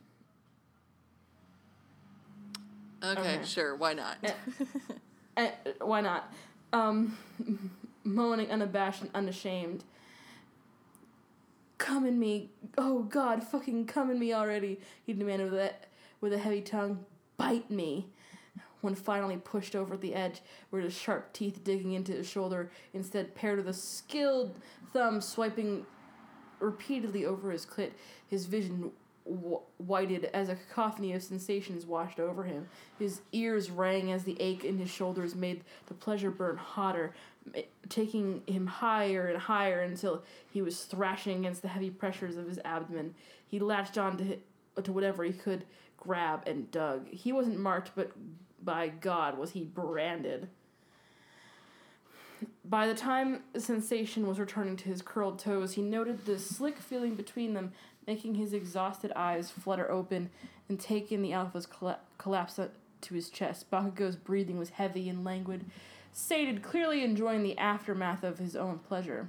[3.03, 3.39] okay, okay.
[3.43, 4.17] sure, why not?
[5.35, 5.51] Eh,
[5.81, 6.31] why not?
[6.71, 7.17] Um,
[8.03, 9.83] moaning, unabashed and unashamed.
[11.83, 14.79] Come in me, oh God, fucking come in me already!
[15.05, 15.73] He demanded with a
[16.21, 17.03] with a heavy tongue.
[17.35, 18.07] Bite me.
[18.79, 20.41] When finally pushed over the edge,
[20.71, 24.57] were his sharp teeth digging into his shoulder, instead paired with a skilled
[24.93, 25.85] thumb swiping
[26.61, 27.91] repeatedly over his clit,
[28.29, 28.93] his vision
[29.25, 32.67] whited as a cacophony of sensations washed over him.
[32.99, 37.13] His ears rang as the ache in his shoulders made the pleasure burn hotter,
[37.89, 42.59] taking him higher and higher until he was thrashing against the heavy pressures of his
[42.65, 43.15] abdomen.
[43.47, 45.65] He latched on to, to whatever he could
[45.97, 47.07] grab and dug.
[47.09, 48.11] He wasn't marked, but
[48.63, 50.49] by God was he branded.
[52.65, 57.15] By the time sensation was returning to his curled toes, he noted the slick feeling
[57.15, 57.71] between them,
[58.07, 60.29] making his exhausted eyes flutter open
[60.69, 62.59] and take in the alpha's colla- collapse
[63.01, 63.69] to his chest.
[63.69, 65.65] Bakugo's breathing was heavy and languid,
[66.11, 69.27] sated, clearly enjoying the aftermath of his own pleasure.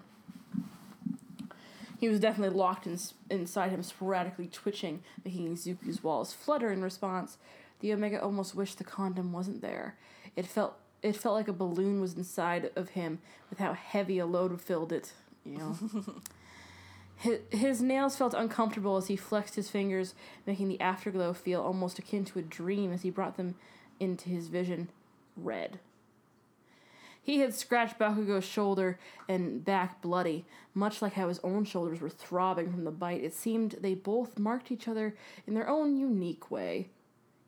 [1.99, 2.99] He was definitely locked in,
[3.31, 7.39] inside him, sporadically twitching, making Izuku's walls flutter in response.
[7.81, 9.97] The Omega almost wished the condom wasn't there.
[10.37, 13.19] It felt it felt like a balloon was inside of him
[13.51, 15.13] with how heavy a load filled it.
[15.45, 15.77] You know.
[17.25, 20.15] his, his nails felt uncomfortable as he flexed his fingers,
[20.47, 23.55] making the afterglow feel almost akin to a dream as he brought them
[23.99, 24.89] into his vision
[25.35, 25.79] red.
[27.23, 30.45] He had scratched Bakugo's shoulder and back bloody,
[30.75, 33.25] much like how his own shoulders were throbbing from the bite.
[33.25, 36.91] It seemed they both marked each other in their own unique way.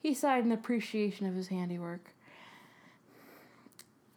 [0.00, 2.14] He sighed in appreciation of his handiwork.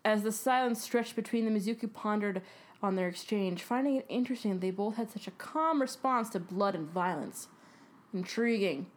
[0.06, 2.41] As the silence stretched between them, Izuku pondered
[2.81, 6.39] on their exchange, finding it interesting that they both had such a calm response to
[6.39, 7.47] blood and violence.
[8.14, 8.88] Intriguing.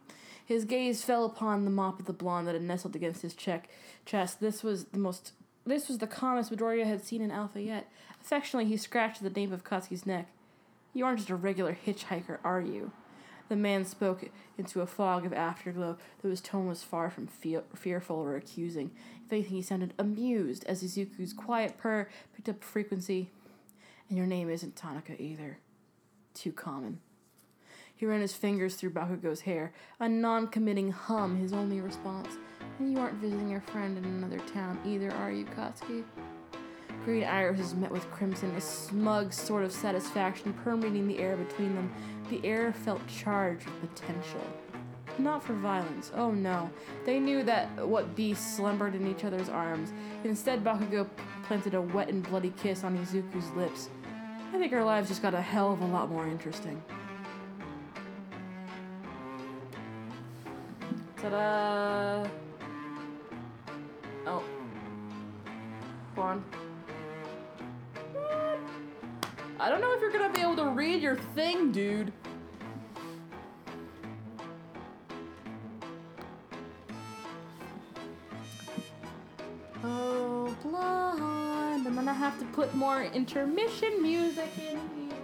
[0.45, 3.69] His gaze fell upon the mop of the blonde that had nestled against his check
[4.05, 4.39] chest.
[4.39, 5.33] This was the most
[5.65, 7.89] this was the calmest Midoriya had seen in Alpha yet.
[8.21, 10.27] Affectionately, he scratched the nape of Katsuki's neck.
[10.93, 12.91] You aren't just a regular hitchhiker, are you?
[13.47, 17.61] The man spoke into a fog of afterglow, though his tone was far from fe-
[17.75, 18.91] fearful or accusing.
[19.25, 23.29] If anything, he sounded amused as Izuku's quiet purr picked up frequency.
[24.13, 25.57] And your name isn't Tanaka either.
[26.35, 26.99] Too common.
[27.95, 32.37] He ran his fingers through Bakugo's hair, a non committing hum his only response.
[32.77, 36.03] And you aren't visiting your friend in another town either, are you, Katsuki?
[37.03, 41.91] Green irises met with crimson, a smug sort of satisfaction permeating the air between them.
[42.29, 44.45] The air felt charged with potential.
[45.17, 46.69] Not for violence, oh no.
[47.03, 49.91] They knew that what beasts slumbered in each other's arms.
[50.23, 51.09] Instead, Bakugo
[51.47, 53.89] planted a wet and bloody kiss on Izuku's lips.
[54.53, 56.79] I think our lives just got a hell of a lot more interesting.
[61.17, 62.29] Ta-da!
[64.27, 64.43] Oh.
[66.15, 66.45] Go on.
[69.59, 72.13] I don't know if you're gonna be able to read your thing, dude.
[79.83, 80.55] Oh,
[81.83, 81.99] blonde.
[81.99, 85.17] I'm gonna have to put more intermission music in here.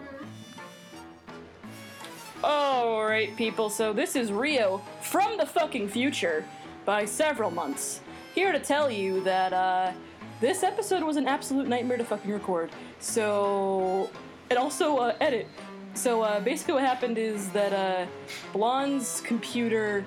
[2.43, 6.45] Alright, people, so this is Ryo from the fucking future
[6.85, 8.01] by several months.
[8.33, 9.91] Here to tell you that, uh,
[10.39, 12.69] this episode was an absolute nightmare to fucking record.
[12.99, 14.09] So,
[14.49, 15.47] and also uh, edit.
[15.95, 18.05] So uh, basically, what happened is that uh,
[18.53, 20.05] Blonde's computer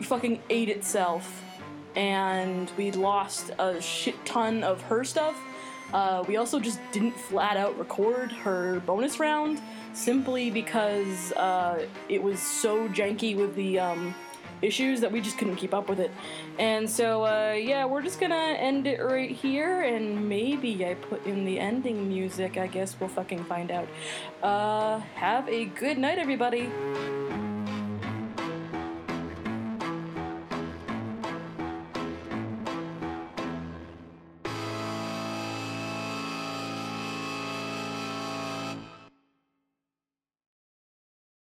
[0.00, 1.42] fucking ate itself,
[1.94, 5.36] and we lost a shit ton of her stuff.
[5.92, 9.60] Uh, we also just didn't flat out record her bonus round
[9.92, 14.14] simply because uh, it was so janky with the um,
[14.62, 16.10] issues that we just couldn't keep up with it.
[16.58, 21.26] And so, uh, yeah, we're just gonna end it right here, and maybe I put
[21.26, 22.56] in the ending music.
[22.56, 23.88] I guess we'll fucking find out.
[24.42, 26.70] Uh, have a good night, everybody.